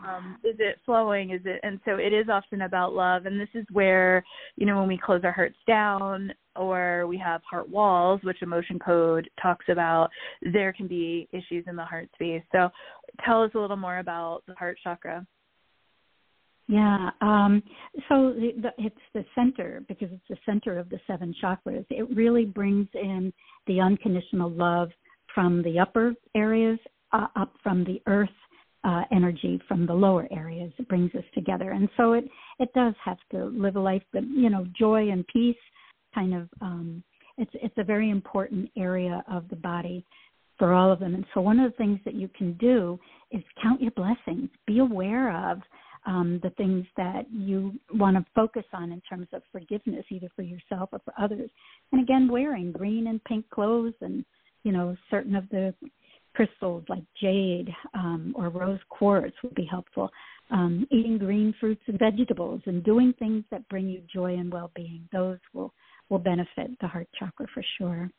um 0.08 0.38
is 0.44 0.56
it 0.60 0.78
flowing 0.86 1.32
is 1.32 1.42
it 1.46 1.60
and 1.64 1.80
so 1.86 1.96
it 1.96 2.14
is 2.14 2.28
often 2.30 2.64
about 2.64 2.94
love 2.94 3.26
and 3.26 3.40
this 3.40 3.50
is 3.54 3.66
where 3.72 4.24
you 4.56 4.66
know 4.66 4.78
when 4.78 4.88
we 4.88 4.98
close 4.98 5.22
our 5.24 5.32
hearts 5.32 5.58
down 5.68 6.32
or 6.56 7.08
we 7.08 7.18
have 7.18 7.42
heart 7.50 7.70
walls, 7.70 8.20
which 8.24 8.42
emotion 8.42 8.80
code 8.80 9.30
talks 9.42 9.66
about. 9.70 10.10
There 10.54 10.74
can 10.74 10.88
be 10.88 11.28
issues 11.32 11.66
in 11.68 11.76
the 11.76 11.86
heart 11.86 12.10
space. 12.16 12.44
So, 12.52 12.70
tell 13.26 13.44
us 13.44 13.52
a 13.56 13.60
little 13.60 13.78
more 13.78 14.00
about 14.00 14.44
the 14.48 14.56
heart 14.56 14.78
chakra. 14.84 15.26
Yeah, 16.68 17.10
um, 17.20 17.62
so 18.08 18.34
the, 18.34 18.52
the, 18.62 18.70
it's 18.78 18.96
the 19.14 19.26
center 19.36 19.84
because 19.90 20.08
it's 20.12 20.24
the 20.30 20.38
center 20.46 20.80
of 20.80 20.90
the 20.90 21.00
seven 21.06 21.36
chakras. 21.44 21.86
It 21.90 22.08
really 22.16 22.46
brings 22.46 22.88
in 22.94 23.34
the 23.68 23.82
unconditional 23.82 24.50
love 24.50 24.90
from 25.36 25.64
the 25.64 25.80
upper 25.80 26.14
areas 26.34 26.80
uh, 27.12 27.28
up 27.36 27.54
from 27.62 27.84
the 27.84 28.02
earth 28.08 28.30
uh, 28.84 29.04
energy 29.12 29.62
from 29.68 29.86
the 29.86 29.94
lower 29.94 30.28
areas. 30.32 30.72
It 30.78 30.88
brings 30.88 31.14
us 31.14 31.24
together, 31.34 31.72
and 31.72 31.90
so 31.98 32.14
it 32.14 32.26
it 32.60 32.70
does 32.74 32.94
have 33.04 33.18
to 33.32 33.46
live 33.46 33.76
a 33.76 33.80
life 33.80 34.04
that 34.14 34.24
you 34.24 34.50
know 34.50 34.66
joy 34.78 35.10
and 35.10 35.26
peace. 35.28 35.56
Kind 36.14 36.34
of, 36.34 36.50
um, 36.62 37.04
it's 37.38 37.52
it's 37.54 37.78
a 37.78 37.84
very 37.84 38.10
important 38.10 38.70
area 38.78 39.24
of 39.30 39.48
the 39.50 39.56
body 39.56 40.06
for 40.58 40.74
all 40.74 40.92
of 40.92 41.00
them. 41.00 41.16
And 41.16 41.26
so 41.34 41.42
one 41.42 41.60
of 41.60 41.72
the 41.72 41.78
things 41.78 42.00
that 42.06 42.14
you 42.14 42.30
can 42.38 42.54
do 42.54 43.00
is 43.32 43.42
count 43.62 43.82
your 43.82 43.92
blessings. 43.92 44.50
Be 44.68 44.80
aware 44.80 45.52
of 45.52 45.60
um, 46.06 46.40
the 46.44 46.50
things 46.52 46.86
that 46.98 47.26
you 47.32 47.74
want 47.94 48.18
to 48.18 48.26
focus 48.36 48.66
on 48.74 48.92
in 48.92 49.02
terms 49.02 49.28
of 49.34 49.42
forgiveness, 49.52 50.06
either 50.10 50.30
for 50.36 50.42
yourself 50.42 50.90
or 50.92 51.00
for 51.04 51.14
others. 51.20 51.50
And 51.92 52.02
again, 52.02 52.28
wearing 52.30 52.72
green 52.72 53.08
and 53.08 53.24
pink 53.24 53.50
clothes 53.50 53.94
and 54.02 54.26
you 54.64 54.72
know 54.72 54.96
certain 55.10 55.36
of 55.36 55.50
the 55.50 55.74
crystals 56.34 56.84
like 56.88 57.04
jade 57.20 57.70
um, 57.94 58.34
or 58.38 58.50
rose 58.50 58.80
quartz 58.90 59.36
would 59.44 59.56
be 59.56 59.68
helpful. 59.70 60.10
Um, 60.50 60.86
eating 60.92 61.18
green 61.18 61.54
fruits 61.60 61.82
and 61.88 61.98
vegetables 61.98 62.62
and 62.66 62.84
doing 62.84 63.14
things 63.20 63.44
that 63.52 63.68
bring 63.70 63.88
you 63.88 64.02
joy 64.14 64.36
and 64.36 64.52
well-being. 64.52 65.08
Those 65.12 65.40
will 65.54 65.74
will 66.12 66.20
benefit 66.20 66.70
the 66.82 66.88
heart 66.88 67.08
chakra 67.18 67.48
for 67.54 67.64
sure. 67.78 68.12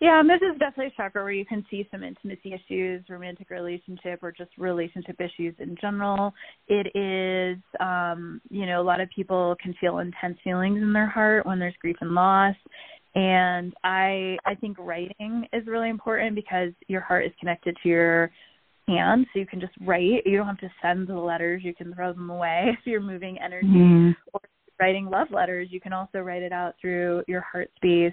Yeah, 0.00 0.18
and 0.18 0.28
this 0.28 0.40
is 0.42 0.58
definitely 0.58 0.86
a 0.86 0.96
chakra 0.96 1.22
where 1.22 1.32
you 1.32 1.46
can 1.46 1.64
see 1.70 1.86
some 1.90 2.02
intimacy 2.02 2.52
issues, 2.52 3.04
romantic 3.08 3.50
relationship, 3.50 4.18
or 4.20 4.32
just 4.32 4.50
relationship 4.58 5.20
issues 5.20 5.54
in 5.60 5.76
general. 5.80 6.34
It 6.66 6.88
is, 6.96 7.62
um, 7.78 8.40
you 8.50 8.66
know, 8.66 8.80
a 8.80 8.82
lot 8.82 9.00
of 9.00 9.08
people 9.10 9.54
can 9.62 9.74
feel 9.80 9.98
intense 9.98 10.38
feelings 10.42 10.82
in 10.82 10.92
their 10.92 11.08
heart 11.08 11.46
when 11.46 11.60
there's 11.60 11.74
grief 11.80 11.96
and 12.00 12.12
loss 12.12 12.56
and 13.14 13.74
i 13.84 14.36
i 14.46 14.54
think 14.54 14.76
writing 14.78 15.46
is 15.52 15.66
really 15.66 15.90
important 15.90 16.34
because 16.34 16.70
your 16.88 17.00
heart 17.00 17.26
is 17.26 17.32
connected 17.38 17.76
to 17.82 17.88
your 17.88 18.30
hand 18.88 19.26
so 19.32 19.38
you 19.38 19.46
can 19.46 19.60
just 19.60 19.72
write 19.82 20.22
you 20.24 20.36
don't 20.38 20.46
have 20.46 20.58
to 20.58 20.70
send 20.80 21.06
the 21.06 21.14
letters 21.14 21.62
you 21.62 21.74
can 21.74 21.94
throw 21.94 22.12
them 22.12 22.30
away 22.30 22.64
if 22.72 22.78
you're 22.84 23.00
moving 23.00 23.38
energy 23.38 23.66
mm. 23.66 24.14
or 24.32 24.40
writing 24.82 25.08
love 25.08 25.28
letters 25.30 25.68
you 25.70 25.80
can 25.80 25.92
also 25.92 26.18
write 26.18 26.42
it 26.42 26.52
out 26.52 26.74
through 26.80 27.22
your 27.28 27.40
heart 27.40 27.70
space 27.76 28.12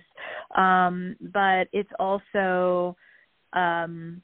um 0.55 1.15
but 1.33 1.67
it's 1.73 1.89
also 1.97 2.95
um 3.53 4.21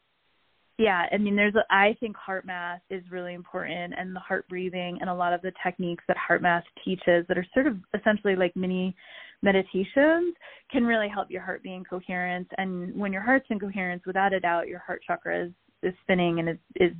yeah 0.78 1.08
i 1.12 1.18
mean 1.18 1.36
there's 1.36 1.56
a, 1.56 1.64
i 1.74 1.98
think 2.00 2.16
HeartMath 2.16 2.82
is 2.92 3.02
really 3.10 3.34
important 3.34 3.96
and 3.98 4.16
the 4.16 4.20
heart 4.20 4.48
breathing 4.48 5.00
and 5.02 5.10
a 5.10 5.14
lot 5.14 5.34
of 5.34 5.42
the 5.42 5.52
techniques 5.66 6.04
that 6.08 6.18
HeartMath 6.30 6.62
teaches 6.84 7.26
that 7.28 7.36
are 7.36 7.48
sort 7.56 7.66
of 7.66 7.78
essentially 8.00 8.36
like 8.36 8.56
mini 8.56 8.96
meditations 9.42 10.36
can 10.72 10.84
really 10.84 11.08
help 11.08 11.32
your 11.32 11.42
heart 11.42 11.64
be 11.64 11.74
in 11.74 11.84
coherence. 11.84 12.48
And 12.58 12.96
when 12.96 13.14
your 13.14 13.22
heart's 13.22 13.46
in 13.50 13.60
coherence, 13.60 14.04
without 14.06 14.34
a 14.34 14.40
doubt, 14.40 14.68
your 14.68 14.80
heart 14.80 15.02
chakra 15.06 15.46
is, 15.46 15.52
is 15.84 15.94
spinning 16.04 16.40
and 16.40 16.50
is, 16.50 16.58
is 16.76 16.92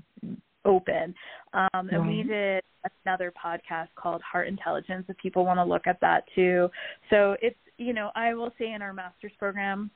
open. 0.66 1.14
Um, 1.54 1.90
and 1.92 2.08
we 2.08 2.24
did 2.24 2.62
another 3.06 3.32
podcast 3.32 3.88
called 3.96 4.22
Heart 4.22 4.48
Intelligence 4.48 5.06
if 5.08 5.18
people 5.18 5.46
want 5.46 5.58
to 5.58 5.64
look 5.64 5.88
at 5.88 6.00
that 6.02 6.24
too. 6.36 6.70
So 7.10 7.36
it's, 7.42 7.56
you 7.78 7.94
know, 7.94 8.12
I 8.16 8.34
will 8.34 8.52
say 8.60 8.74
in 8.74 8.82
our 8.82 8.94
master's 8.94 9.32
program, 9.40 9.90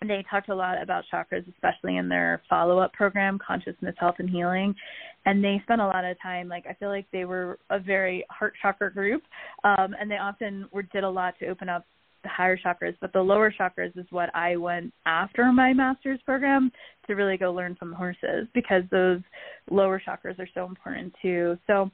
they 0.00 0.24
talked 0.30 0.48
a 0.48 0.54
lot 0.54 0.80
about 0.80 1.04
chakras, 1.12 1.44
especially 1.52 1.96
in 1.96 2.08
their 2.08 2.40
follow 2.48 2.78
up 2.78 2.92
program, 2.92 3.38
Consciousness, 3.44 3.96
Health, 3.98 4.14
and 4.18 4.30
Healing. 4.30 4.74
And 5.26 5.42
they 5.42 5.60
spent 5.64 5.80
a 5.80 5.86
lot 5.86 6.04
of 6.04 6.16
time, 6.22 6.48
like, 6.48 6.66
I 6.70 6.74
feel 6.74 6.88
like 6.88 7.06
they 7.12 7.24
were 7.24 7.58
a 7.70 7.80
very 7.80 8.24
heart 8.30 8.54
chakra 8.62 8.92
group. 8.92 9.22
Um, 9.64 9.96
and 10.00 10.08
they 10.08 10.16
often 10.16 10.68
were, 10.72 10.84
did 10.84 11.02
a 11.02 11.10
lot 11.10 11.34
to 11.40 11.48
open 11.48 11.68
up 11.68 11.84
the 12.22 12.28
higher 12.28 12.56
chakras, 12.56 12.96
but 13.00 13.12
the 13.12 13.20
lower 13.20 13.52
chakras 13.52 13.96
is 13.96 14.06
what 14.10 14.34
I 14.34 14.56
went 14.56 14.92
after 15.06 15.52
my 15.52 15.72
master's 15.72 16.20
program 16.24 16.70
to 17.06 17.14
really 17.14 17.36
go 17.36 17.52
learn 17.52 17.76
from 17.76 17.90
the 17.90 17.96
horses 17.96 18.48
because 18.54 18.82
those 18.90 19.20
lower 19.70 20.00
chakras 20.06 20.38
are 20.38 20.48
so 20.54 20.66
important 20.66 21.14
too. 21.22 21.56
So 21.66 21.90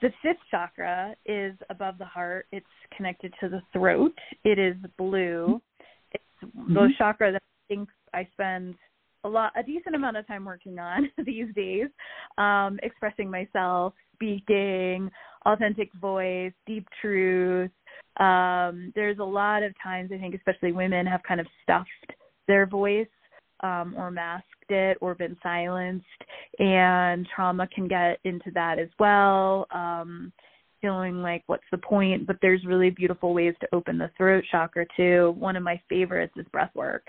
the 0.00 0.10
fifth 0.22 0.38
chakra 0.50 1.14
is 1.26 1.54
above 1.70 1.98
the 1.98 2.04
heart. 2.04 2.46
It's 2.52 2.66
connected 2.96 3.34
to 3.40 3.48
the 3.48 3.62
throat. 3.72 4.12
It 4.44 4.58
is 4.58 4.76
blue. 4.96 5.60
It's 6.12 6.24
mm-hmm. 6.44 6.74
those 6.74 6.96
chakras 6.98 7.32
that 7.32 7.42
I 7.42 7.74
think 7.74 7.88
I 8.14 8.28
spend 8.32 8.74
a 9.24 9.28
lot 9.28 9.52
a 9.56 9.62
decent 9.62 9.96
amount 9.96 10.16
of 10.16 10.26
time 10.26 10.44
working 10.44 10.78
on 10.78 11.10
these 11.24 11.52
days. 11.54 11.88
Um, 12.36 12.78
expressing 12.82 13.30
myself, 13.30 13.94
speaking, 14.14 15.10
authentic 15.46 15.92
voice, 15.94 16.52
deep 16.66 16.86
truth, 17.00 17.70
um, 18.18 18.92
there's 18.94 19.18
a 19.18 19.24
lot 19.24 19.62
of 19.62 19.72
times 19.82 20.10
I 20.12 20.18
think, 20.18 20.34
especially 20.34 20.72
women, 20.72 21.06
have 21.06 21.22
kind 21.22 21.40
of 21.40 21.46
stuffed 21.62 21.88
their 22.46 22.66
voice 22.66 23.06
um, 23.60 23.94
or 23.96 24.10
masked 24.10 24.44
it 24.70 24.98
or 25.00 25.14
been 25.14 25.36
silenced, 25.42 26.06
and 26.58 27.26
trauma 27.34 27.66
can 27.74 27.88
get 27.88 28.18
into 28.24 28.50
that 28.54 28.78
as 28.78 28.88
well. 28.98 29.66
Um, 29.70 30.32
feeling 30.80 31.22
like 31.22 31.42
what's 31.46 31.64
the 31.70 31.78
point? 31.78 32.26
But 32.26 32.36
there's 32.40 32.64
really 32.64 32.90
beautiful 32.90 33.34
ways 33.34 33.54
to 33.60 33.68
open 33.74 33.98
the 33.98 34.10
throat 34.16 34.44
chakra 34.50 34.86
too. 34.96 35.34
One 35.38 35.56
of 35.56 35.62
my 35.62 35.80
favorites 35.88 36.34
is 36.36 36.46
breath 36.52 36.70
work. 36.74 37.06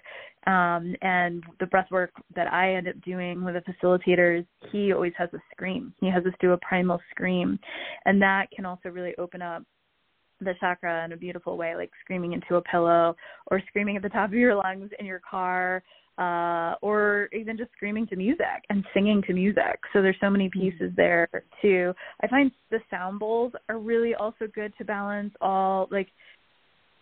Um, 0.47 0.95
and 1.01 1.43
the 1.59 1.65
breath 1.65 1.91
work 1.91 2.11
that 2.33 2.51
i 2.51 2.73
end 2.73 2.87
up 2.87 2.99
doing 3.01 3.43
with 3.43 3.55
the 3.55 3.73
facilitators 3.73 4.45
he 4.71 4.93
always 4.93 5.13
has 5.17 5.29
a 5.33 5.39
scream. 5.51 5.93
He 5.99 6.09
has 6.09 6.25
us 6.25 6.33
do 6.39 6.53
a 6.53 6.57
primal 6.57 6.99
scream. 7.11 7.59
And 8.05 8.21
that 8.21 8.49
can 8.51 8.65
also 8.65 8.89
really 8.89 9.13
open 9.17 9.41
up 9.41 9.63
the 10.41 10.53
chakra 10.59 11.05
in 11.05 11.11
a 11.11 11.17
beautiful 11.17 11.57
way, 11.57 11.75
like 11.75 11.91
screaming 12.01 12.33
into 12.33 12.55
a 12.55 12.61
pillow 12.61 13.15
or 13.47 13.61
screaming 13.67 13.97
at 13.97 14.03
the 14.03 14.09
top 14.09 14.29
of 14.29 14.33
your 14.33 14.55
lungs 14.55 14.89
in 14.99 15.05
your 15.05 15.21
car, 15.29 15.83
uh, 16.17 16.75
or 16.81 17.29
even 17.33 17.57
just 17.57 17.71
screaming 17.71 18.05
to 18.07 18.15
music 18.15 18.63
and 18.69 18.83
singing 18.93 19.21
to 19.25 19.33
music. 19.33 19.79
So 19.93 20.01
there's 20.01 20.17
so 20.19 20.29
many 20.29 20.49
mm-hmm. 20.49 20.69
pieces 20.69 20.91
there 20.95 21.27
too. 21.61 21.93
I 22.21 22.27
find 22.27 22.51
the 22.71 22.79
sound 22.89 23.19
bowls 23.19 23.53
are 23.69 23.79
really 23.79 24.15
also 24.15 24.47
good 24.53 24.73
to 24.77 24.85
balance 24.85 25.33
all 25.39 25.87
like 25.91 26.09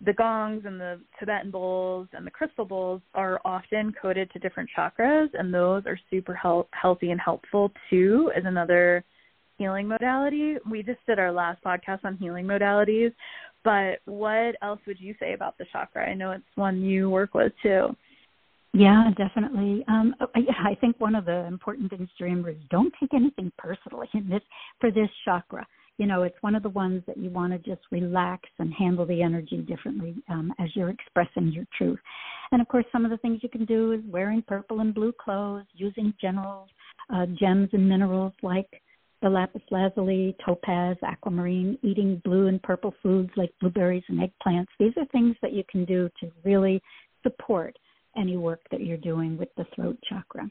the 0.06 0.14
gongs 0.14 0.64
and 0.66 0.80
the 0.80 1.00
Tibetan 1.20 1.50
bowls 1.50 2.08
and 2.14 2.26
the 2.28 2.32
crystal 2.32 2.66
bowls 2.66 3.02
are 3.16 3.42
often 3.44 3.92
coded 4.00 4.30
to 4.32 4.40
different 4.40 4.70
chakras, 4.78 5.30
and 5.34 5.52
those 5.52 5.84
are 5.88 6.00
super 6.12 6.36
health- 6.36 6.68
healthy 6.72 7.10
and 7.10 7.20
helpful 7.20 7.72
too. 7.90 8.32
As 8.36 8.44
another 8.46 9.04
healing 9.58 9.88
modality. 9.88 10.56
We 10.70 10.84
just 10.84 11.00
did 11.08 11.20
our 11.20 11.32
last 11.32 11.64
podcast 11.64 12.00
on 12.04 12.18
healing 12.18 12.46
modalities, 12.46 13.14
but 13.64 14.00
what 14.06 14.56
else 14.62 14.80
would 14.88 15.00
you 15.00 15.16
say 15.20 15.34
about 15.34 15.58
the 15.58 15.66
chakra? 15.72 16.10
I 16.10 16.14
know 16.14 16.32
it's 16.32 16.44
one 16.56 16.82
you 16.82 17.10
work 17.10 17.34
with 17.34 17.54
too. 17.62 17.96
Yeah, 18.74 19.10
definitely. 19.18 19.84
Um, 19.88 20.14
I, 20.36 20.72
I 20.72 20.76
think 20.76 21.00
one 21.00 21.16
of 21.16 21.26
the 21.26 21.46
important 21.48 21.90
things 21.90 22.10
to 22.18 22.26
remember 22.26 22.50
is 22.50 22.58
don't 22.70 22.94
take 23.00 23.14
anything 23.14 23.52
personally 23.58 24.08
in 24.14 24.30
this 24.30 24.42
for 24.80 24.92
this 24.92 25.10
chakra. 25.26 25.66
You 25.98 26.06
know, 26.06 26.22
it's 26.22 26.36
one 26.42 26.54
of 26.54 26.62
the 26.62 26.70
ones 26.70 27.02
that 27.08 27.18
you 27.18 27.32
want 27.32 27.54
to 27.54 27.60
just 27.60 27.82
relax 27.92 28.44
and 28.60 28.72
handle 28.72 29.06
the 29.06 29.24
energy 29.24 29.58
differently 29.58 30.16
um, 30.30 30.54
as 30.60 30.70
you're 30.76 30.90
expressing 30.90 31.52
your 31.52 31.66
truth. 31.76 31.98
And 32.52 32.62
of 32.62 32.68
course, 32.68 32.86
some 32.92 33.04
of 33.04 33.10
the 33.10 33.18
things 33.18 33.40
you 33.42 33.50
can 33.50 33.66
do 33.66 33.94
is 33.94 34.02
wearing 34.08 34.44
purple 34.44 34.82
and 34.82 34.94
blue 34.94 35.12
clothes, 35.12 35.66
using 35.74 36.14
general 36.22 36.68
uh, 37.12 37.26
gems 37.40 37.70
and 37.74 37.90
minerals 37.90 38.34
like 38.44 38.82
the 39.22 39.30
lapis 39.30 39.62
lazuli, 39.72 40.36
topaz, 40.46 40.96
aquamarine, 41.04 41.78
eating 41.82 42.22
blue 42.24 42.48
and 42.48 42.62
purple 42.62 42.94
foods 43.02 43.32
like 43.36 43.52
blueberries 43.60 44.04
and 44.10 44.20
eggplants. 44.20 44.68
These 44.80 44.94
are 44.98 45.06
things 45.08 45.36
that 45.42 45.54
you 45.54 45.64
can 45.70 45.86
do 45.86 46.10
to 46.20 46.32
really 46.44 46.82
support 47.24 47.76
any 48.16 48.38
work 48.38 48.62
that 48.72 48.82
you're 48.82 48.98
doing 48.98 49.38
with 49.38 49.50
the 49.58 49.66
throat 49.76 49.98
chakra. 50.08 50.50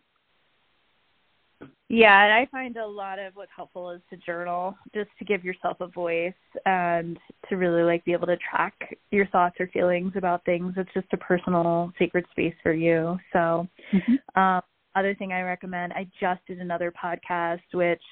Yeah, 1.89 2.25
and 2.25 2.33
I 2.33 2.47
find 2.51 2.77
a 2.77 2.87
lot 2.87 3.19
of 3.19 3.35
what's 3.37 3.53
helpful 3.55 3.91
is 3.91 4.01
to 4.11 4.17
journal, 4.17 4.77
just 4.93 5.09
to 5.19 5.25
give 5.25 5.45
yourself 5.45 5.77
a 5.81 5.87
voice 5.87 6.35
and 6.67 7.17
to 7.49 7.57
really 7.57 7.83
like 7.83 8.05
be 8.05 8.13
able 8.13 8.27
to 8.27 8.37
track 8.39 8.75
your 9.11 9.27
thoughts 9.29 9.57
or 9.61 9.69
feelings 9.69 10.13
about 10.17 10.45
things. 10.45 10.75
It's 10.77 10.93
just 10.93 11.07
a 11.13 11.17
personal 11.17 11.93
sacred 11.99 12.27
space 12.33 12.55
for 12.63 12.73
you. 12.73 13.17
So, 13.33 13.69
mm-hmm. 13.95 14.41
um, 14.41 14.63
other 14.97 15.15
thing 15.15 15.33
I 15.33 15.43
recommend, 15.43 15.93
I 15.93 16.09
just 16.21 16.41
did 16.47 16.59
another 16.59 16.93
podcast 16.93 17.61
which 17.73 18.03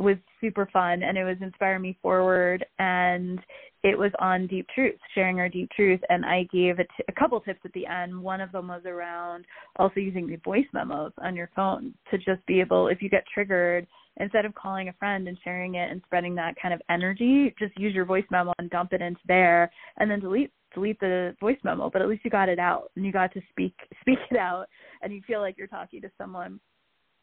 was 0.00 0.16
super 0.40 0.68
fun 0.72 1.02
and 1.02 1.16
it 1.18 1.24
was 1.24 1.36
inspiring 1.40 1.82
me 1.82 1.98
forward 2.02 2.64
and 2.78 3.38
it 3.82 3.98
was 3.98 4.12
on 4.18 4.46
deep 4.46 4.66
truth 4.74 4.98
sharing 5.14 5.38
our 5.40 5.48
deep 5.48 5.70
truth 5.70 6.00
and 6.08 6.24
i 6.24 6.46
gave 6.52 6.78
a, 6.78 6.84
t- 6.84 7.04
a 7.08 7.12
couple 7.12 7.40
tips 7.40 7.60
at 7.64 7.72
the 7.72 7.86
end 7.86 8.20
one 8.20 8.40
of 8.40 8.52
them 8.52 8.68
was 8.68 8.82
around 8.86 9.44
also 9.76 10.00
using 10.00 10.26
the 10.26 10.36
voice 10.36 10.66
memos 10.72 11.12
on 11.22 11.36
your 11.36 11.50
phone 11.54 11.92
to 12.10 12.18
just 12.18 12.44
be 12.46 12.60
able 12.60 12.88
if 12.88 13.02
you 13.02 13.08
get 13.08 13.24
triggered 13.32 13.86
instead 14.20 14.44
of 14.44 14.54
calling 14.54 14.88
a 14.88 14.92
friend 14.94 15.28
and 15.28 15.38
sharing 15.42 15.76
it 15.76 15.90
and 15.90 16.02
spreading 16.04 16.34
that 16.34 16.54
kind 16.60 16.74
of 16.74 16.82
energy, 16.90 17.54
just 17.58 17.76
use 17.78 17.94
your 17.94 18.04
voice 18.04 18.24
memo 18.30 18.52
and 18.58 18.70
dump 18.70 18.92
it 18.92 19.00
into 19.00 19.20
there 19.26 19.70
and 19.98 20.10
then 20.10 20.20
delete 20.20 20.52
delete 20.72 21.00
the 21.00 21.34
voice 21.40 21.58
memo, 21.64 21.90
but 21.90 22.00
at 22.00 22.06
least 22.06 22.24
you 22.24 22.30
got 22.30 22.48
it 22.48 22.60
out 22.60 22.92
and 22.94 23.04
you 23.04 23.10
got 23.10 23.32
to 23.32 23.40
speak 23.50 23.74
speak 24.00 24.18
it 24.30 24.36
out 24.36 24.66
and 25.02 25.12
you 25.12 25.20
feel 25.26 25.40
like 25.40 25.56
you're 25.58 25.66
talking 25.66 26.00
to 26.00 26.10
someone. 26.16 26.60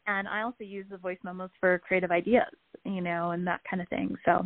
And 0.08 0.26
I 0.26 0.42
also 0.42 0.64
use 0.64 0.86
the 0.90 0.96
voice 0.96 1.18
memos 1.22 1.50
for 1.60 1.78
creative 1.78 2.10
ideas, 2.10 2.50
you 2.84 3.02
know, 3.02 3.30
and 3.32 3.46
that 3.46 3.60
kind 3.70 3.80
of 3.80 3.88
thing. 3.88 4.16
So 4.24 4.44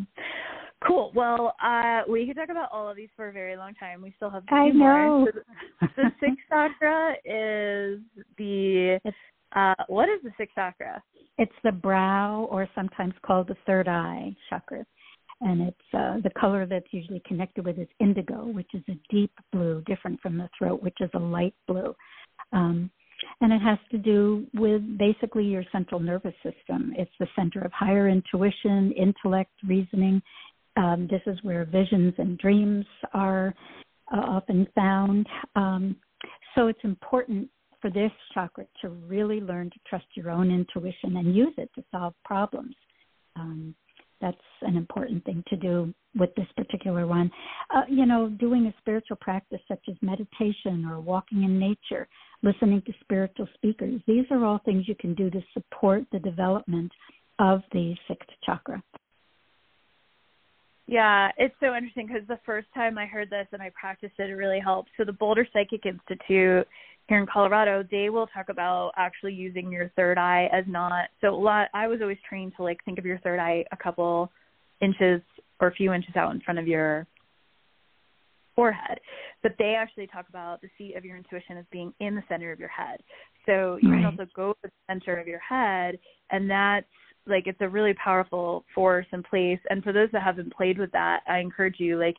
Cool. 0.86 1.12
Well, 1.14 1.54
uh, 1.62 2.00
we 2.08 2.26
could 2.26 2.36
talk 2.36 2.48
about 2.48 2.68
all 2.72 2.88
of 2.88 2.96
these 2.96 3.08
for 3.16 3.28
a 3.28 3.32
very 3.32 3.56
long 3.56 3.74
time. 3.74 4.02
We 4.02 4.12
still 4.16 4.30
have 4.30 4.42
I 4.48 4.68
know. 4.68 5.28
So 5.32 5.40
the, 5.80 5.86
the 5.96 6.10
sixth 6.20 6.38
chakra 6.48 7.12
is 7.24 8.00
the 8.36 8.98
uh, 9.54 9.74
what 9.88 10.08
is 10.08 10.20
the 10.24 10.32
sixth 10.36 10.54
chakra? 10.54 11.02
It's 11.38 11.52
the 11.62 11.72
brow, 11.72 12.48
or 12.50 12.68
sometimes 12.74 13.14
called 13.24 13.48
the 13.48 13.56
third 13.66 13.88
eye 13.88 14.34
chakra, 14.50 14.84
and 15.40 15.62
it's 15.62 15.94
uh, 15.94 16.16
the 16.22 16.30
color 16.38 16.66
that's 16.66 16.86
usually 16.90 17.22
connected 17.26 17.64
with 17.64 17.78
is 17.78 17.88
indigo, 18.00 18.46
which 18.46 18.68
is 18.74 18.82
a 18.88 18.98
deep 19.10 19.32
blue, 19.52 19.82
different 19.86 20.20
from 20.20 20.36
the 20.36 20.48
throat, 20.58 20.82
which 20.82 20.96
is 21.00 21.10
a 21.14 21.18
light 21.18 21.54
blue. 21.68 21.94
Um, 22.52 22.90
and 23.40 23.52
it 23.52 23.60
has 23.60 23.78
to 23.90 23.98
do 23.98 24.46
with 24.54 24.82
basically 24.98 25.44
your 25.44 25.64
central 25.72 26.00
nervous 26.00 26.34
system. 26.42 26.92
It's 26.96 27.10
the 27.18 27.28
center 27.36 27.60
of 27.60 27.72
higher 27.72 28.08
intuition, 28.08 28.92
intellect, 28.92 29.52
reasoning, 29.66 30.22
um, 30.76 31.06
this 31.10 31.20
is 31.26 31.38
where 31.42 31.64
visions 31.64 32.14
and 32.18 32.38
dreams 32.38 32.86
are 33.12 33.54
uh, 34.12 34.20
often 34.20 34.66
found. 34.74 35.26
Um, 35.54 35.96
so 36.54 36.68
it's 36.68 36.82
important 36.84 37.48
for 37.80 37.90
this 37.90 38.12
chakra 38.32 38.64
to 38.80 38.90
really 38.90 39.40
learn 39.40 39.70
to 39.70 39.76
trust 39.88 40.06
your 40.14 40.30
own 40.30 40.50
intuition 40.50 41.16
and 41.16 41.34
use 41.34 41.54
it 41.58 41.70
to 41.74 41.84
solve 41.90 42.14
problems. 42.24 42.74
Um, 43.36 43.74
that's 44.20 44.36
an 44.62 44.76
important 44.76 45.24
thing 45.24 45.42
to 45.48 45.56
do 45.56 45.92
with 46.16 46.30
this 46.36 46.46
particular 46.56 47.06
one. 47.06 47.30
Uh, 47.74 47.82
you 47.88 48.06
know, 48.06 48.28
doing 48.28 48.66
a 48.66 48.74
spiritual 48.78 49.16
practice 49.20 49.60
such 49.66 49.82
as 49.88 49.96
meditation 50.00 50.86
or 50.88 51.00
walking 51.00 51.42
in 51.42 51.58
nature, 51.58 52.06
listening 52.42 52.82
to 52.86 52.92
spiritual 53.00 53.48
speakers, 53.54 54.00
these 54.06 54.24
are 54.30 54.44
all 54.44 54.60
things 54.64 54.88
you 54.88 54.94
can 54.94 55.14
do 55.14 55.30
to 55.30 55.40
support 55.52 56.04
the 56.12 56.18
development 56.18 56.90
of 57.38 57.62
the 57.72 57.94
sixth 58.08 58.28
chakra. 58.44 58.82
Yeah, 60.86 61.30
it's 61.38 61.54
so 61.60 61.74
interesting 61.74 62.08
because 62.08 62.26
the 62.26 62.40
first 62.44 62.66
time 62.74 62.98
I 62.98 63.06
heard 63.06 63.30
this 63.30 63.46
and 63.52 63.62
I 63.62 63.70
practiced 63.78 64.14
it, 64.18 64.30
it 64.30 64.34
really 64.34 64.60
helped. 64.60 64.90
So 64.96 65.04
the 65.04 65.12
Boulder 65.12 65.46
Psychic 65.52 65.86
Institute 65.86 66.66
here 67.08 67.18
in 67.18 67.26
Colorado, 67.32 67.84
they 67.90 68.10
will 68.10 68.26
talk 68.26 68.48
about 68.48 68.92
actually 68.96 69.34
using 69.34 69.70
your 69.70 69.90
third 69.96 70.18
eye 70.18 70.48
as 70.52 70.64
not. 70.66 71.08
So 71.20 71.28
a 71.28 71.36
lot, 71.36 71.68
I 71.72 71.86
was 71.86 72.00
always 72.02 72.18
trained 72.28 72.52
to 72.56 72.62
like 72.62 72.84
think 72.84 72.98
of 72.98 73.06
your 73.06 73.18
third 73.20 73.38
eye 73.38 73.64
a 73.72 73.76
couple 73.76 74.30
inches 74.80 75.22
or 75.60 75.68
a 75.68 75.72
few 75.72 75.92
inches 75.92 76.16
out 76.16 76.34
in 76.34 76.40
front 76.40 76.58
of 76.58 76.66
your 76.66 77.06
forehead. 78.54 78.98
But 79.42 79.52
they 79.58 79.74
actually 79.74 80.06
talk 80.06 80.28
about 80.28 80.60
the 80.60 80.68
seat 80.78 80.96
of 80.96 81.04
your 81.04 81.16
intuition 81.16 81.56
as 81.58 81.64
being 81.70 81.92
in 82.00 82.14
the 82.14 82.22
center 82.28 82.52
of 82.52 82.60
your 82.60 82.68
head. 82.68 83.00
So 83.46 83.78
you 83.82 83.90
right. 83.90 83.98
can 83.98 84.06
also 84.06 84.26
go 84.34 84.52
to 84.52 84.58
the 84.64 84.70
center 84.88 85.16
of 85.16 85.26
your 85.26 85.40
head, 85.40 85.98
and 86.30 86.50
that's 86.50 86.86
like 87.26 87.46
it's 87.46 87.60
a 87.60 87.68
really 87.68 87.94
powerful 87.94 88.64
force 88.74 89.06
in 89.12 89.22
place 89.22 89.60
and 89.70 89.82
for 89.82 89.92
those 89.92 90.08
that 90.12 90.22
haven't 90.22 90.52
played 90.52 90.78
with 90.78 90.90
that 90.92 91.20
i 91.28 91.38
encourage 91.38 91.76
you 91.78 91.98
like 91.98 92.16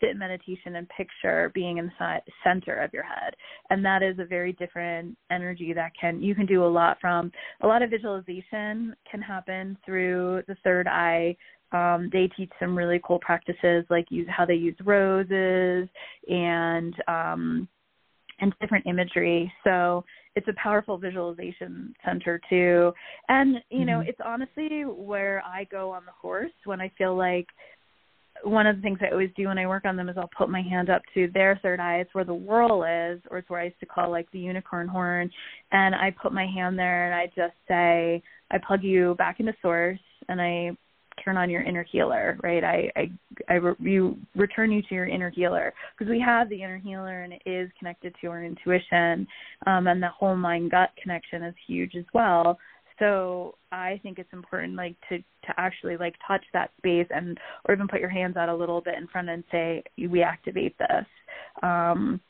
sit 0.00 0.10
in 0.10 0.18
meditation 0.18 0.76
and 0.76 0.88
picture 0.90 1.50
being 1.54 1.78
in 1.78 1.86
the 1.86 2.18
center 2.42 2.80
of 2.82 2.92
your 2.92 3.02
head 3.02 3.34
and 3.70 3.84
that 3.84 4.02
is 4.02 4.18
a 4.18 4.24
very 4.24 4.52
different 4.54 5.16
energy 5.30 5.72
that 5.72 5.92
can 5.98 6.22
you 6.22 6.34
can 6.34 6.46
do 6.46 6.64
a 6.64 6.66
lot 6.66 6.96
from 7.00 7.30
a 7.62 7.66
lot 7.66 7.82
of 7.82 7.90
visualization 7.90 8.94
can 9.10 9.20
happen 9.20 9.76
through 9.84 10.42
the 10.46 10.56
third 10.62 10.86
eye 10.86 11.36
um, 11.74 12.08
they 12.12 12.28
teach 12.36 12.50
some 12.60 12.76
really 12.76 13.00
cool 13.04 13.18
practices 13.18 13.84
like 13.90 14.06
use 14.10 14.28
how 14.30 14.46
they 14.46 14.54
use 14.54 14.76
roses 14.84 15.88
and 16.28 16.94
um, 17.08 17.68
and 18.40 18.54
different 18.60 18.86
imagery 18.86 19.52
so 19.64 20.04
it's 20.36 20.48
a 20.48 20.54
powerful 20.60 20.96
visualization 20.98 21.94
center 22.04 22.40
too 22.48 22.92
and 23.28 23.56
you 23.70 23.84
know 23.84 23.98
mm-hmm. 23.98 24.08
it's 24.08 24.20
honestly 24.24 24.82
where 24.82 25.42
i 25.44 25.64
go 25.70 25.90
on 25.90 26.04
the 26.04 26.12
horse 26.12 26.50
when 26.64 26.80
i 26.80 26.90
feel 26.96 27.16
like 27.16 27.46
one 28.42 28.66
of 28.66 28.76
the 28.76 28.82
things 28.82 28.98
I 29.00 29.10
always 29.12 29.30
do 29.36 29.46
when 29.46 29.58
I 29.58 29.66
work 29.66 29.84
on 29.84 29.96
them 29.96 30.08
is 30.08 30.16
I'll 30.18 30.30
put 30.36 30.50
my 30.50 30.60
hand 30.60 30.90
up 30.90 31.02
to 31.14 31.28
their 31.32 31.58
third 31.62 31.80
eye. 31.80 31.98
It's 31.98 32.14
where 32.14 32.24
the 32.24 32.34
whirl 32.34 32.82
is, 32.82 33.20
or 33.30 33.38
it's 33.38 33.48
where 33.48 33.60
I 33.60 33.66
used 33.66 33.80
to 33.80 33.86
call 33.86 34.10
like 34.10 34.30
the 34.32 34.40
unicorn 34.40 34.88
horn. 34.88 35.30
And 35.72 35.94
I 35.94 36.14
put 36.20 36.32
my 36.32 36.46
hand 36.46 36.78
there 36.78 37.06
and 37.06 37.14
I 37.14 37.26
just 37.26 37.56
say, 37.68 38.22
I 38.50 38.58
plug 38.66 38.82
you 38.82 39.14
back 39.18 39.40
into 39.40 39.54
source 39.62 40.00
and 40.28 40.40
I 40.40 40.76
turn 41.22 41.36
on 41.36 41.50
your 41.50 41.62
inner 41.62 41.84
healer, 41.90 42.38
right? 42.42 42.64
I 42.64 42.90
I, 42.96 43.10
I 43.48 43.54
re, 43.54 43.74
you 43.80 44.16
return 44.34 44.70
you 44.70 44.82
to 44.82 44.94
your 44.94 45.06
inner 45.06 45.30
healer 45.30 45.72
because 45.96 46.10
we 46.10 46.20
have 46.20 46.48
the 46.48 46.62
inner 46.62 46.78
healer 46.78 47.22
and 47.22 47.32
it 47.32 47.42
is 47.46 47.70
connected 47.78 48.14
to 48.20 48.28
our 48.28 48.44
intuition, 48.44 49.26
um, 49.66 49.86
and 49.86 50.02
the 50.02 50.08
whole 50.08 50.36
mind 50.36 50.70
gut 50.70 50.90
connection 51.02 51.42
is 51.42 51.54
huge 51.66 51.94
as 51.96 52.04
well. 52.14 52.58
So 52.98 53.56
I 53.72 53.98
think 54.02 54.18
it's 54.18 54.32
important, 54.32 54.76
like 54.76 54.94
to 55.08 55.18
to 55.18 55.54
actually 55.56 55.96
like 55.96 56.14
touch 56.26 56.44
that 56.52 56.70
space 56.78 57.06
and 57.10 57.38
or 57.66 57.74
even 57.74 57.88
put 57.88 58.00
your 58.00 58.08
hands 58.08 58.36
out 58.36 58.48
a 58.48 58.54
little 58.54 58.80
bit 58.80 58.94
in 58.96 59.06
front 59.08 59.28
and 59.28 59.44
say 59.50 59.82
we 59.98 60.22
activate 60.22 60.76
this. 60.78 61.06
Um, 61.62 62.20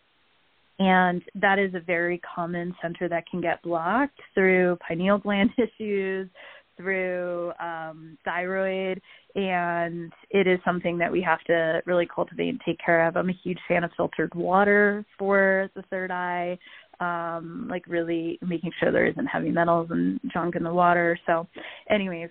and 0.79 1.23
that 1.37 1.59
is 1.59 1.75
a 1.75 1.81
very 1.81 2.21
common 2.35 2.75
center 2.83 3.09
that 3.09 3.29
can 3.31 3.41
get 3.41 3.63
blocked 3.63 4.19
through 4.35 4.77
pineal 4.87 5.19
gland 5.19 5.51
issues, 5.59 6.29
through 6.77 7.53
um, 7.61 8.19
thyroid, 8.25 9.01
and 9.35 10.13
it 10.31 10.47
is 10.47 10.59
something 10.65 10.99
that 10.99 11.11
we 11.11 11.21
have 11.23 11.41
to 11.45 11.83
really 11.87 12.07
cultivate 12.13 12.49
and 12.49 12.61
take 12.65 12.79
care 12.85 13.07
of. 13.07 13.17
I'm 13.17 13.31
a 13.31 13.41
huge 13.43 13.59
fan 13.69 13.85
of 13.85 13.91
filtered 13.97 14.35
water 14.35 15.05
for 15.19 15.71
the 15.75 15.83
third 15.91 16.11
eye, 16.11 16.59
um, 17.01 17.67
like 17.71 17.87
really 17.87 18.39
making 18.43 18.73
sure 18.79 18.93
there 18.93 19.07
isn't 19.07 19.27
heavy 19.27 19.51
metals 19.51 19.89
and 19.91 20.21
junk 20.33 20.57
in 20.57 20.63
the 20.63 20.73
water. 20.73 21.19
So, 21.27 21.47
anyways, 21.91 22.31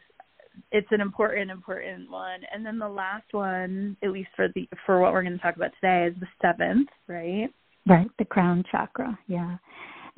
it's 0.71 0.87
an 0.91 1.01
important, 1.01 1.51
important 1.51 2.09
one. 2.09 2.41
And 2.53 2.65
then 2.65 2.79
the 2.79 2.87
last 2.87 3.25
one, 3.31 3.97
at 4.03 4.11
least 4.11 4.29
for 4.35 4.47
the 4.55 4.67
for 4.85 4.99
what 4.99 5.13
we're 5.13 5.23
going 5.23 5.37
to 5.37 5.41
talk 5.43 5.55
about 5.55 5.71
today, 5.81 6.07
is 6.07 6.15
the 6.19 6.27
seventh, 6.41 6.89
right? 7.07 7.49
Right, 7.85 8.09
the 8.17 8.25
crown 8.25 8.63
chakra. 8.71 9.17
Yeah 9.27 9.57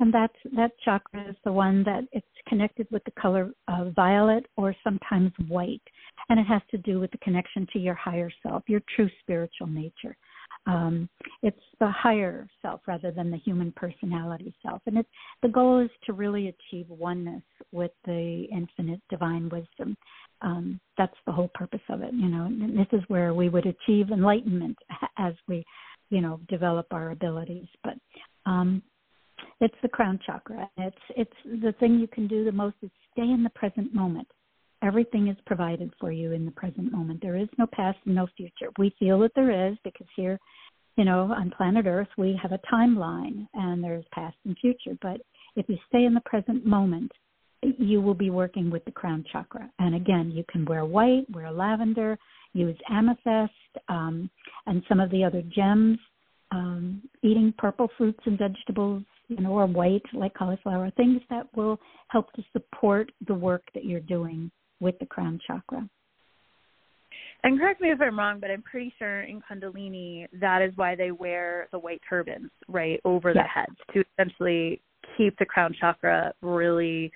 and 0.00 0.12
that 0.12 0.30
that 0.54 0.72
chakra 0.84 1.28
is 1.28 1.36
the 1.44 1.52
one 1.52 1.82
that 1.84 2.04
it's 2.12 2.26
connected 2.48 2.86
with 2.90 3.04
the 3.04 3.10
color 3.12 3.50
uh, 3.68 3.90
violet 3.90 4.46
or 4.56 4.74
sometimes 4.84 5.32
white, 5.48 5.82
and 6.28 6.38
it 6.38 6.44
has 6.44 6.62
to 6.70 6.78
do 6.78 7.00
with 7.00 7.10
the 7.10 7.18
connection 7.18 7.66
to 7.72 7.78
your 7.78 7.94
higher 7.94 8.30
self, 8.42 8.62
your 8.66 8.82
true 8.94 9.08
spiritual 9.20 9.66
nature. 9.66 10.16
Um, 10.66 11.08
it's 11.42 11.60
the 11.78 11.90
higher 11.90 12.48
self 12.60 12.80
rather 12.86 13.10
than 13.10 13.30
the 13.30 13.38
human 13.38 13.72
personality 13.72 14.54
self, 14.62 14.82
and 14.86 14.98
it's 14.98 15.08
the 15.42 15.48
goal 15.48 15.80
is 15.80 15.90
to 16.06 16.12
really 16.12 16.48
achieve 16.48 16.86
oneness 16.88 17.42
with 17.72 17.92
the 18.04 18.46
infinite 18.52 19.00
divine 19.08 19.48
wisdom. 19.48 19.96
Um, 20.42 20.80
that's 20.98 21.16
the 21.24 21.32
whole 21.32 21.50
purpose 21.54 21.80
of 21.88 22.02
it, 22.02 22.12
you 22.12 22.28
know. 22.28 22.44
And 22.44 22.78
this 22.78 22.88
is 22.92 23.00
where 23.08 23.32
we 23.32 23.48
would 23.48 23.66
achieve 23.66 24.10
enlightenment 24.10 24.76
as 25.18 25.34
we, 25.48 25.64
you 26.10 26.20
know, 26.20 26.40
develop 26.48 26.86
our 26.90 27.12
abilities. 27.12 27.68
But 27.82 27.94
um, 28.44 28.82
it's 29.60 29.74
the 29.82 29.88
crown 29.88 30.18
chakra. 30.24 30.68
It's 30.76 30.96
it's 31.16 31.62
the 31.62 31.72
thing 31.80 31.98
you 31.98 32.08
can 32.08 32.26
do 32.26 32.44
the 32.44 32.52
most 32.52 32.76
is 32.82 32.90
stay 33.12 33.22
in 33.22 33.42
the 33.42 33.50
present 33.50 33.94
moment. 33.94 34.28
Everything 34.82 35.28
is 35.28 35.36
provided 35.46 35.92
for 35.98 36.12
you 36.12 36.32
in 36.32 36.44
the 36.44 36.50
present 36.50 36.92
moment. 36.92 37.20
There 37.22 37.36
is 37.36 37.48
no 37.58 37.66
past 37.72 37.98
and 38.04 38.14
no 38.14 38.26
future. 38.36 38.70
We 38.78 38.94
feel 38.98 39.18
that 39.20 39.32
there 39.34 39.68
is 39.68 39.76
because 39.84 40.06
here, 40.14 40.38
you 40.96 41.04
know, 41.04 41.32
on 41.32 41.52
planet 41.56 41.86
Earth 41.86 42.08
we 42.18 42.38
have 42.42 42.52
a 42.52 42.60
timeline 42.72 43.48
and 43.54 43.82
there's 43.82 44.04
past 44.12 44.36
and 44.44 44.56
future. 44.58 44.96
But 45.00 45.22
if 45.56 45.66
you 45.68 45.78
stay 45.88 46.04
in 46.04 46.12
the 46.12 46.20
present 46.26 46.66
moment, 46.66 47.10
you 47.62 48.02
will 48.02 48.14
be 48.14 48.28
working 48.28 48.70
with 48.70 48.84
the 48.84 48.92
crown 48.92 49.24
chakra. 49.32 49.70
And 49.78 49.94
again, 49.94 50.30
you 50.30 50.44
can 50.50 50.66
wear 50.66 50.84
white, 50.84 51.24
wear 51.32 51.50
lavender, 51.50 52.18
use 52.52 52.76
amethyst, 52.90 53.52
um, 53.88 54.28
and 54.66 54.82
some 54.88 55.00
of 55.00 55.10
the 55.10 55.24
other 55.24 55.42
gems. 55.42 55.98
Um, 56.52 57.02
eating 57.22 57.52
purple 57.58 57.88
fruits 57.98 58.20
and 58.24 58.38
vegetables 58.38 59.02
you 59.28 59.40
know, 59.40 59.52
or 59.52 59.66
white 59.66 60.02
like 60.12 60.34
cauliflower, 60.34 60.90
things 60.96 61.20
that 61.30 61.46
will 61.56 61.78
help 62.08 62.32
to 62.34 62.44
support 62.52 63.10
the 63.26 63.34
work 63.34 63.62
that 63.74 63.84
you're 63.84 64.00
doing 64.00 64.50
with 64.80 64.98
the 64.98 65.06
crown 65.06 65.40
chakra. 65.46 65.88
And 67.42 67.60
correct 67.60 67.80
me 67.80 67.90
if 67.90 68.00
I'm 68.00 68.18
wrong, 68.18 68.40
but 68.40 68.50
I'm 68.50 68.62
pretty 68.62 68.92
sure 68.98 69.22
in 69.22 69.40
Kundalini 69.40 70.26
that 70.40 70.62
is 70.62 70.72
why 70.76 70.94
they 70.96 71.12
wear 71.12 71.68
the 71.70 71.78
white 71.78 72.00
turbans 72.08 72.50
right 72.68 73.00
over 73.04 73.30
yes. 73.30 73.36
their 73.36 73.46
heads 73.46 73.76
to 73.94 74.04
essentially 74.12 74.80
keep 75.16 75.38
the 75.38 75.44
crown 75.44 75.74
chakra 75.78 76.32
really 76.42 77.12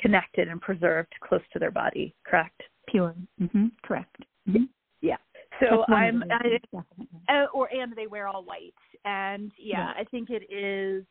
connected 0.00 0.48
and 0.48 0.60
preserved 0.60 1.12
close 1.22 1.42
to 1.52 1.58
their 1.58 1.70
body. 1.70 2.14
Correct? 2.26 2.60
Pure. 2.88 3.14
Mm-hmm. 3.40 3.66
Correct. 3.84 4.16
Mm-hmm. 4.48 4.64
Yeah. 5.00 5.16
So 5.60 5.84
I'm, 5.92 6.24
I, 6.30 6.82
uh, 7.32 7.46
or 7.54 7.68
and 7.72 7.94
they 7.94 8.06
wear 8.06 8.26
all 8.26 8.42
white, 8.42 8.74
and 9.04 9.52
yeah, 9.58 9.92
yeah, 9.96 10.00
I 10.00 10.04
think 10.04 10.28
it 10.30 10.52
is 10.52 11.04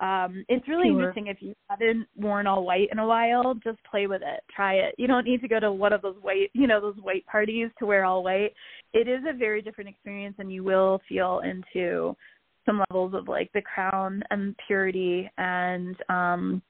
um 0.00 0.44
it's 0.48 0.68
really 0.68 0.88
Sure. 0.88 1.00
interesting 1.00 1.26
if 1.26 1.38
you 1.40 1.54
haven't 1.68 2.06
worn 2.16 2.46
all 2.46 2.64
white 2.64 2.88
in 2.92 2.98
a 3.00 3.06
while 3.06 3.54
just 3.64 3.78
play 3.90 4.06
with 4.06 4.22
it 4.22 4.40
try 4.54 4.74
it 4.74 4.94
you 4.96 5.08
don't 5.08 5.24
need 5.24 5.40
to 5.40 5.48
go 5.48 5.58
to 5.58 5.72
one 5.72 5.92
of 5.92 6.02
those 6.02 6.16
white 6.20 6.50
you 6.54 6.68
know 6.68 6.80
those 6.80 6.96
white 7.02 7.26
parties 7.26 7.68
to 7.78 7.86
wear 7.86 8.04
all 8.04 8.22
white 8.22 8.52
it 8.92 9.08
is 9.08 9.20
a 9.28 9.36
very 9.36 9.60
different 9.60 9.90
experience 9.90 10.36
and 10.38 10.52
you 10.52 10.62
will 10.62 11.00
feel 11.08 11.40
into 11.44 12.14
some 12.64 12.80
levels 12.90 13.12
of 13.14 13.26
like 13.26 13.50
the 13.54 13.62
crown 13.62 14.22
and 14.30 14.54
purity 14.66 15.28
and 15.38 15.96
um 16.08 16.62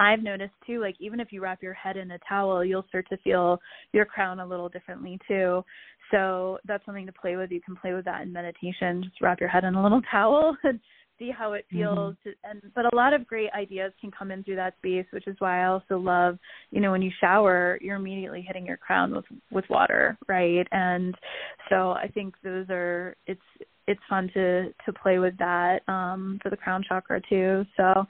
I've 0.00 0.22
noticed 0.22 0.54
too, 0.66 0.80
like 0.80 0.96
even 0.98 1.20
if 1.20 1.30
you 1.30 1.42
wrap 1.42 1.62
your 1.62 1.74
head 1.74 1.98
in 1.98 2.12
a 2.12 2.18
towel, 2.26 2.64
you'll 2.64 2.86
start 2.88 3.06
to 3.10 3.18
feel 3.18 3.60
your 3.92 4.06
crown 4.06 4.40
a 4.40 4.46
little 4.46 4.70
differently 4.70 5.18
too. 5.28 5.62
So 6.10 6.58
that's 6.64 6.84
something 6.84 7.06
to 7.06 7.12
play 7.12 7.36
with. 7.36 7.50
You 7.50 7.60
can 7.60 7.76
play 7.76 7.92
with 7.92 8.04
that 8.04 8.22
in 8.22 8.32
meditation. 8.32 9.02
Just 9.04 9.20
wrap 9.20 9.40
your 9.40 9.48
head 9.48 9.64
in 9.64 9.74
a 9.74 9.82
little 9.82 10.02
towel 10.10 10.56
and 10.62 10.80
see 11.18 11.30
how 11.30 11.52
it 11.52 11.66
feels. 11.70 12.16
And 12.44 12.62
but 12.74 12.92
a 12.92 12.96
lot 12.96 13.12
of 13.12 13.26
great 13.26 13.50
ideas 13.52 13.92
can 14.00 14.10
come 14.10 14.30
in 14.30 14.42
through 14.42 14.56
that 14.56 14.76
space, 14.78 15.06
which 15.12 15.26
is 15.26 15.36
why 15.38 15.62
I 15.62 15.66
also 15.66 15.98
love, 15.98 16.38
you 16.70 16.80
know, 16.80 16.90
when 16.90 17.02
you 17.02 17.10
shower, 17.20 17.78
you're 17.80 17.96
immediately 17.96 18.42
hitting 18.44 18.66
your 18.66 18.78
crown 18.78 19.14
with 19.14 19.26
with 19.52 19.64
water, 19.70 20.18
right? 20.26 20.66
And 20.72 21.14
so 21.68 21.92
I 21.92 22.10
think 22.12 22.34
those 22.42 22.66
are 22.70 23.14
it's 23.26 23.40
it's 23.86 24.00
fun 24.08 24.30
to 24.34 24.72
to 24.84 24.92
play 24.92 25.18
with 25.18 25.36
that 25.38 25.80
um 25.88 26.38
for 26.42 26.50
the 26.50 26.56
crown 26.56 26.82
chakra 26.88 27.20
too. 27.28 27.64
So 27.76 28.06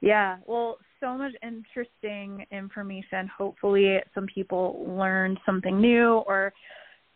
yeah, 0.00 0.36
well, 0.46 0.78
so 1.00 1.16
much 1.16 1.32
interesting 1.42 2.44
information. 2.50 3.28
Hopefully, 3.36 3.98
some 4.14 4.26
people 4.32 4.84
learned 4.88 5.38
something 5.44 5.80
new 5.80 6.18
or 6.26 6.52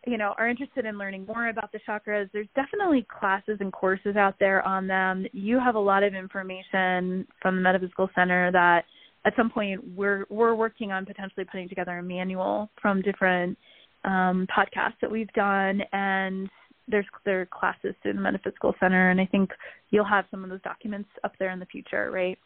you 0.06 0.18
know 0.18 0.34
are 0.38 0.48
interested 0.48 0.84
in 0.84 0.98
learning 0.98 1.26
more 1.26 1.48
about 1.48 1.70
the 1.72 1.80
chakras 1.88 2.28
there's 2.32 2.48
definitely 2.54 3.06
classes 3.08 3.56
and 3.60 3.72
courses 3.72 4.16
out 4.16 4.34
there 4.40 4.66
on 4.66 4.86
them 4.86 5.26
you 5.32 5.58
have 5.58 5.74
a 5.74 5.78
lot 5.78 6.02
of 6.02 6.14
information 6.14 7.26
from 7.40 7.56
the 7.56 7.62
metaphysical 7.62 8.08
center 8.14 8.50
that 8.52 8.84
at 9.24 9.34
some 9.36 9.50
point 9.50 9.80
we're 9.94 10.24
we're 10.28 10.54
working 10.54 10.92
on 10.92 11.06
potentially 11.06 11.44
putting 11.44 11.68
together 11.68 11.98
a 11.98 12.02
manual 12.02 12.70
from 12.80 13.00
different 13.02 13.56
um 14.04 14.46
podcasts 14.54 14.98
that 15.00 15.10
we've 15.10 15.32
done 15.32 15.80
and 15.92 16.48
there's 16.88 17.06
there 17.24 17.42
are 17.42 17.46
classes 17.46 17.94
through 18.02 18.12
the 18.12 18.20
metaphysical 18.20 18.74
center 18.80 19.10
and 19.10 19.20
i 19.20 19.26
think 19.26 19.50
you'll 19.90 20.04
have 20.04 20.24
some 20.30 20.42
of 20.42 20.50
those 20.50 20.62
documents 20.62 21.08
up 21.22 21.32
there 21.38 21.50
in 21.50 21.60
the 21.60 21.66
future 21.66 22.10
right 22.10 22.38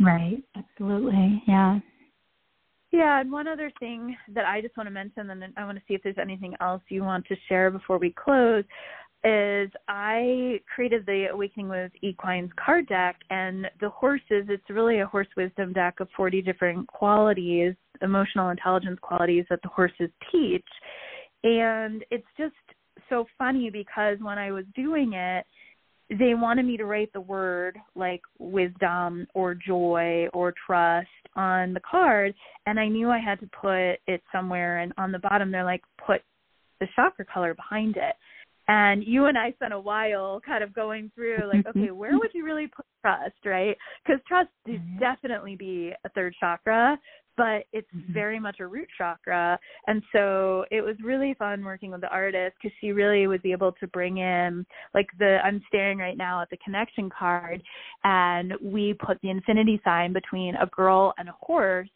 Right. 0.00 0.42
Absolutely. 0.56 1.42
Yeah. 1.46 1.78
Yeah, 2.92 3.20
and 3.20 3.32
one 3.32 3.48
other 3.48 3.72
thing 3.80 4.14
that 4.34 4.44
I 4.44 4.60
just 4.60 4.76
want 4.76 4.86
to 4.86 4.92
mention, 4.92 5.30
and 5.30 5.44
I 5.56 5.64
want 5.64 5.78
to 5.78 5.84
see 5.88 5.94
if 5.94 6.02
there's 6.02 6.18
anything 6.20 6.54
else 6.60 6.82
you 6.88 7.02
want 7.02 7.26
to 7.26 7.36
share 7.48 7.70
before 7.70 7.96
we 7.96 8.10
close, 8.10 8.64
is 9.24 9.70
I 9.88 10.60
created 10.74 11.06
the 11.06 11.28
Awakening 11.32 11.70
with 11.70 11.90
Equines 12.04 12.50
card 12.62 12.88
deck, 12.88 13.16
and 13.30 13.66
the 13.80 13.88
horses, 13.88 14.46
it's 14.48 14.68
really 14.68 15.00
a 15.00 15.06
horse 15.06 15.28
wisdom 15.38 15.72
deck 15.72 16.00
of 16.00 16.08
40 16.14 16.42
different 16.42 16.86
qualities, 16.88 17.74
emotional 18.02 18.50
intelligence 18.50 18.98
qualities 19.00 19.46
that 19.48 19.62
the 19.62 19.68
horses 19.68 20.10
teach. 20.30 20.66
And 21.44 22.04
it's 22.10 22.26
just 22.36 22.54
so 23.08 23.24
funny 23.38 23.70
because 23.70 24.18
when 24.20 24.38
I 24.38 24.50
was 24.50 24.64
doing 24.74 25.14
it, 25.14 25.46
they 26.18 26.34
wanted 26.34 26.66
me 26.66 26.76
to 26.76 26.84
write 26.84 27.12
the 27.12 27.20
word 27.20 27.78
like 27.94 28.20
wisdom 28.38 29.26
or 29.34 29.54
joy 29.54 30.26
or 30.32 30.52
trust 30.66 31.08
on 31.36 31.72
the 31.72 31.80
card 31.80 32.34
and 32.66 32.78
I 32.78 32.88
knew 32.88 33.10
I 33.10 33.18
had 33.18 33.40
to 33.40 33.48
put 33.60 34.00
it 34.06 34.22
somewhere 34.30 34.78
and 34.78 34.92
on 34.98 35.12
the 35.12 35.18
bottom 35.18 35.50
they're 35.50 35.64
like 35.64 35.82
put 36.06 36.22
the 36.82 36.88
chakra 36.96 37.24
color 37.24 37.54
behind 37.54 37.96
it. 37.96 38.16
And 38.68 39.02
you 39.04 39.26
and 39.26 39.36
I 39.36 39.52
spent 39.52 39.72
a 39.72 39.80
while 39.80 40.40
kind 40.44 40.62
of 40.62 40.74
going 40.74 41.10
through 41.14 41.38
like, 41.48 41.64
mm-hmm. 41.64 41.80
okay, 41.80 41.90
where 41.90 42.18
would 42.18 42.30
you 42.32 42.44
really 42.44 42.68
put 42.68 42.86
trust, 43.00 43.34
right? 43.44 43.76
Because 44.04 44.20
trust 44.26 44.50
would 44.66 45.00
definitely 45.00 45.56
be 45.56 45.92
a 46.04 46.08
third 46.10 46.34
chakra, 46.38 46.98
but 47.36 47.64
it's 47.72 47.90
Mhm. 47.92 48.12
very 48.12 48.38
much 48.38 48.60
a 48.60 48.66
root 48.66 48.88
chakra. 48.96 49.58
And 49.86 50.02
so 50.12 50.66
it 50.70 50.82
was 50.82 51.00
really 51.00 51.34
fun 51.34 51.64
working 51.64 51.90
with 51.90 52.00
the 52.00 52.10
artist 52.10 52.56
because 52.60 52.76
she 52.78 52.92
really 52.92 53.26
was 53.26 53.40
able 53.44 53.72
to 53.72 53.86
bring 53.88 54.18
in 54.18 54.66
like 54.94 55.10
the 55.18 55.44
I'm 55.44 55.62
staring 55.68 55.98
right 55.98 56.16
now 56.16 56.40
at 56.42 56.50
the 56.50 56.58
connection 56.58 57.08
card 57.10 57.62
and 58.04 58.54
we 58.60 58.94
put 58.94 59.20
the 59.22 59.30
infinity 59.30 59.80
sign 59.84 60.12
between 60.12 60.56
a 60.56 60.66
girl 60.66 61.14
and 61.18 61.28
a 61.28 61.32
horse 61.40 61.88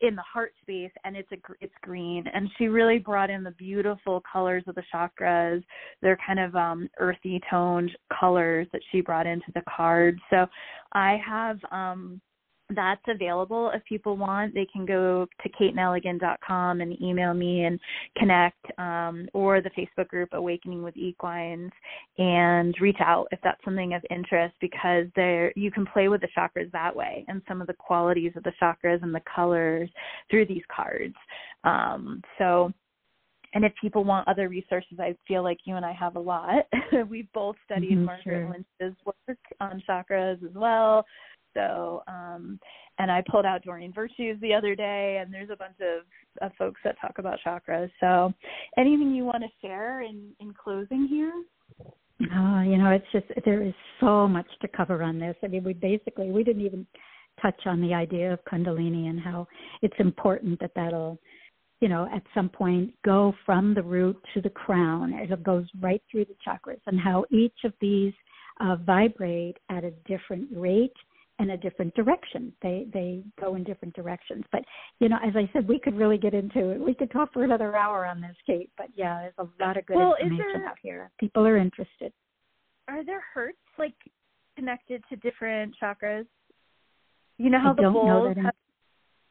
in 0.00 0.16
the 0.16 0.22
heart 0.22 0.54
space 0.62 0.90
and 1.04 1.16
it's 1.16 1.30
a 1.32 1.36
it's 1.60 1.74
green 1.82 2.26
and 2.32 2.48
she 2.56 2.68
really 2.68 2.98
brought 2.98 3.28
in 3.28 3.44
the 3.44 3.50
beautiful 3.52 4.22
colors 4.30 4.64
of 4.66 4.74
the 4.74 4.82
chakras 4.92 5.62
they're 6.00 6.18
kind 6.26 6.38
of 6.38 6.56
um 6.56 6.88
earthy 6.98 7.40
toned 7.50 7.90
colors 8.18 8.66
that 8.72 8.80
she 8.90 9.02
brought 9.02 9.26
into 9.26 9.52
the 9.54 9.62
card 9.68 10.18
so 10.30 10.46
i 10.94 11.20
have 11.24 11.58
um 11.70 12.20
that's 12.74 13.02
available 13.08 13.70
if 13.74 13.84
people 13.84 14.16
want 14.16 14.54
they 14.54 14.66
can 14.72 14.86
go 14.86 15.26
to 15.42 15.48
kateneligan.com 15.50 16.80
and 16.80 17.00
email 17.02 17.34
me 17.34 17.64
and 17.64 17.78
connect 18.16 18.64
um, 18.78 19.28
or 19.32 19.60
the 19.60 19.70
facebook 19.70 20.08
group 20.08 20.28
awakening 20.32 20.82
with 20.82 20.96
equines 20.96 21.72
and 22.18 22.74
reach 22.80 22.98
out 23.00 23.26
if 23.32 23.38
that's 23.42 23.62
something 23.64 23.94
of 23.94 24.04
interest 24.10 24.54
because 24.60 25.06
there 25.16 25.52
you 25.56 25.70
can 25.70 25.86
play 25.86 26.08
with 26.08 26.20
the 26.20 26.28
chakras 26.36 26.70
that 26.72 26.94
way 26.94 27.24
and 27.28 27.42
some 27.48 27.60
of 27.60 27.66
the 27.66 27.74
qualities 27.74 28.32
of 28.36 28.42
the 28.42 28.52
chakras 28.60 29.02
and 29.02 29.14
the 29.14 29.22
colors 29.34 29.88
through 30.30 30.46
these 30.46 30.62
cards 30.74 31.14
um, 31.64 32.22
so 32.38 32.72
and 33.52 33.64
if 33.64 33.72
people 33.80 34.04
want 34.04 34.28
other 34.28 34.48
resources, 34.48 34.98
I 35.00 35.16
feel 35.26 35.42
like 35.42 35.58
you 35.64 35.76
and 35.76 35.84
I 35.84 35.92
have 35.92 36.16
a 36.16 36.20
lot. 36.20 36.66
We've 37.08 37.30
both 37.32 37.56
studied 37.64 37.98
Mhm, 37.98 38.04
Margaret 38.04 38.24
sure. 38.24 38.48
Lynch's 38.80 38.96
work 39.04 39.38
on 39.60 39.82
chakras 39.88 40.42
as 40.44 40.54
well. 40.54 41.04
So, 41.54 42.02
um, 42.06 42.58
and 42.98 43.10
I 43.10 43.22
pulled 43.30 43.46
out 43.46 43.62
Doreen 43.62 43.92
Virtue's 43.92 44.36
the 44.40 44.54
other 44.54 44.74
day, 44.74 45.20
and 45.20 45.32
there's 45.32 45.50
a 45.50 45.56
bunch 45.56 45.76
of, 45.80 46.04
of 46.46 46.52
folks 46.56 46.80
that 46.84 46.96
talk 47.00 47.18
about 47.18 47.38
chakras. 47.44 47.90
So, 48.00 48.32
anything 48.78 49.14
you 49.14 49.24
want 49.24 49.42
to 49.42 49.66
share 49.66 50.02
in, 50.02 50.30
in 50.40 50.52
closing 50.52 51.06
here? 51.08 51.32
Oh, 52.34 52.60
you 52.60 52.76
know, 52.76 52.90
it's 52.90 53.06
just 53.12 53.26
there 53.44 53.62
is 53.62 53.72
so 53.98 54.28
much 54.28 54.46
to 54.60 54.68
cover 54.68 55.02
on 55.02 55.18
this. 55.18 55.34
I 55.42 55.46
mean, 55.46 55.64
we 55.64 55.72
basically 55.72 56.30
we 56.30 56.44
didn't 56.44 56.64
even 56.66 56.86
touch 57.40 57.60
on 57.66 57.80
the 57.80 57.94
idea 57.94 58.32
of 58.32 58.44
Kundalini 58.44 59.08
and 59.08 59.18
how 59.18 59.46
it's 59.80 59.94
important 59.98 60.60
that 60.60 60.72
that'll, 60.76 61.18
you 61.80 61.88
know, 61.88 62.06
at 62.14 62.22
some 62.34 62.50
point 62.50 62.92
go 63.04 63.32
from 63.46 63.72
the 63.72 63.82
root 63.82 64.18
to 64.34 64.42
the 64.42 64.50
crown. 64.50 65.14
It 65.14 65.42
goes 65.42 65.64
right 65.80 66.02
through 66.10 66.26
the 66.26 66.36
chakras, 66.46 66.80
and 66.86 67.00
how 67.00 67.24
each 67.30 67.64
of 67.64 67.72
these 67.80 68.12
uh, 68.60 68.76
vibrate 68.76 69.56
at 69.70 69.84
a 69.84 69.92
different 70.06 70.48
rate 70.54 70.92
and 71.40 71.52
a 71.52 71.56
different 71.56 71.94
direction. 71.94 72.52
They 72.62 72.86
they 72.92 73.22
go 73.40 73.54
in 73.54 73.64
different 73.64 73.94
directions. 73.94 74.44
But 74.52 74.62
you 75.00 75.08
know, 75.08 75.16
as 75.24 75.34
I 75.34 75.48
said, 75.52 75.66
we 75.66 75.78
could 75.80 75.96
really 75.96 76.18
get 76.18 76.34
into 76.34 76.70
it. 76.70 76.80
We 76.80 76.94
could 76.94 77.10
talk 77.10 77.32
for 77.32 77.44
another 77.44 77.74
hour 77.76 78.04
on 78.04 78.20
this, 78.20 78.36
Kate. 78.46 78.70
But 78.76 78.88
yeah, 78.94 79.22
there's 79.22 79.34
a 79.38 79.64
lot 79.64 79.76
of 79.76 79.86
good 79.86 79.96
Well, 79.96 80.16
information 80.20 80.60
there- 80.60 80.68
out 80.68 80.78
here. 80.82 81.10
People 81.18 81.46
are 81.46 81.56
interested. 81.56 82.12
Are 82.88 83.04
there 83.04 83.22
hertz 83.32 83.58
like 83.78 83.94
connected 84.56 85.02
to 85.08 85.16
different 85.16 85.74
chakras? 85.82 86.26
You 87.38 87.48
know 87.48 87.58
how 87.60 87.70
I 87.72 87.74
the 87.74 87.90
bowls 87.90 88.36
have 88.36 88.54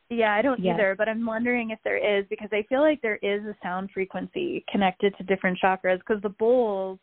Yeah, 0.09 0.33
I 0.33 0.41
don't 0.41 0.59
Yes. 0.59 0.73
either, 0.73 0.95
but 0.95 1.07
I'm 1.07 1.23
wondering 1.23 1.69
if 1.69 1.79
there 1.83 1.97
is 1.97 2.25
because 2.29 2.49
I 2.51 2.63
feel 2.63 2.81
like 2.81 2.99
there 3.01 3.17
is 3.21 3.45
a 3.45 3.55
sound 3.61 3.91
frequency 3.91 4.65
connected 4.67 5.15
to 5.17 5.23
different 5.23 5.59
chakras 5.59 5.99
because 5.99 6.19
the 6.23 6.29
bowls 6.29 6.99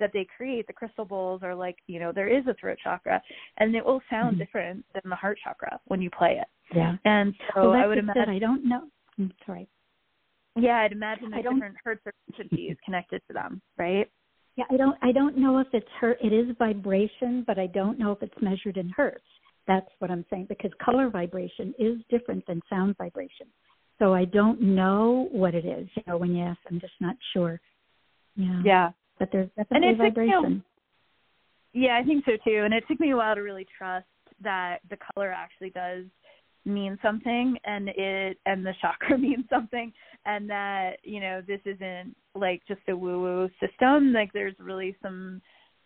that 0.00 0.10
they 0.12 0.26
create, 0.36 0.66
the 0.66 0.72
crystal 0.72 1.04
bowls 1.04 1.42
are 1.42 1.54
like, 1.54 1.76
you 1.86 2.00
know, 2.00 2.12
there 2.12 2.28
is 2.28 2.46
a 2.46 2.54
throat 2.54 2.78
chakra 2.82 3.22
and 3.58 3.74
it 3.74 3.84
will 3.84 4.02
sound 4.10 4.36
Mhm. 4.36 4.38
different 4.40 4.84
than 4.92 5.02
the 5.08 5.16
heart 5.16 5.38
chakra 5.42 5.80
when 5.86 6.00
you 6.02 6.10
play 6.10 6.38
it. 6.38 6.48
Yeah. 6.74 6.96
And 7.04 7.34
so 7.54 7.70
well, 7.70 7.72
I 7.72 7.86
would 7.86 7.98
imagine 7.98 8.28
I 8.28 8.38
don't 8.38 8.64
know. 8.64 8.88
Mm, 9.18 9.32
Sorry. 9.46 9.68
yeah, 10.56 10.78
I'd 10.78 10.92
imagine 10.92 11.32
I 11.32 11.42
there's 11.42 11.54
different 11.54 11.76
hertz 11.84 12.02
or 12.06 12.12
frequencies 12.26 12.76
connected 12.84 13.22
to 13.28 13.32
them, 13.32 13.62
right? 13.76 14.10
Yeah, 14.56 14.64
I 14.70 14.76
don't. 14.76 14.98
I 15.00 15.12
don't 15.12 15.36
know 15.38 15.58
if 15.58 15.68
it's 15.72 15.88
her. 16.00 16.16
It 16.20 16.32
is 16.32 16.54
vibration, 16.58 17.44
but 17.46 17.58
I 17.58 17.68
don't 17.68 17.98
know 17.98 18.12
if 18.12 18.22
it's 18.22 18.42
measured 18.42 18.76
in 18.76 18.90
hertz. 18.90 19.24
That's 19.66 19.88
what 20.00 20.10
I'm 20.10 20.24
saying 20.28 20.46
because 20.48 20.72
color 20.82 21.08
vibration 21.08 21.72
is 21.78 21.98
different 22.10 22.44
than 22.46 22.60
sound 22.68 22.96
vibration. 22.98 23.46
So 23.98 24.12
I 24.12 24.24
don't 24.24 24.60
know 24.60 25.28
what 25.30 25.54
it 25.54 25.64
is. 25.64 25.88
You 25.94 26.02
know, 26.06 26.16
when 26.16 26.34
you 26.34 26.42
ask, 26.44 26.58
I'm 26.68 26.80
just 26.80 26.94
not 27.00 27.16
sure. 27.32 27.60
Yeah. 28.34 28.62
Yeah. 28.64 28.90
But 29.20 29.28
there's 29.30 29.50
definitely 29.56 29.94
vibration. 29.94 30.64
Yeah, 31.72 31.96
I 32.02 32.04
think 32.04 32.24
so 32.24 32.32
too. 32.42 32.62
And 32.64 32.74
it 32.74 32.82
took 32.88 32.98
me 32.98 33.12
a 33.12 33.16
while 33.16 33.36
to 33.36 33.42
really 33.42 33.66
trust 33.78 34.06
that 34.42 34.78
the 34.88 34.96
color 35.14 35.30
actually 35.30 35.70
does 35.70 36.06
mean 36.64 36.98
something 37.02 37.56
and 37.64 37.88
it 37.88 38.38
and 38.46 38.64
the 38.66 38.74
chakra 38.80 39.16
means 39.18 39.44
something 39.48 39.92
and 40.26 40.48
that, 40.50 40.96
you 41.04 41.20
know, 41.20 41.42
this 41.46 41.60
isn't 41.64 42.16
like 42.34 42.62
just 42.66 42.80
a 42.88 42.96
woo 42.96 43.20
woo 43.20 43.48
system. 43.60 44.12
Like 44.12 44.32
there's 44.32 44.54
really 44.58 44.96
some 45.02 45.40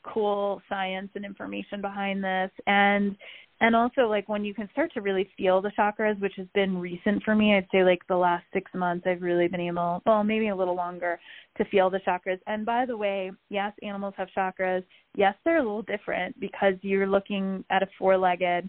cool 0.04 0.60
science 0.68 1.10
and 1.14 1.24
information 1.24 1.80
behind 1.80 2.22
this. 2.22 2.50
And 2.66 3.16
and 3.60 3.76
also 3.76 4.02
like 4.02 4.28
when 4.28 4.44
you 4.44 4.52
can 4.52 4.68
start 4.72 4.92
to 4.92 5.00
really 5.00 5.28
feel 5.36 5.62
the 5.62 5.70
chakras 5.78 6.20
which 6.20 6.34
has 6.36 6.48
been 6.54 6.76
recent 6.76 7.22
for 7.22 7.36
me 7.36 7.54
i'd 7.54 7.66
say 7.70 7.84
like 7.84 8.00
the 8.08 8.16
last 8.16 8.44
six 8.52 8.68
months 8.74 9.06
i've 9.06 9.22
really 9.22 9.46
been 9.46 9.60
able 9.60 10.02
well 10.04 10.24
maybe 10.24 10.48
a 10.48 10.56
little 10.56 10.74
longer 10.74 11.20
to 11.56 11.64
feel 11.66 11.90
the 11.90 12.00
chakras. 12.00 12.38
And 12.46 12.66
by 12.66 12.86
the 12.86 12.96
way 12.96 13.30
yes 13.48 13.72
animals 13.82 14.14
have 14.16 14.28
chakras. 14.36 14.84
Yes 15.14 15.34
they're 15.44 15.58
a 15.58 15.62
little 15.62 15.82
different 15.82 16.38
because 16.40 16.74
you're 16.82 17.06
looking 17.06 17.64
at 17.70 17.82
a 17.82 17.88
four 17.98 18.16
legged 18.16 18.68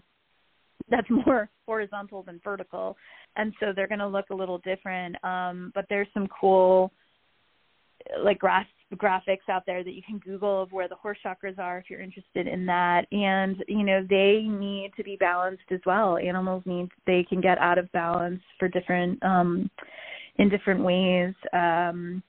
that's 0.88 1.08
more 1.26 1.50
horizontal 1.66 2.22
than 2.22 2.40
vertical. 2.44 2.96
And 3.34 3.52
so 3.58 3.72
they're 3.74 3.88
going 3.88 3.98
to 3.98 4.06
look 4.06 4.30
a 4.30 4.34
little 4.34 4.58
different 4.58 5.16
um 5.24 5.72
but 5.74 5.86
there's 5.88 6.08
some 6.14 6.28
cool 6.28 6.92
like 8.22 8.38
graph 8.38 8.66
graphics 8.94 9.48
out 9.48 9.64
there 9.66 9.82
that 9.82 9.94
you 9.94 10.02
can 10.02 10.18
Google 10.18 10.62
of 10.62 10.72
where 10.72 10.88
the 10.88 10.94
horse 10.94 11.18
chakras 11.24 11.58
are 11.58 11.78
if 11.78 11.90
you're 11.90 12.00
interested 12.00 12.46
in 12.46 12.66
that. 12.66 13.06
And 13.12 13.64
you 13.68 13.82
know 13.82 14.06
they 14.08 14.42
need 14.48 14.92
to 14.96 15.04
be 15.04 15.16
balanced 15.16 15.70
as 15.70 15.80
well. 15.84 16.18
Animals 16.18 16.62
need 16.66 16.88
they 17.06 17.24
can 17.28 17.40
get 17.40 17.58
out 17.58 17.78
of 17.78 17.90
balance 17.92 18.40
for 18.58 18.68
different 18.68 19.22
um, 19.22 19.70
in 20.36 20.48
different 20.48 20.82
ways. 20.82 21.34
Um, 21.52 22.22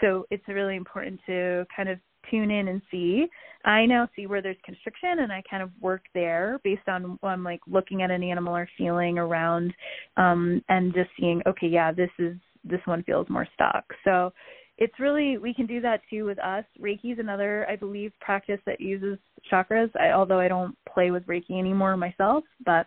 so 0.00 0.26
it's 0.30 0.46
really 0.48 0.76
important 0.76 1.20
to 1.26 1.66
kind 1.74 1.88
of 1.88 1.98
tune 2.30 2.50
in 2.50 2.68
and 2.68 2.80
see. 2.90 3.26
I 3.64 3.86
now 3.86 4.08
see 4.14 4.26
where 4.26 4.42
there's 4.42 4.56
constriction 4.64 5.20
and 5.20 5.32
I 5.32 5.42
kind 5.48 5.62
of 5.62 5.70
work 5.80 6.02
there 6.14 6.58
based 6.64 6.88
on 6.88 7.18
I'm 7.22 7.44
like 7.44 7.60
looking 7.66 8.02
at 8.02 8.10
an 8.10 8.22
animal 8.22 8.54
or 8.54 8.68
feeling 8.78 9.18
around 9.18 9.72
um 10.16 10.62
and 10.68 10.94
just 10.94 11.10
seeing 11.18 11.42
okay 11.46 11.66
yeah 11.66 11.92
this 11.92 12.10
is 12.18 12.36
this 12.64 12.80
one 12.86 13.02
feels 13.02 13.28
more 13.28 13.46
stuck. 13.54 13.84
So 14.04 14.32
it's 14.78 14.98
really 14.98 15.38
we 15.38 15.54
can 15.54 15.66
do 15.66 15.80
that 15.80 16.00
too 16.10 16.24
with 16.24 16.38
us. 16.38 16.64
Reiki 16.80 17.12
is 17.12 17.18
another, 17.18 17.66
I 17.68 17.76
believe, 17.76 18.12
practice 18.20 18.60
that 18.66 18.80
uses 18.80 19.18
chakras. 19.52 19.90
I, 19.98 20.10
although 20.10 20.40
I 20.40 20.48
don't 20.48 20.76
play 20.92 21.10
with 21.10 21.26
Reiki 21.26 21.58
anymore 21.58 21.96
myself, 21.96 22.44
but 22.64 22.86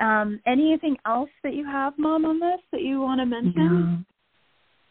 um, 0.00 0.40
anything 0.46 0.96
else 1.06 1.30
that 1.44 1.54
you 1.54 1.64
have, 1.66 1.92
Mom, 1.98 2.24
on 2.24 2.40
this 2.40 2.60
that 2.72 2.80
you 2.80 3.00
want 3.00 3.20
to 3.20 3.26
mention? 3.26 4.04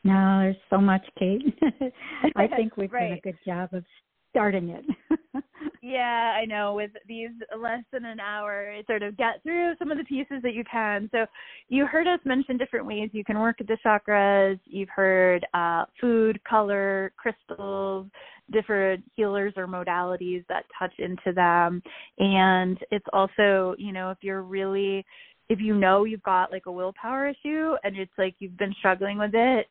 No, 0.03 0.13
no 0.13 0.39
there's 0.39 0.55
so 0.69 0.77
much, 0.77 1.05
Kate. 1.17 1.41
I 2.35 2.47
think 2.55 2.77
we've 2.77 2.91
right. 2.91 3.09
done 3.09 3.17
a 3.17 3.21
good 3.21 3.37
job 3.45 3.69
of 3.73 3.83
starting 4.29 4.69
it. 4.69 4.85
yeah, 5.81 6.35
I 6.39 6.45
know. 6.45 6.73
With 6.73 6.91
these 7.07 7.29
less 7.57 7.83
than 7.91 8.05
an 8.05 8.19
hour, 8.19 8.73
sort 8.87 9.03
of 9.03 9.17
get 9.17 9.41
through 9.43 9.73
some 9.79 9.91
of 9.91 9.97
the 9.97 10.03
pieces 10.03 10.41
that 10.43 10.53
you 10.53 10.63
can. 10.69 11.09
So, 11.11 11.25
you 11.67 11.85
heard 11.85 12.07
us 12.07 12.19
mention 12.25 12.57
different 12.57 12.85
ways 12.85 13.09
you 13.11 13.23
can 13.23 13.39
work 13.39 13.57
at 13.59 13.67
the 13.67 13.77
chakras. 13.85 14.59
You've 14.65 14.89
heard 14.89 15.45
uh, 15.53 15.85
food, 15.99 16.39
color, 16.43 17.11
crystals, 17.17 18.07
different 18.51 19.03
healers 19.15 19.53
or 19.55 19.67
modalities 19.67 20.45
that 20.47 20.65
touch 20.77 20.93
into 20.99 21.33
them. 21.33 21.81
And 22.17 22.77
it's 22.91 23.05
also, 23.13 23.75
you 23.77 23.91
know, 23.91 24.11
if 24.11 24.17
you're 24.21 24.43
really 24.43 25.05
if 25.49 25.59
you 25.59 25.73
know 25.73 26.03
you've 26.03 26.23
got 26.23 26.51
like 26.51 26.67
a 26.67 26.71
willpower 26.71 27.27
issue 27.27 27.73
and 27.83 27.97
it's 27.97 28.11
like 28.19 28.35
you've 28.37 28.57
been 28.57 28.73
struggling 28.77 29.17
with 29.17 29.31
it, 29.33 29.65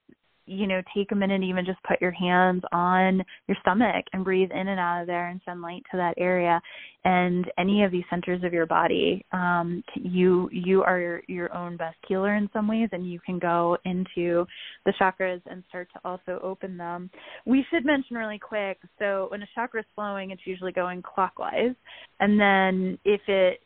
you 0.48 0.66
know, 0.66 0.82
take 0.96 1.12
a 1.12 1.14
minute 1.14 1.42
even 1.42 1.64
just 1.64 1.82
put 1.84 2.00
your 2.00 2.10
hands 2.10 2.62
on 2.72 3.22
your 3.46 3.56
stomach 3.60 4.04
and 4.12 4.24
breathe 4.24 4.50
in 4.50 4.68
and 4.68 4.80
out 4.80 5.02
of 5.02 5.06
there 5.06 5.28
and 5.28 5.40
send 5.44 5.60
light 5.60 5.82
to 5.90 5.96
that 5.96 6.14
area. 6.16 6.60
And 7.04 7.46
any 7.58 7.84
of 7.84 7.92
these 7.92 8.04
centers 8.10 8.42
of 8.42 8.52
your 8.52 8.66
body, 8.66 9.24
um, 9.32 9.82
you 9.94 10.48
you 10.52 10.82
are 10.82 10.98
your, 10.98 11.22
your 11.28 11.56
own 11.56 11.76
best 11.76 11.96
healer 12.06 12.34
in 12.34 12.50
some 12.52 12.66
ways, 12.66 12.88
and 12.92 13.10
you 13.10 13.20
can 13.20 13.38
go 13.38 13.76
into 13.84 14.46
the 14.84 14.92
chakras 15.00 15.40
and 15.46 15.62
start 15.68 15.88
to 15.94 16.00
also 16.04 16.40
open 16.42 16.76
them. 16.76 17.10
We 17.46 17.64
should 17.70 17.84
mention 17.84 18.16
really 18.16 18.38
quick. 18.38 18.78
So 18.98 19.28
when 19.30 19.42
a 19.42 19.48
chakra 19.54 19.80
is 19.80 19.86
flowing, 19.94 20.30
it's 20.30 20.42
usually 20.44 20.72
going 20.72 21.02
clockwise, 21.02 21.74
and 22.20 22.38
then 22.40 22.98
if 23.04 23.20
it, 23.28 23.60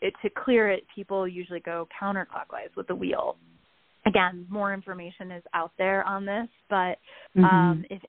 it 0.00 0.14
to 0.22 0.30
clear 0.30 0.70
it, 0.70 0.84
people 0.94 1.28
usually 1.28 1.60
go 1.60 1.88
counterclockwise 2.00 2.74
with 2.76 2.88
the 2.88 2.94
wheel 2.94 3.36
again, 4.06 4.46
more 4.48 4.74
information 4.74 5.30
is 5.30 5.42
out 5.54 5.72
there 5.78 6.04
on 6.04 6.24
this, 6.24 6.48
but 6.68 6.98
mm-hmm. 7.36 7.44
um, 7.44 7.84
if 7.90 8.02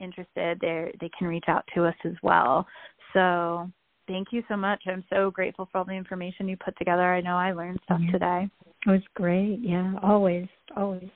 interested, 0.00 0.58
they 0.60 0.92
they 1.00 1.10
can 1.18 1.28
reach 1.28 1.44
out 1.48 1.64
to 1.74 1.84
us 1.84 1.94
as 2.04 2.14
well. 2.22 2.66
So 3.12 3.70
thank 4.06 4.28
you 4.32 4.42
so 4.48 4.56
much. 4.56 4.82
I'm 4.86 5.04
so 5.10 5.30
grateful 5.30 5.68
for 5.70 5.78
all 5.78 5.84
the 5.84 5.92
information 5.92 6.48
you 6.48 6.56
put 6.56 6.76
together. 6.78 7.14
I 7.14 7.20
know 7.20 7.36
I 7.36 7.52
learned 7.52 7.80
stuff 7.84 8.00
yeah. 8.04 8.12
today. 8.12 8.50
It 8.86 8.90
was 8.90 9.02
great. 9.14 9.58
Yeah, 9.60 9.94
always, 10.02 10.46
always 10.76 11.08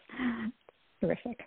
terrific. 1.00 1.40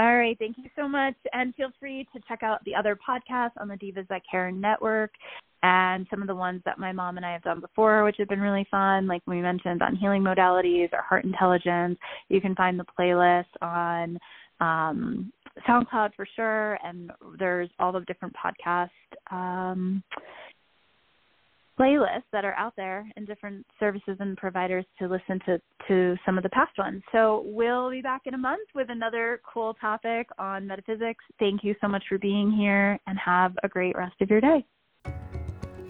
All 0.00 0.16
right, 0.16 0.34
thank 0.38 0.56
you 0.56 0.64
so 0.76 0.88
much. 0.88 1.14
And 1.34 1.54
feel 1.56 1.68
free 1.78 2.08
to 2.14 2.20
check 2.26 2.42
out 2.42 2.64
the 2.64 2.74
other 2.74 2.96
podcasts 2.96 3.50
on 3.58 3.68
the 3.68 3.74
Divas 3.74 4.08
That 4.08 4.22
Care 4.30 4.50
Network 4.50 5.10
and 5.62 6.06
some 6.08 6.22
of 6.22 6.26
the 6.26 6.34
ones 6.34 6.62
that 6.64 6.78
my 6.78 6.90
mom 6.90 7.18
and 7.18 7.26
I 7.26 7.34
have 7.34 7.42
done 7.42 7.60
before, 7.60 8.02
which 8.02 8.16
have 8.18 8.28
been 8.28 8.40
really 8.40 8.66
fun, 8.70 9.06
like 9.06 9.20
we 9.26 9.42
mentioned 9.42 9.82
on 9.82 9.94
healing 9.94 10.22
modalities 10.22 10.88
or 10.94 11.02
heart 11.02 11.26
intelligence. 11.26 11.98
You 12.30 12.40
can 12.40 12.54
find 12.54 12.80
the 12.80 12.86
playlist 12.98 13.44
on 13.60 14.18
um, 14.60 15.30
SoundCloud 15.68 16.14
for 16.16 16.26
sure, 16.34 16.78
and 16.82 17.12
there's 17.38 17.68
all 17.78 17.92
the 17.92 18.00
different 18.06 18.34
podcast 18.42 18.88
um, 19.30 20.02
playlists 21.80 22.24
that 22.32 22.44
are 22.44 22.54
out 22.54 22.74
there 22.76 23.08
and 23.16 23.26
different 23.26 23.64
services 23.78 24.16
and 24.20 24.36
providers 24.36 24.84
to 24.98 25.06
listen 25.06 25.40
to 25.46 25.60
to 25.88 26.16
some 26.26 26.36
of 26.36 26.42
the 26.42 26.50
past 26.50 26.76
ones. 26.76 27.02
So 27.10 27.42
we'll 27.46 27.90
be 27.90 28.02
back 28.02 28.22
in 28.26 28.34
a 28.34 28.38
month 28.38 28.68
with 28.74 28.90
another 28.90 29.40
cool 29.50 29.74
topic 29.74 30.28
on 30.38 30.66
metaphysics. 30.66 31.24
Thank 31.38 31.64
you 31.64 31.74
so 31.80 31.88
much 31.88 32.04
for 32.08 32.18
being 32.18 32.52
here 32.52 32.98
and 33.06 33.18
have 33.18 33.54
a 33.62 33.68
great 33.68 33.96
rest 33.96 34.14
of 34.20 34.28
your 34.28 34.40
day. 34.40 34.64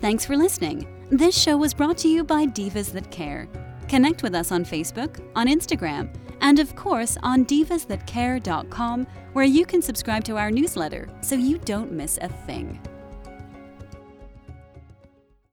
Thanks 0.01 0.25
for 0.25 0.37
listening. 0.37 0.87
This 1.11 1.37
show 1.37 1.57
was 1.57 1.75
brought 1.75 1.99
to 1.99 2.09
you 2.09 2.25
by 2.25 2.47
Divas 2.47 2.93
That 2.93 3.11
Care. 3.11 3.49
Connect 3.89 4.23
with 4.23 4.35
us 4.35 4.53
on 4.53 4.65
Facebook, 4.65 5.21
on 5.35 5.49
Instagram, 5.49 6.15
and 6.41 6.61
of 6.61 6.77
course 6.77 7.19
on 7.23 7.45
divasthatcare.com, 7.45 9.07
where 9.33 9.45
you 9.45 9.67
can 9.67 9.83
subscribe 9.83 10.23
to 10.25 10.37
our 10.37 10.51
newsletter 10.51 11.09
so 11.21 11.35
you 11.35 11.59
don't 11.59 11.91
miss 11.91 12.19
a 12.23 12.29
thing. 12.29 12.81